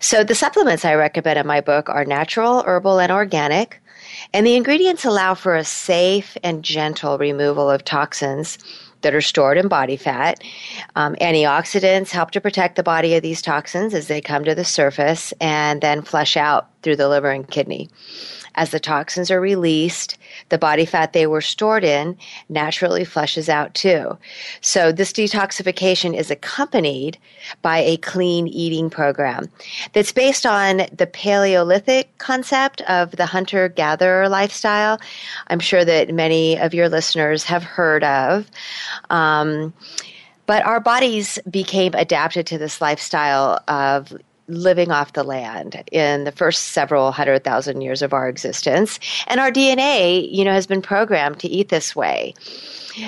So 0.00 0.24
the 0.24 0.34
supplements 0.34 0.84
I 0.84 0.94
recommend 0.94 1.38
in 1.38 1.46
my 1.46 1.60
book 1.60 1.88
are 1.88 2.04
natural, 2.04 2.64
herbal, 2.64 2.98
and 2.98 3.12
organic. 3.12 3.80
And 4.34 4.44
the 4.44 4.56
ingredients 4.56 5.04
allow 5.04 5.34
for 5.34 5.54
a 5.54 5.64
safe 5.64 6.36
and 6.42 6.64
gentle 6.64 7.16
removal 7.16 7.70
of 7.70 7.84
toxins 7.84 8.58
that 9.02 9.14
are 9.14 9.20
stored 9.20 9.58
in 9.58 9.68
body 9.68 9.96
fat. 9.96 10.42
Um, 10.96 11.14
antioxidants 11.16 12.10
help 12.10 12.30
to 12.32 12.40
protect 12.40 12.76
the 12.76 12.82
body 12.82 13.14
of 13.14 13.22
these 13.22 13.42
toxins 13.42 13.94
as 13.94 14.08
they 14.08 14.20
come 14.20 14.44
to 14.44 14.54
the 14.54 14.64
surface 14.64 15.32
and 15.40 15.80
then 15.80 16.02
flush 16.02 16.36
out 16.36 16.68
through 16.82 16.96
the 16.96 17.08
liver 17.08 17.30
and 17.30 17.48
kidney. 17.48 17.88
As 18.54 18.70
the 18.70 18.80
toxins 18.80 19.30
are 19.30 19.40
released, 19.40 20.18
the 20.48 20.58
body 20.58 20.84
fat 20.84 21.12
they 21.12 21.26
were 21.26 21.40
stored 21.40 21.84
in 21.84 22.16
naturally 22.48 23.04
flushes 23.04 23.48
out 23.48 23.74
too. 23.74 24.16
So 24.60 24.92
this 24.92 25.12
detoxification 25.12 26.16
is 26.16 26.30
accompanied 26.30 27.18
by 27.62 27.78
a 27.78 27.96
clean 27.98 28.48
eating 28.48 28.90
program 28.90 29.48
that's 29.92 30.12
based 30.12 30.46
on 30.46 30.82
the 30.92 31.08
Paleolithic 31.12 32.16
concept 32.18 32.80
of 32.82 33.12
the 33.12 33.26
hunter 33.26 33.68
gatherer 33.68 34.28
lifestyle. 34.28 35.00
I'm 35.48 35.60
sure 35.60 35.84
that 35.84 36.14
many 36.14 36.58
of 36.58 36.74
your 36.74 36.88
listeners 36.88 37.44
have 37.44 37.62
heard 37.62 38.04
of. 38.04 38.50
Um, 39.10 39.72
but 40.46 40.64
our 40.64 40.80
bodies 40.80 41.38
became 41.50 41.92
adapted 41.92 42.46
to 42.46 42.56
this 42.56 42.80
lifestyle 42.80 43.62
of 43.68 44.16
living 44.48 44.90
off 44.90 45.12
the 45.12 45.22
land 45.22 45.82
in 45.92 46.24
the 46.24 46.32
first 46.32 46.68
several 46.68 47.12
hundred 47.12 47.44
thousand 47.44 47.82
years 47.82 48.02
of 48.02 48.12
our 48.12 48.28
existence. 48.28 48.98
And 49.26 49.40
our 49.40 49.50
DNA, 49.50 50.30
you 50.32 50.44
know, 50.44 50.52
has 50.52 50.66
been 50.66 50.82
programmed 50.82 51.38
to 51.40 51.48
eat 51.48 51.68
this 51.68 51.94
way. 51.94 52.34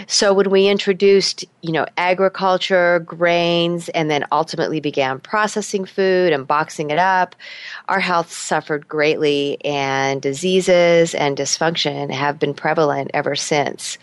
So 0.06 0.32
when 0.32 0.50
we 0.50 0.68
introduced, 0.68 1.44
you 1.62 1.72
know, 1.72 1.86
agriculture, 1.96 3.00
grains, 3.00 3.88
and 3.90 4.10
then 4.10 4.24
ultimately 4.30 4.80
began 4.80 5.18
processing 5.18 5.84
food 5.84 6.32
and 6.32 6.46
boxing 6.46 6.90
it 6.90 6.98
up, 6.98 7.34
our 7.88 8.00
health 8.00 8.32
suffered 8.32 8.88
greatly 8.88 9.58
and 9.64 10.22
diseases 10.22 11.14
and 11.14 11.36
dysfunction 11.36 12.10
have 12.10 12.38
been 12.38 12.54
prevalent 12.54 13.10
ever 13.14 13.34
since. 13.34 13.98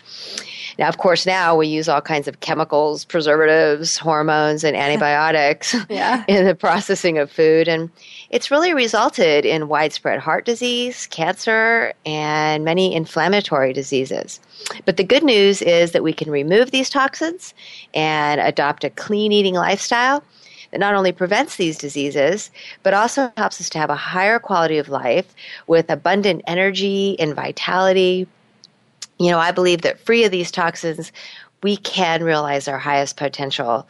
Now, 0.78 0.88
of 0.88 0.98
course, 0.98 1.26
now 1.26 1.56
we 1.56 1.66
use 1.66 1.88
all 1.88 2.00
kinds 2.00 2.28
of 2.28 2.40
chemicals, 2.40 3.04
preservatives, 3.04 3.98
hormones, 3.98 4.62
and 4.62 4.76
antibiotics 4.84 5.74
yeah. 5.88 6.24
in 6.28 6.46
the 6.46 6.54
processing 6.54 7.18
of 7.18 7.30
food. 7.30 7.66
And 7.66 7.90
it's 8.30 8.50
really 8.50 8.72
resulted 8.72 9.44
in 9.44 9.68
widespread 9.68 10.20
heart 10.20 10.44
disease, 10.44 11.06
cancer, 11.08 11.92
and 12.06 12.64
many 12.64 12.94
inflammatory 12.94 13.72
diseases. 13.72 14.40
But 14.84 14.96
the 14.96 15.04
good 15.04 15.24
news 15.24 15.62
is 15.62 15.92
that 15.92 16.02
we 16.02 16.12
can 16.12 16.30
remove 16.30 16.70
these 16.70 16.90
toxins 16.90 17.54
and 17.92 18.40
adopt 18.40 18.84
a 18.84 18.90
clean 18.90 19.32
eating 19.32 19.54
lifestyle 19.54 20.22
that 20.70 20.78
not 20.78 20.94
only 20.94 21.12
prevents 21.12 21.56
these 21.56 21.78
diseases, 21.78 22.50
but 22.82 22.94
also 22.94 23.32
helps 23.36 23.60
us 23.60 23.70
to 23.70 23.78
have 23.78 23.90
a 23.90 23.96
higher 23.96 24.38
quality 24.38 24.78
of 24.78 24.88
life 24.88 25.34
with 25.66 25.90
abundant 25.90 26.42
energy 26.46 27.18
and 27.18 27.34
vitality, 27.34 28.26
you 29.18 29.30
know, 29.30 29.38
I 29.38 29.50
believe 29.50 29.82
that 29.82 30.00
free 30.00 30.24
of 30.24 30.30
these 30.30 30.50
toxins, 30.50 31.12
we 31.62 31.76
can 31.76 32.22
realize 32.22 32.68
our 32.68 32.78
highest 32.78 33.16
potential, 33.16 33.88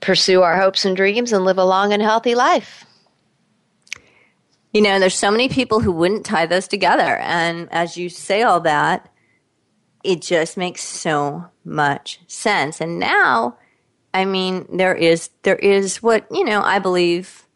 pursue 0.00 0.42
our 0.42 0.56
hopes 0.56 0.84
and 0.84 0.96
dreams, 0.96 1.32
and 1.32 1.44
live 1.44 1.58
a 1.58 1.64
long 1.64 1.92
and 1.92 2.02
healthy 2.02 2.34
life. 2.34 2.84
You 4.72 4.80
know, 4.82 4.98
there's 4.98 5.14
so 5.14 5.30
many 5.30 5.48
people 5.48 5.80
who 5.80 5.92
wouldn't 5.92 6.24
tie 6.24 6.46
those 6.46 6.68
together. 6.68 7.16
And 7.16 7.68
as 7.72 7.96
you 7.96 8.08
say 8.08 8.42
all 8.42 8.60
that, 8.60 9.10
it 10.04 10.22
just 10.22 10.56
makes 10.56 10.82
so 10.82 11.46
much 11.64 12.20
sense. 12.26 12.80
And 12.80 12.98
now, 12.98 13.58
I 14.14 14.24
mean, 14.24 14.66
there 14.72 14.94
is 14.94 15.30
there 15.42 15.56
is 15.56 16.02
what, 16.02 16.26
you 16.30 16.44
know, 16.44 16.62
I 16.62 16.78
believe 16.78 17.46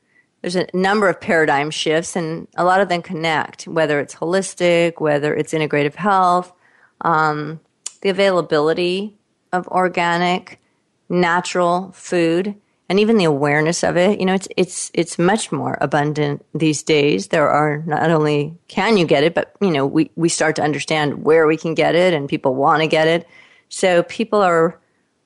there's 0.42 0.56
a 0.56 0.66
number 0.74 1.08
of 1.08 1.20
paradigm 1.20 1.70
shifts 1.70 2.16
and 2.16 2.46
a 2.56 2.64
lot 2.64 2.80
of 2.80 2.88
them 2.90 3.00
connect, 3.00 3.66
whether 3.66 3.98
it's 4.00 4.16
holistic, 4.16 5.00
whether 5.00 5.34
it's 5.34 5.54
integrative 5.54 5.94
health, 5.94 6.52
um, 7.00 7.60
the 8.00 8.10
availability 8.10 9.16
of 9.52 9.66
organic, 9.68 10.60
natural 11.08 11.92
food 11.92 12.54
and 12.88 13.00
even 13.00 13.16
the 13.16 13.24
awareness 13.24 13.82
of 13.82 13.96
it, 13.96 14.20
you 14.20 14.26
know, 14.26 14.34
it's 14.34 14.48
it's 14.56 14.90
it's 14.92 15.18
much 15.18 15.50
more 15.50 15.78
abundant 15.80 16.44
these 16.54 16.82
days. 16.82 17.28
There 17.28 17.48
are 17.48 17.82
not 17.86 18.10
only 18.10 18.54
can 18.68 18.98
you 18.98 19.06
get 19.06 19.24
it, 19.24 19.34
but 19.34 19.54
you 19.60 19.70
know, 19.70 19.86
we 19.86 20.10
we 20.16 20.28
start 20.28 20.56
to 20.56 20.62
understand 20.62 21.24
where 21.24 21.46
we 21.46 21.56
can 21.56 21.74
get 21.74 21.94
it 21.94 22.12
and 22.12 22.28
people 22.28 22.54
want 22.54 22.82
to 22.82 22.86
get 22.86 23.08
it. 23.08 23.26
So 23.70 24.02
people 24.02 24.42
are 24.42 24.78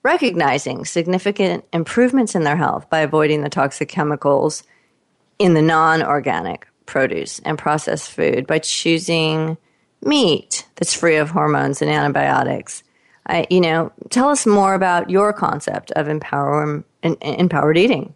recognizing 0.05 0.85
significant 0.85 1.65
improvements 1.73 2.37
in 2.37 2.45
their 2.45 2.57
health 2.57 2.89
by 2.89 3.01
avoiding 3.01 3.43
the 3.43 3.51
toxic 3.51 3.89
chemicals 3.89 4.63
in 5.39 5.55
the 5.55 5.63
non-organic 5.63 6.69
produce 6.87 7.41
and 7.41 7.59
processed 7.59 8.11
food 8.11 8.47
by 8.47 8.61
choosing 8.61 9.59
meat 10.03 10.67
that's 10.77 10.95
free 10.95 11.17
of 11.17 11.31
hormones 11.31 11.83
and 11.83 11.91
antibiotics. 11.91 12.83
I, 13.27 13.47
you 13.51 13.61
know, 13.61 13.93
tell 14.11 14.31
us 14.31 14.47
more 14.47 14.75
about 14.75 15.11
your 15.11 15.33
concept 15.33 15.91
of 15.93 16.09
empower, 16.09 16.83
empowered 17.03 17.77
eating. 17.77 18.15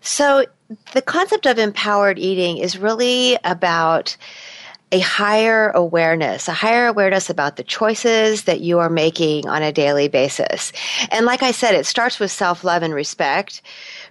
So, 0.00 0.46
the 0.92 1.02
concept 1.02 1.46
of 1.46 1.58
empowered 1.58 2.18
eating 2.18 2.58
is 2.58 2.76
really 2.76 3.38
about 3.44 4.16
a 4.92 5.00
higher 5.00 5.70
awareness, 5.70 6.46
a 6.46 6.52
higher 6.52 6.86
awareness 6.86 7.28
about 7.28 7.56
the 7.56 7.64
choices 7.64 8.44
that 8.44 8.60
you 8.60 8.78
are 8.78 8.88
making 8.88 9.48
on 9.48 9.62
a 9.62 9.72
daily 9.72 10.06
basis. 10.06 10.72
And 11.10 11.26
like 11.26 11.42
I 11.42 11.50
said, 11.50 11.74
it 11.74 11.86
starts 11.86 12.20
with 12.20 12.30
self 12.30 12.62
love 12.62 12.82
and 12.82 12.94
respect 12.94 13.62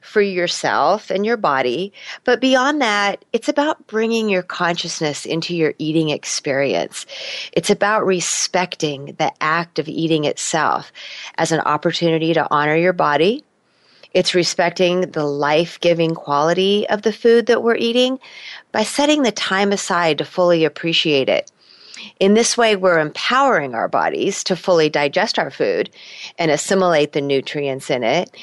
for 0.02 0.22
yourself 0.22 1.10
and 1.10 1.26
your 1.26 1.38
body. 1.38 1.94
But 2.26 2.42
beyond 2.42 2.82
that, 2.82 3.24
it's 3.32 3.48
about 3.48 3.88
bringing 3.88 4.28
your 4.28 4.44
consciousness 4.44 5.26
into 5.26 5.56
your 5.56 5.74
eating 5.78 6.10
experience. 6.10 7.06
It's 7.54 7.70
about 7.70 8.06
respecting 8.06 9.16
the 9.18 9.32
act 9.42 9.80
of 9.80 9.88
eating 9.88 10.26
itself 10.26 10.92
as 11.38 11.54
an 11.54 11.62
opportunity 11.62 12.34
to 12.34 12.48
honor 12.52 12.76
your 12.76 12.94
body. 12.94 13.46
It's 14.16 14.34
respecting 14.34 15.12
the 15.12 15.26
life 15.26 15.78
giving 15.82 16.16
quality 16.16 16.88
of 16.88 17.02
the 17.02 17.12
food 17.12 17.48
that 17.48 17.62
we're 17.62 17.76
eating, 17.76 18.18
by 18.76 18.84
setting 18.84 19.24
the 19.24 19.32
time 19.32 19.72
aside 19.72 20.18
to 20.18 20.26
fully 20.26 20.66
appreciate 20.66 21.30
it. 21.30 21.50
In 22.20 22.34
this 22.34 22.58
way, 22.58 22.76
we're 22.76 23.00
empowering 23.00 23.74
our 23.74 23.88
bodies 23.88 24.44
to 24.44 24.58
fully 24.58 24.90
digest 24.90 25.40
our 25.40 25.50
food 25.50 25.90
and 26.38 26.52
assimilate 26.52 27.14
the 27.14 27.22
nutrients 27.22 27.90
in 27.90 28.04
it. 28.04 28.36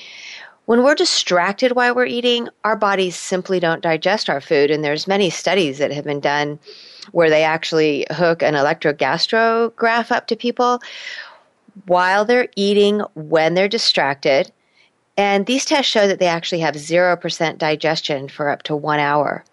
When 0.65 0.83
we're 0.83 0.95
distracted 0.95 1.73
while 1.73 1.95
we're 1.95 2.07
eating, 2.07 2.49
our 2.65 2.77
bodies 2.77 3.15
simply 3.15 3.61
don't 3.61 3.83
digest 3.83 4.31
our 4.31 4.41
food, 4.41 4.71
and 4.71 4.83
there's 4.83 5.07
many 5.07 5.29
studies 5.29 5.77
that 5.77 5.93
have 5.93 6.05
been 6.05 6.21
done 6.21 6.59
where 7.11 7.29
they 7.29 7.45
actually 7.45 8.07
hook 8.11 8.43
an 8.43 8.55
electrogastrograph 8.55 10.11
up 10.11 10.29
to 10.29 10.35
people 10.35 10.81
while 11.85 12.25
they're 12.25 12.49
eating 12.57 13.01
when 13.13 13.53
they're 13.53 13.69
distracted. 13.69 14.51
And 15.19 15.45
these 15.45 15.67
tests 15.67 15.93
show 15.93 16.07
that 16.07 16.21
they 16.21 16.27
actually 16.27 16.61
have 16.61 16.77
0% 16.77 17.59
digestion 17.59 18.29
for 18.31 18.49
up 18.49 18.63
to 18.63 18.75
one 18.75 18.99
hour. 18.99 19.45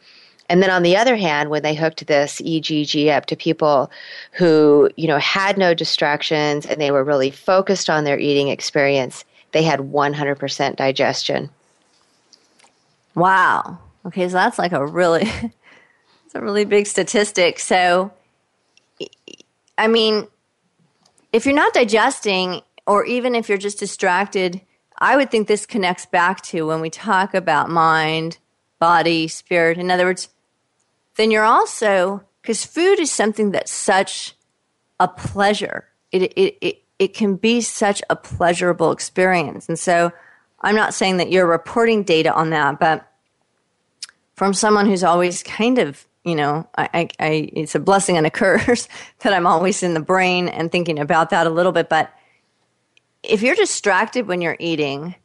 And 0.50 0.64
then 0.64 0.72
on 0.72 0.82
the 0.82 0.98
other 0.98 1.16
hand, 1.16 1.50
when 1.50 1.62
they 1.62 1.76
hooked 1.76 2.08
this 2.08 2.42
EGG 2.44 3.08
up 3.10 3.28
to 3.28 3.36
people 3.36 3.92
who, 4.32 4.90
you 4.98 5.08
know, 5.08 5.20
had 5.20 5.58
no 5.58 5.76
distractions 5.76 6.66
and 6.66 6.82
they 6.82 6.90
were 6.90 7.04
really 7.04 7.30
focused 7.30 7.90
on 7.90 8.04
their 8.04 8.20
eating 8.20 8.48
experience, 8.48 9.24
they 9.52 9.62
had 9.62 9.80
100% 9.80 10.76
digestion. 10.76 11.50
Wow. 13.14 13.78
Okay, 14.06 14.28
so 14.28 14.34
that's 14.34 14.58
like 14.58 14.72
a 14.72 14.86
really 14.86 15.22
it's 16.26 16.36
a 16.36 16.42
really 16.42 16.66
big 16.66 16.88
statistic. 16.88 17.60
So 17.60 18.12
I 19.78 19.88
mean, 19.88 20.28
if 21.32 21.46
you're 21.46 21.56
not 21.56 21.74
digesting 21.74 22.62
or 22.88 23.06
even 23.06 23.36
if 23.36 23.48
you're 23.48 23.58
just 23.58 23.80
distracted, 23.80 24.62
I 24.98 25.16
would 25.16 25.30
think 25.32 25.48
this 25.48 25.66
connects 25.66 26.06
back 26.06 26.42
to 26.44 26.68
when 26.68 26.82
we 26.82 26.90
talk 26.90 27.34
about 27.34 27.70
mind, 27.70 28.40
body, 28.80 29.28
spirit. 29.28 29.78
In 29.78 29.92
other 29.92 30.06
words, 30.06 30.30
then 31.20 31.32
you're 31.32 31.44
also 31.44 32.24
because 32.42 32.64
food 32.64 32.98
is 32.98 33.12
something 33.12 33.52
that's 33.52 33.74
such 33.74 34.36
a 35.02 35.08
pleasure. 35.08 35.86
It, 36.14 36.24
it, 36.24 36.58
it, 36.62 36.84
it 36.98 37.14
can 37.14 37.36
be 37.36 37.60
such 37.60 38.02
a 38.10 38.16
pleasurable 38.16 38.94
experience. 38.94 39.68
And 39.68 39.78
so 39.78 40.14
I'm 40.62 40.78
not 40.78 40.94
saying 40.94 41.18
that 41.18 41.30
you're 41.30 41.46
reporting 41.46 42.04
data 42.04 42.34
on 42.34 42.52
that, 42.52 42.80
but 42.80 43.06
from 44.36 44.54
someone 44.54 44.86
who's 44.86 45.04
always 45.04 45.44
kind 45.44 45.78
of, 45.78 46.08
you 46.24 46.36
know, 46.36 46.66
I, 46.78 46.90
I, 46.94 47.10
I, 47.20 47.50
it's 47.52 47.76
a 47.76 47.80
blessing 47.80 48.16
and 48.16 48.26
a 48.26 48.32
curse 48.32 48.88
that 49.20 49.34
I'm 49.34 49.46
always 49.46 49.84
in 49.84 49.96
the 49.96 50.00
brain 50.00 50.48
and 50.48 50.72
thinking 50.72 51.00
about 51.00 51.32
that 51.32 51.48
a 51.48 51.50
little 51.50 51.74
bit. 51.74 51.90
But 51.90 52.14
if 53.24 53.42
you're 53.42 53.56
distracted 53.56 54.26
when 54.26 54.40
you're 54.40 54.58
eating, 54.58 55.16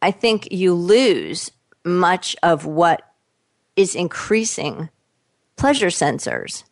I 0.00 0.12
think 0.12 0.50
you 0.50 0.72
lose 0.72 1.50
much 1.84 2.36
of 2.42 2.64
what 2.64 3.02
is 3.76 3.94
increasing 3.94 4.88
pleasure 5.56 5.88
sensors 5.88 6.64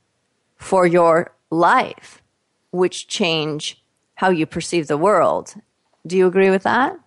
for 0.57 0.87
your 0.87 1.33
life, 1.51 2.23
which 2.71 3.09
change 3.09 3.83
how 4.15 4.31
you 4.31 4.47
perceive 4.47 4.87
the 4.87 4.97
world. 4.97 5.55
Do 6.07 6.17
you 6.17 6.27
agree 6.27 6.51
with 6.51 6.63
that? 6.63 6.99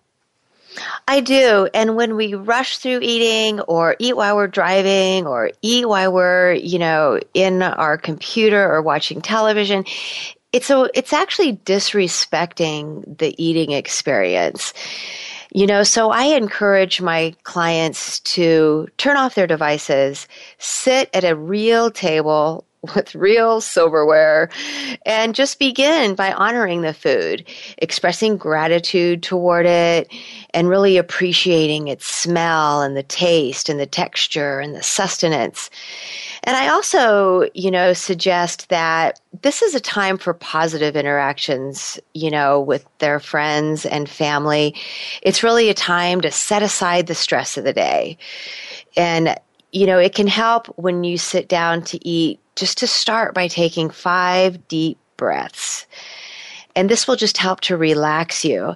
I 1.08 1.20
do. 1.20 1.68
And 1.72 1.96
when 1.96 2.16
we 2.16 2.34
rush 2.34 2.78
through 2.78 3.00
eating 3.00 3.60
or 3.60 3.96
eat 3.98 4.16
while 4.16 4.36
we're 4.36 4.46
driving 4.46 5.26
or 5.26 5.50
eat 5.62 5.88
while 5.88 6.12
we're, 6.12 6.52
you 6.52 6.78
know, 6.78 7.18
in 7.34 7.62
our 7.62 7.96
computer 7.96 8.70
or 8.70 8.82
watching 8.82 9.22
television, 9.22 9.84
it's 10.52 10.70
a, 10.70 10.88
it's 10.94 11.12
actually 11.12 11.56
disrespecting 11.56 13.18
the 13.18 13.34
eating 13.42 13.72
experience. 13.72 14.72
You 15.56 15.66
know, 15.66 15.84
so 15.84 16.10
I 16.10 16.24
encourage 16.24 17.00
my 17.00 17.34
clients 17.44 18.20
to 18.20 18.88
turn 18.98 19.16
off 19.16 19.36
their 19.36 19.46
devices, 19.46 20.28
sit 20.58 21.08
at 21.14 21.24
a 21.24 21.34
real 21.34 21.90
table 21.90 22.66
with 22.94 23.14
real 23.14 23.62
silverware 23.62 24.50
and 25.06 25.34
just 25.34 25.58
begin 25.58 26.14
by 26.14 26.34
honoring 26.34 26.82
the 26.82 26.92
food, 26.92 27.42
expressing 27.78 28.36
gratitude 28.36 29.22
toward 29.22 29.64
it, 29.64 30.12
and 30.52 30.68
really 30.68 30.98
appreciating 30.98 31.88
its 31.88 32.04
smell 32.04 32.82
and 32.82 32.94
the 32.94 33.02
taste 33.02 33.70
and 33.70 33.80
the 33.80 33.86
texture 33.86 34.60
and 34.60 34.74
the 34.74 34.82
sustenance. 34.82 35.70
And 36.46 36.56
I 36.56 36.68
also, 36.68 37.48
you 37.54 37.72
know, 37.72 37.92
suggest 37.92 38.68
that 38.68 39.20
this 39.42 39.62
is 39.62 39.74
a 39.74 39.80
time 39.80 40.16
for 40.16 40.32
positive 40.32 40.94
interactions, 40.94 41.98
you 42.14 42.30
know, 42.30 42.60
with 42.60 42.86
their 42.98 43.18
friends 43.18 43.84
and 43.84 44.08
family. 44.08 44.72
It's 45.22 45.42
really 45.42 45.68
a 45.68 45.74
time 45.74 46.20
to 46.20 46.30
set 46.30 46.62
aside 46.62 47.08
the 47.08 47.16
stress 47.16 47.56
of 47.56 47.64
the 47.64 47.72
day. 47.72 48.16
And, 48.96 49.36
you 49.72 49.86
know, 49.86 49.98
it 49.98 50.14
can 50.14 50.28
help 50.28 50.68
when 50.78 51.02
you 51.02 51.18
sit 51.18 51.48
down 51.48 51.82
to 51.82 52.08
eat 52.08 52.38
just 52.54 52.78
to 52.78 52.86
start 52.86 53.34
by 53.34 53.48
taking 53.48 53.90
five 53.90 54.68
deep 54.68 54.98
breaths. 55.16 55.84
And 56.76 56.88
this 56.88 57.08
will 57.08 57.16
just 57.16 57.38
help 57.38 57.60
to 57.62 57.76
relax 57.76 58.44
you. 58.44 58.74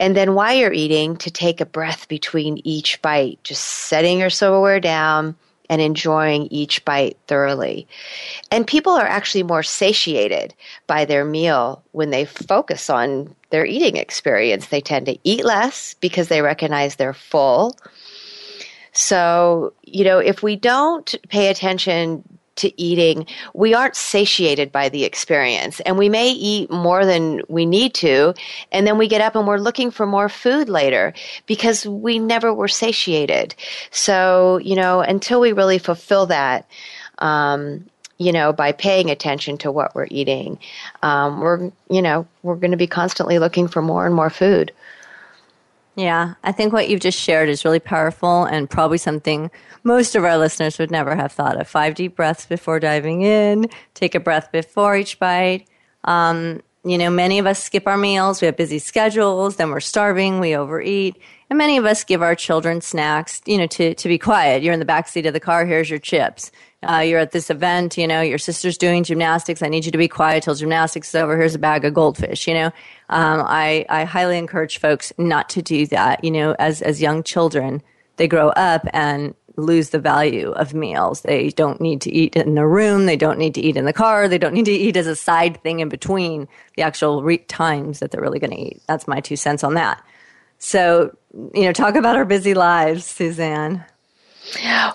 And 0.00 0.16
then 0.16 0.34
while 0.34 0.54
you're 0.54 0.72
eating, 0.72 1.16
to 1.18 1.30
take 1.30 1.60
a 1.60 1.66
breath 1.66 2.08
between 2.08 2.60
each 2.64 3.00
bite, 3.00 3.38
just 3.44 3.62
setting 3.62 4.18
your 4.18 4.30
silverware 4.30 4.80
down 4.80 5.36
and 5.68 5.80
enjoying 5.80 6.48
each 6.50 6.84
bite 6.84 7.16
thoroughly. 7.26 7.86
And 8.50 8.66
people 8.66 8.92
are 8.92 9.06
actually 9.06 9.42
more 9.42 9.62
satiated 9.62 10.54
by 10.86 11.04
their 11.04 11.24
meal 11.24 11.82
when 11.92 12.10
they 12.10 12.24
focus 12.24 12.90
on 12.90 13.34
their 13.50 13.64
eating 13.66 13.96
experience. 13.96 14.66
They 14.66 14.80
tend 14.80 15.06
to 15.06 15.18
eat 15.24 15.44
less 15.44 15.94
because 15.94 16.28
they 16.28 16.42
recognize 16.42 16.96
they're 16.96 17.14
full. 17.14 17.76
So, 18.92 19.72
you 19.82 20.04
know, 20.04 20.18
if 20.18 20.42
we 20.42 20.56
don't 20.56 21.14
pay 21.28 21.48
attention 21.48 22.22
to 22.56 22.80
eating, 22.80 23.26
we 23.54 23.74
aren't 23.74 23.96
satiated 23.96 24.70
by 24.72 24.88
the 24.88 25.04
experience. 25.04 25.80
And 25.80 25.98
we 25.98 26.08
may 26.08 26.30
eat 26.30 26.70
more 26.70 27.04
than 27.04 27.42
we 27.48 27.66
need 27.66 27.94
to. 27.94 28.34
And 28.70 28.86
then 28.86 28.98
we 28.98 29.08
get 29.08 29.20
up 29.20 29.34
and 29.34 29.46
we're 29.46 29.58
looking 29.58 29.90
for 29.90 30.06
more 30.06 30.28
food 30.28 30.68
later 30.68 31.14
because 31.46 31.86
we 31.86 32.18
never 32.18 32.52
were 32.52 32.68
satiated. 32.68 33.54
So, 33.90 34.58
you 34.58 34.76
know, 34.76 35.00
until 35.00 35.40
we 35.40 35.52
really 35.52 35.78
fulfill 35.78 36.26
that, 36.26 36.68
um, 37.18 37.86
you 38.18 38.32
know, 38.32 38.52
by 38.52 38.72
paying 38.72 39.10
attention 39.10 39.58
to 39.58 39.72
what 39.72 39.94
we're 39.94 40.08
eating, 40.10 40.58
um, 41.02 41.40
we're, 41.40 41.72
you 41.90 42.02
know, 42.02 42.26
we're 42.42 42.56
going 42.56 42.70
to 42.70 42.76
be 42.76 42.86
constantly 42.86 43.38
looking 43.38 43.66
for 43.66 43.82
more 43.82 44.06
and 44.06 44.14
more 44.14 44.30
food. 44.30 44.72
Yeah, 45.94 46.34
I 46.42 46.52
think 46.52 46.72
what 46.72 46.88
you've 46.88 47.00
just 47.00 47.18
shared 47.18 47.48
is 47.48 47.64
really 47.64 47.80
powerful 47.80 48.44
and 48.44 48.68
probably 48.68 48.98
something 48.98 49.50
most 49.84 50.14
of 50.14 50.24
our 50.24 50.38
listeners 50.38 50.78
would 50.78 50.90
never 50.90 51.14
have 51.14 51.32
thought 51.32 51.60
of. 51.60 51.68
Five 51.68 51.94
deep 51.94 52.16
breaths 52.16 52.46
before 52.46 52.80
diving 52.80 53.22
in, 53.22 53.68
take 53.94 54.14
a 54.14 54.20
breath 54.20 54.50
before 54.52 54.96
each 54.96 55.18
bite. 55.18 55.66
Um, 56.04 56.62
You 56.84 56.98
know, 56.98 57.10
many 57.10 57.38
of 57.38 57.46
us 57.46 57.62
skip 57.62 57.86
our 57.86 57.96
meals. 57.96 58.40
We 58.40 58.46
have 58.46 58.56
busy 58.56 58.80
schedules. 58.80 59.54
Then 59.56 59.70
we're 59.70 59.78
starving. 59.80 60.40
We 60.40 60.56
overeat. 60.56 61.16
And 61.48 61.56
many 61.56 61.76
of 61.76 61.84
us 61.84 62.02
give 62.02 62.22
our 62.22 62.34
children 62.34 62.80
snacks, 62.80 63.40
you 63.46 63.58
know, 63.58 63.68
to, 63.68 63.94
to 63.94 64.08
be 64.08 64.18
quiet. 64.18 64.62
You're 64.62 64.72
in 64.72 64.80
the 64.80 64.84
back 64.84 65.06
seat 65.06 65.26
of 65.26 65.32
the 65.32 65.38
car. 65.38 65.64
Here's 65.64 65.88
your 65.90 66.00
chips. 66.00 66.50
Uh, 66.82 66.98
you're 66.98 67.20
at 67.20 67.32
this 67.32 67.48
event, 67.48 67.96
you 67.96 68.06
know, 68.06 68.20
your 68.20 68.38
sister's 68.38 68.76
doing 68.76 69.04
gymnastics. 69.04 69.62
I 69.62 69.68
need 69.68 69.84
you 69.84 69.92
to 69.92 69.98
be 69.98 70.08
quiet 70.08 70.42
till 70.42 70.54
gymnastics 70.54 71.08
is 71.10 71.14
over. 71.14 71.36
Here's 71.36 71.54
a 71.54 71.58
bag 71.58 71.84
of 71.84 71.94
goldfish, 71.94 72.48
you 72.48 72.54
know. 72.54 72.66
Um, 73.08 73.44
I, 73.46 73.86
I 73.88 74.04
highly 74.04 74.36
encourage 74.36 74.78
folks 74.78 75.12
not 75.16 75.48
to 75.50 75.62
do 75.62 75.86
that. 75.88 76.24
You 76.24 76.30
know, 76.30 76.56
as, 76.58 76.82
as 76.82 77.00
young 77.00 77.22
children, 77.22 77.82
they 78.16 78.26
grow 78.26 78.48
up 78.48 78.86
and 78.92 79.34
lose 79.56 79.90
the 79.90 79.98
value 79.98 80.50
of 80.52 80.74
meals. 80.74 81.22
They 81.22 81.50
don't 81.50 81.80
need 81.80 82.00
to 82.02 82.10
eat 82.10 82.36
in 82.36 82.54
the 82.54 82.66
room. 82.66 83.06
They 83.06 83.16
don't 83.16 83.38
need 83.38 83.54
to 83.54 83.60
eat 83.60 83.76
in 83.76 83.84
the 83.84 83.92
car. 83.92 84.28
They 84.28 84.38
don't 84.38 84.54
need 84.54 84.64
to 84.64 84.72
eat 84.72 84.96
as 84.96 85.06
a 85.06 85.16
side 85.16 85.62
thing 85.62 85.80
in 85.80 85.88
between 85.88 86.48
the 86.76 86.82
actual 86.82 87.22
re- 87.22 87.38
times 87.38 88.00
that 88.00 88.10
they're 88.10 88.22
really 88.22 88.38
going 88.38 88.50
to 88.52 88.60
eat. 88.60 88.82
That's 88.88 89.06
my 89.06 89.20
two 89.20 89.36
cents 89.36 89.62
on 89.62 89.74
that. 89.74 90.02
So, 90.58 91.16
you 91.54 91.62
know, 91.62 91.72
talk 91.72 91.96
about 91.96 92.16
our 92.16 92.24
busy 92.24 92.54
lives, 92.54 93.04
Suzanne. 93.04 93.84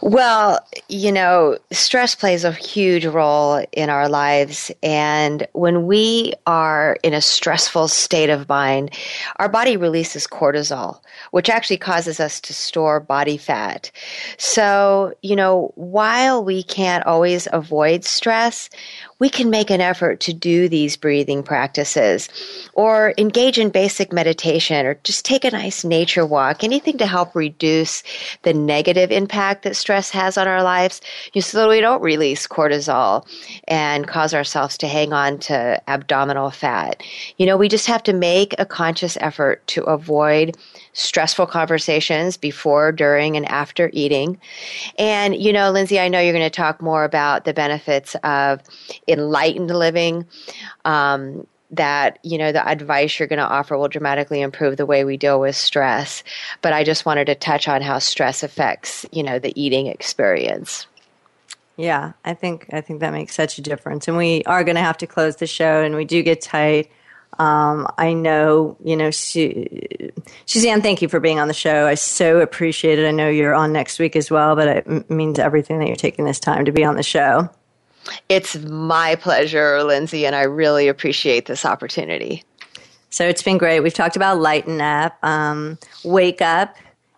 Well, 0.02 0.60
you 0.88 1.12
know, 1.12 1.58
stress 1.72 2.16
plays 2.16 2.44
a 2.44 2.52
huge 2.52 3.06
role 3.06 3.66
in 3.72 3.90
our 3.90 4.08
lives. 4.08 4.72
And 4.84 5.48
when 5.54 5.88
we 5.88 6.34
are 6.46 6.98
in 7.04 7.14
a 7.14 7.22
stressful 7.22 7.88
state 7.88 8.30
of 8.30 8.48
mind, 8.48 8.92
our 9.38 9.50
body 9.50 9.76
releases 9.76 10.28
cortisol, 10.28 11.00
which 11.32 11.50
actually 11.50 11.78
causes 11.78 12.20
us 12.20 12.40
to 12.42 12.54
store 12.54 13.00
body 13.00 13.38
fat. 13.38 13.92
So, 14.38 15.14
you 15.22 15.36
know, 15.36 15.72
while 15.76 16.44
we 16.44 16.64
can't 16.64 17.06
always 17.06 17.48
avoid 17.52 18.06
stress, 18.06 18.70
we 19.20 19.30
can 19.30 19.50
make 19.50 19.70
an 19.70 19.82
effort 19.82 20.20
to 20.22 20.34
do 20.34 20.70
these 20.70 20.96
breathing 20.96 21.42
practices 21.44 22.30
or 22.74 23.14
engage 23.18 23.58
in 23.58 23.70
basic 23.70 24.14
meditation 24.14 24.86
or 24.86 24.96
just 25.04 25.26
take 25.26 25.44
a 25.44 25.52
nice 25.52 25.84
nature 25.84 26.26
walk, 26.26 26.64
anything 26.64 26.98
to 26.98 27.08
help 27.08 27.36
reduce 27.36 28.04
the 28.44 28.54
negative 28.54 29.12
impact 29.12 29.64
that 29.64 29.76
stress 29.76 30.10
has 30.12 30.38
on 30.38 30.48
our 30.48 30.64
lives 30.64 31.02
so 31.40 31.58
that 31.58 31.70
we 31.70 31.82
don't 31.82 32.02
release 32.02 32.48
cortisol 32.48 33.26
and 33.68 34.08
cause 34.08 34.34
ourselves 34.34 34.78
to 34.78 34.88
hang 34.88 35.14
on 35.14 35.40
to 35.40 35.82
abdominal 35.90 36.52
fat. 36.52 37.02
You 37.38 37.46
know, 37.46 37.58
we 37.58 37.70
just 37.70 37.88
have 37.88 38.04
to 38.04 38.14
make 38.14 38.54
a 38.60 38.66
conscious 38.66 39.18
effort 39.20 39.66
to 39.68 39.84
avoid 39.84 40.56
stressful 40.98 41.46
conversations 41.46 42.38
before, 42.38 42.92
during, 42.92 43.38
and 43.38 43.46
after 43.50 43.92
eating. 43.94 44.40
And, 44.98 45.36
you 45.36 45.54
know, 45.54 45.72
Linzi, 45.72 46.02
I 46.02 46.08
know 46.08 46.20
you're 46.20 46.34
going 46.34 46.44
to 46.44 46.50
talk 46.50 46.82
more 46.82 47.04
about 47.04 47.46
the 47.46 47.54
benefits 47.54 48.16
of 48.24 48.62
enlightened 49.08 49.70
living. 49.70 50.26
Um, 50.86 51.48
that 51.70 52.18
you 52.24 52.38
know 52.38 52.54
the 52.54 52.66
advice 52.66 53.20
you're 53.20 53.28
going 53.28 53.40
to 53.40 53.46
offer 53.46 53.78
will 53.78 53.90
dramatically 53.90 54.40
improve 54.40 54.78
the 54.78 54.86
way 54.86 55.04
we 55.04 55.18
deal 55.18 55.38
with 55.38 55.54
stress 55.54 56.24
but 56.62 56.72
i 56.72 56.82
just 56.82 57.06
wanted 57.06 57.26
to 57.26 57.36
touch 57.36 57.68
on 57.68 57.82
how 57.82 58.00
stress 58.00 58.42
affects 58.42 59.06
you 59.12 59.22
know 59.22 59.38
the 59.38 59.52
eating 59.62 59.88
experience 59.88 60.88
yeah 61.76 62.14
i 62.24 62.34
think 62.34 62.68
i 62.72 62.80
think 62.80 63.02
that 63.02 63.12
makes 63.12 63.36
such 63.36 63.58
a 63.58 63.62
difference 63.62 64.08
and 64.08 64.16
we 64.16 64.42
are 64.46 64.64
going 64.64 64.78
to 64.78 64.82
have 64.82 64.96
to 64.96 65.06
close 65.06 65.36
the 65.36 65.46
show 65.46 65.84
and 65.84 65.94
we 65.94 66.06
do 66.06 66.24
get 66.24 66.40
tight 66.40 66.90
um, 67.40 67.88
I 67.98 68.14
know, 68.14 68.78
you 68.84 68.96
know, 68.96 69.12
she, 69.12 70.12
Suzanne, 70.46 70.82
thank 70.82 71.02
you 71.02 71.08
for 71.08 71.20
being 71.20 71.40
on 71.40 71.48
the 71.48 71.54
show. 71.54 71.88
I 71.88 71.94
so 71.96 72.40
appreciate 72.40 72.98
it. 73.00 73.08
I 73.08 73.12
know 73.12 73.30
you're 73.30 73.54
on 73.54 73.72
next 73.72 74.00
week 74.00 74.16
as 74.16 74.32
well, 74.32 74.56
but 74.56 74.68
it 74.68 75.10
means 75.10 75.38
everything 75.38 75.80
that 75.80 75.88
you're 75.88 75.96
taking 75.96 76.26
this 76.26 76.40
time 76.40 76.66
to 76.66 76.72
be 76.72 76.84
on 76.84 76.96
the 76.96 77.04
show. 77.04 77.50
It's 78.30 78.56
my 78.56 79.16
pleasure, 79.16 79.80
Linzi, 79.80 80.26
and 80.26 80.36
I 80.36 80.44
really 80.44 80.88
appreciate 80.88 81.46
this 81.46 81.66
opportunity. 81.66 82.44
So 83.10 83.28
it's 83.28 83.44
been 83.44 83.58
great. 83.58 83.82
We've 83.82 83.94
talked 83.94 84.16
about 84.16 84.40
Lighten 84.40 84.82
Up, 84.82 85.18
um, 85.24 85.78
Wake 86.04 86.42
Up, 86.42 86.76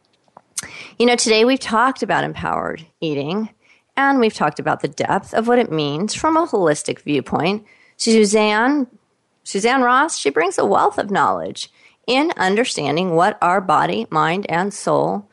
You 1.00 1.08
know, 1.08 1.16
today 1.16 1.46
we've 1.46 1.60
talked 1.60 2.04
about 2.04 2.24
empowered 2.24 2.86
eating 3.02 3.50
and 3.98 4.20
we've 4.20 4.36
talked 4.36 4.60
about 4.60 4.82
the 4.82 4.90
depth 4.90 5.34
of 5.34 5.48
what 5.48 5.58
it 5.58 5.72
means 5.72 6.14
from 6.14 6.38
a 6.38 6.46
holistic 6.46 7.00
viewpoint. 7.00 7.66
Suzanne, 7.98 8.86
Suzanne 9.44 9.82
Ross, 9.82 10.20
she 10.20 10.30
brings 10.30 10.60
a 10.60 10.66
wealth 10.66 11.00
of 11.00 11.10
knowledge 11.10 11.72
in 12.06 12.32
understanding 12.38 13.16
what 13.16 13.40
our 13.42 13.60
body, 13.60 14.06
mind, 14.12 14.46
and 14.48 14.72
soul 14.72 15.28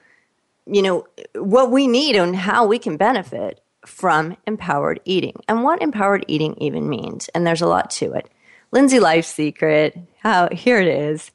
you 0.70 0.82
know, 0.82 1.06
what 1.34 1.70
we 1.70 1.86
need 1.86 2.16
and 2.16 2.34
how 2.34 2.66
we 2.66 2.78
can 2.78 2.96
benefit 2.96 3.60
from 3.86 4.36
empowered 4.46 5.00
eating 5.04 5.36
and 5.48 5.62
what 5.62 5.82
empowered 5.82 6.24
eating 6.28 6.54
even 6.58 6.88
means. 6.88 7.28
And 7.34 7.46
there's 7.46 7.62
a 7.62 7.66
lot 7.66 7.90
to 7.92 8.12
it. 8.12 8.28
Linzi 8.72 9.00
Life 9.00 9.24
Secret, 9.24 9.98
how 10.18 10.48
here 10.50 10.80
it 10.80 10.88
is. 10.88 11.30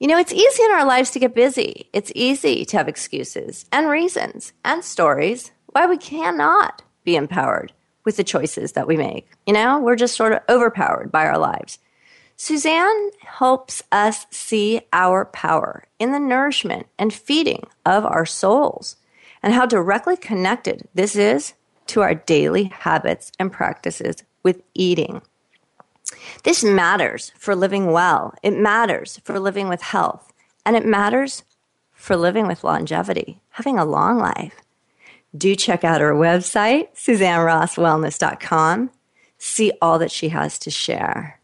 You 0.00 0.08
know, 0.08 0.18
it's 0.18 0.32
easy 0.32 0.62
in 0.62 0.72
our 0.72 0.84
lives 0.84 1.10
to 1.12 1.18
get 1.18 1.34
busy. 1.34 1.88
It's 1.92 2.12
easy 2.14 2.64
to 2.66 2.76
have 2.76 2.88
excuses 2.88 3.64
and 3.72 3.88
reasons 3.88 4.52
and 4.64 4.84
stories 4.84 5.52
why 5.66 5.86
we 5.86 5.96
cannot 5.96 6.82
be 7.04 7.16
empowered 7.16 7.72
with 8.04 8.16
the 8.16 8.24
choices 8.24 8.72
that 8.72 8.86
we 8.86 8.96
make. 8.96 9.30
You 9.46 9.54
know, 9.54 9.78
we're 9.78 9.96
just 9.96 10.16
sort 10.16 10.32
of 10.32 10.40
overpowered 10.48 11.10
by 11.10 11.26
our 11.26 11.38
lives. 11.38 11.78
Suzanne 12.36 13.10
helps 13.20 13.82
us 13.90 14.26
see 14.30 14.82
our 14.92 15.24
power 15.24 15.84
in 15.98 16.12
the 16.12 16.18
nourishment 16.18 16.86
and 16.98 17.12
feeding 17.12 17.64
of 17.86 18.04
our 18.04 18.26
souls 18.26 18.96
and 19.42 19.54
how 19.54 19.64
directly 19.64 20.16
connected 20.16 20.86
this 20.94 21.16
is 21.16 21.54
to 21.86 22.02
our 22.02 22.14
daily 22.14 22.64
habits 22.64 23.32
and 23.38 23.52
practices 23.52 24.16
with 24.42 24.62
eating. 24.74 25.22
This 26.44 26.62
matters 26.62 27.32
for 27.38 27.56
living 27.56 27.90
well, 27.90 28.34
it 28.42 28.52
matters 28.52 29.20
for 29.24 29.40
living 29.40 29.68
with 29.68 29.80
health, 29.80 30.32
and 30.64 30.76
it 30.76 30.84
matters 30.84 31.42
for 31.92 32.16
living 32.16 32.46
with 32.46 32.64
longevity, 32.64 33.40
having 33.50 33.78
a 33.78 33.84
long 33.84 34.18
life. 34.18 34.60
Do 35.36 35.54
check 35.56 35.84
out 35.84 36.00
her 36.00 36.12
website, 36.12 36.94
SuzanneRossWellness.com. 36.94 38.90
See 39.38 39.72
all 39.82 39.98
that 39.98 40.10
she 40.10 40.28
has 40.30 40.58
to 40.60 40.70
share. 40.70 41.35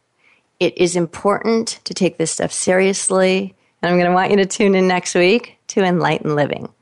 It 0.63 0.79
is 0.79 0.95
important 0.95 1.81
to 1.83 1.93
take 1.93 2.19
this 2.19 2.31
stuff 2.31 2.53
seriously. 2.53 3.53
And 3.83 3.91
I'm 3.91 3.99
going 3.99 4.09
to 4.09 4.15
want 4.15 4.31
you 4.31 4.37
to 4.37 4.47
tune 4.47 4.77
in 4.77 4.87
next 4.87 5.17
week 5.17 5.59
to 5.67 5.83
Enlighten 5.83 6.37
Living. 6.37 6.73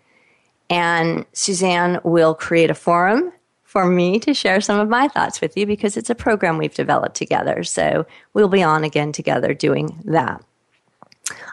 And 0.69 1.25
Suzanne 1.33 1.99
will 2.05 2.35
create 2.35 2.69
a 2.69 2.75
forum 2.75 3.33
for 3.63 3.87
me 3.87 4.19
to 4.19 4.35
share 4.35 4.61
some 4.61 4.79
of 4.79 4.91
my 4.91 5.09
thoughts 5.09 5.41
with 5.41 5.57
you 5.57 5.65
because 5.65 5.97
it's 5.97 6.11
a 6.11 6.15
program 6.15 6.59
we've 6.59 6.75
developed 6.75 7.17
together. 7.17 7.65
So 7.65 8.05
we'll 8.35 8.51
be 8.51 8.63
on 8.63 8.85
again 8.85 9.13
together 9.13 9.55
doing 9.55 10.03
that. 10.05 10.45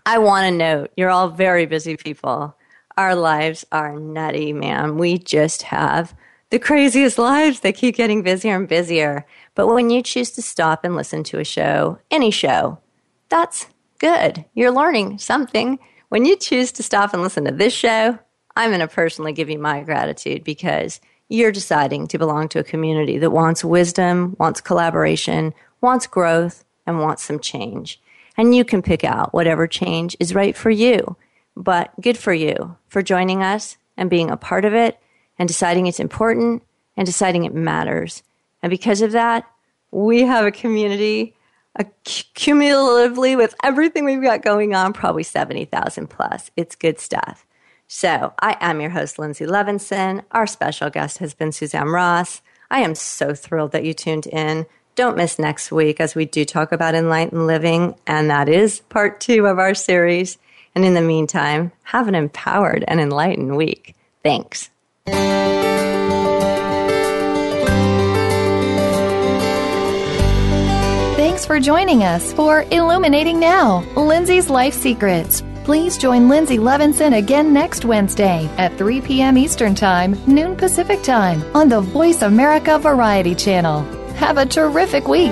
I 0.05 0.17
want 0.17 0.47
to 0.47 0.51
note 0.51 0.91
you're 0.97 1.09
all 1.09 1.29
very 1.29 1.65
busy 1.65 1.95
people. 1.95 2.57
Our 2.97 3.15
lives 3.15 3.63
are 3.71 3.97
nutty, 3.97 4.51
man. 4.51 4.97
We 4.97 5.17
just 5.17 5.61
have 5.61 6.13
the 6.49 6.59
craziest 6.59 7.17
lives. 7.17 7.61
They 7.61 7.71
keep 7.71 7.95
getting 7.95 8.21
busier 8.21 8.57
and 8.57 8.67
busier. 8.67 9.25
But 9.57 9.73
when 9.73 9.89
you 9.89 10.03
choose 10.03 10.29
to 10.33 10.43
stop 10.43 10.85
and 10.85 10.95
listen 10.95 11.23
to 11.23 11.39
a 11.39 11.43
show, 11.43 11.97
any 12.11 12.29
show, 12.29 12.77
that's 13.27 13.65
good. 13.97 14.45
You're 14.53 14.71
learning 14.71 15.17
something. 15.17 15.79
When 16.09 16.25
you 16.25 16.35
choose 16.35 16.71
to 16.73 16.83
stop 16.83 17.11
and 17.11 17.23
listen 17.23 17.45
to 17.45 17.51
this 17.51 17.73
show, 17.73 18.19
I'm 18.55 18.69
going 18.69 18.81
to 18.81 18.87
personally 18.87 19.33
give 19.33 19.49
you 19.49 19.57
my 19.57 19.81
gratitude 19.81 20.43
because 20.43 21.01
you're 21.27 21.51
deciding 21.51 22.05
to 22.09 22.19
belong 22.19 22.49
to 22.49 22.59
a 22.59 22.63
community 22.63 23.17
that 23.17 23.31
wants 23.31 23.65
wisdom, 23.65 24.35
wants 24.37 24.61
collaboration, 24.61 25.55
wants 25.81 26.05
growth, 26.05 26.63
and 26.85 26.99
wants 26.99 27.23
some 27.23 27.39
change. 27.39 27.99
And 28.37 28.55
you 28.55 28.63
can 28.63 28.83
pick 28.83 29.03
out 29.03 29.33
whatever 29.33 29.65
change 29.65 30.15
is 30.19 30.35
right 30.35 30.55
for 30.55 30.69
you. 30.69 31.17
But 31.55 31.99
good 31.99 32.19
for 32.19 32.31
you 32.31 32.77
for 32.89 33.01
joining 33.01 33.41
us 33.41 33.77
and 33.97 34.07
being 34.07 34.29
a 34.29 34.37
part 34.37 34.65
of 34.65 34.75
it 34.75 34.99
and 35.39 35.47
deciding 35.47 35.87
it's 35.87 35.99
important 35.99 36.61
and 36.95 37.07
deciding 37.07 37.45
it 37.45 37.55
matters 37.55 38.21
and 38.61 38.69
because 38.69 39.01
of 39.01 39.11
that, 39.13 39.49
we 39.91 40.21
have 40.21 40.45
a 40.45 40.51
community 40.51 41.35
cumulatively 42.33 43.35
with 43.35 43.55
everything 43.63 44.05
we've 44.05 44.21
got 44.21 44.41
going 44.41 44.73
on, 44.73 44.93
probably 44.93 45.23
70,000 45.23 46.07
plus. 46.07 46.49
It's 46.55 46.75
good 46.75 46.99
stuff. 46.99 47.45
So 47.87 48.33
I 48.39 48.57
am 48.59 48.81
your 48.81 48.89
host, 48.89 49.17
Linzi 49.17 49.47
Levinson. 49.47 50.23
Our 50.31 50.47
special 50.47 50.89
guest 50.89 51.19
has 51.19 51.33
been 51.33 51.51
Suzanne 51.51 51.87
Ross. 51.87 52.41
I 52.69 52.81
am 52.81 52.95
so 52.95 53.33
thrilled 53.33 53.71
that 53.71 53.85
you 53.85 53.93
tuned 53.93 54.27
in. 54.27 54.65
Don't 54.95 55.15
miss 55.15 55.39
next 55.39 55.71
week 55.71 56.01
as 56.01 56.15
we 56.15 56.25
do 56.25 56.43
talk 56.43 56.71
about 56.71 56.95
enlightened 56.95 57.47
living, 57.47 57.95
and 58.07 58.29
that 58.29 58.49
is 58.49 58.79
part 58.89 59.21
two 59.21 59.45
of 59.45 59.59
our 59.59 59.75
series. 59.75 60.37
And 60.75 60.83
in 60.83 60.95
the 60.95 61.01
meantime, 61.01 61.71
have 61.83 62.07
an 62.07 62.15
empowered 62.15 62.83
and 62.87 62.99
enlightened 62.99 63.55
week. 63.55 63.95
Thanks. 64.23 64.69
Thanks 71.37 71.45
for 71.45 71.59
joining 71.59 72.01
us 72.01 72.33
for 72.33 72.63
Illuminating 72.71 73.39
Now, 73.39 73.83
Linzi's 73.95 74.49
Life 74.49 74.73
Secrets. 74.73 75.43
Please 75.65 75.95
join 75.95 76.27
Lindsay 76.29 76.57
Levinson 76.57 77.15
again 77.15 77.53
next 77.53 77.85
Wednesday 77.85 78.49
at 78.57 78.75
3 78.79 79.01
p.m. 79.01 79.37
Eastern 79.37 79.75
Time, 79.75 80.19
noon 80.25 80.55
Pacific 80.55 81.03
Time 81.03 81.43
on 81.55 81.69
the 81.69 81.79
Voice 81.79 82.23
America 82.23 82.79
Variety 82.79 83.35
Channel. 83.35 83.83
Have 84.15 84.39
a 84.39 84.47
terrific 84.47 85.07
week. 85.07 85.31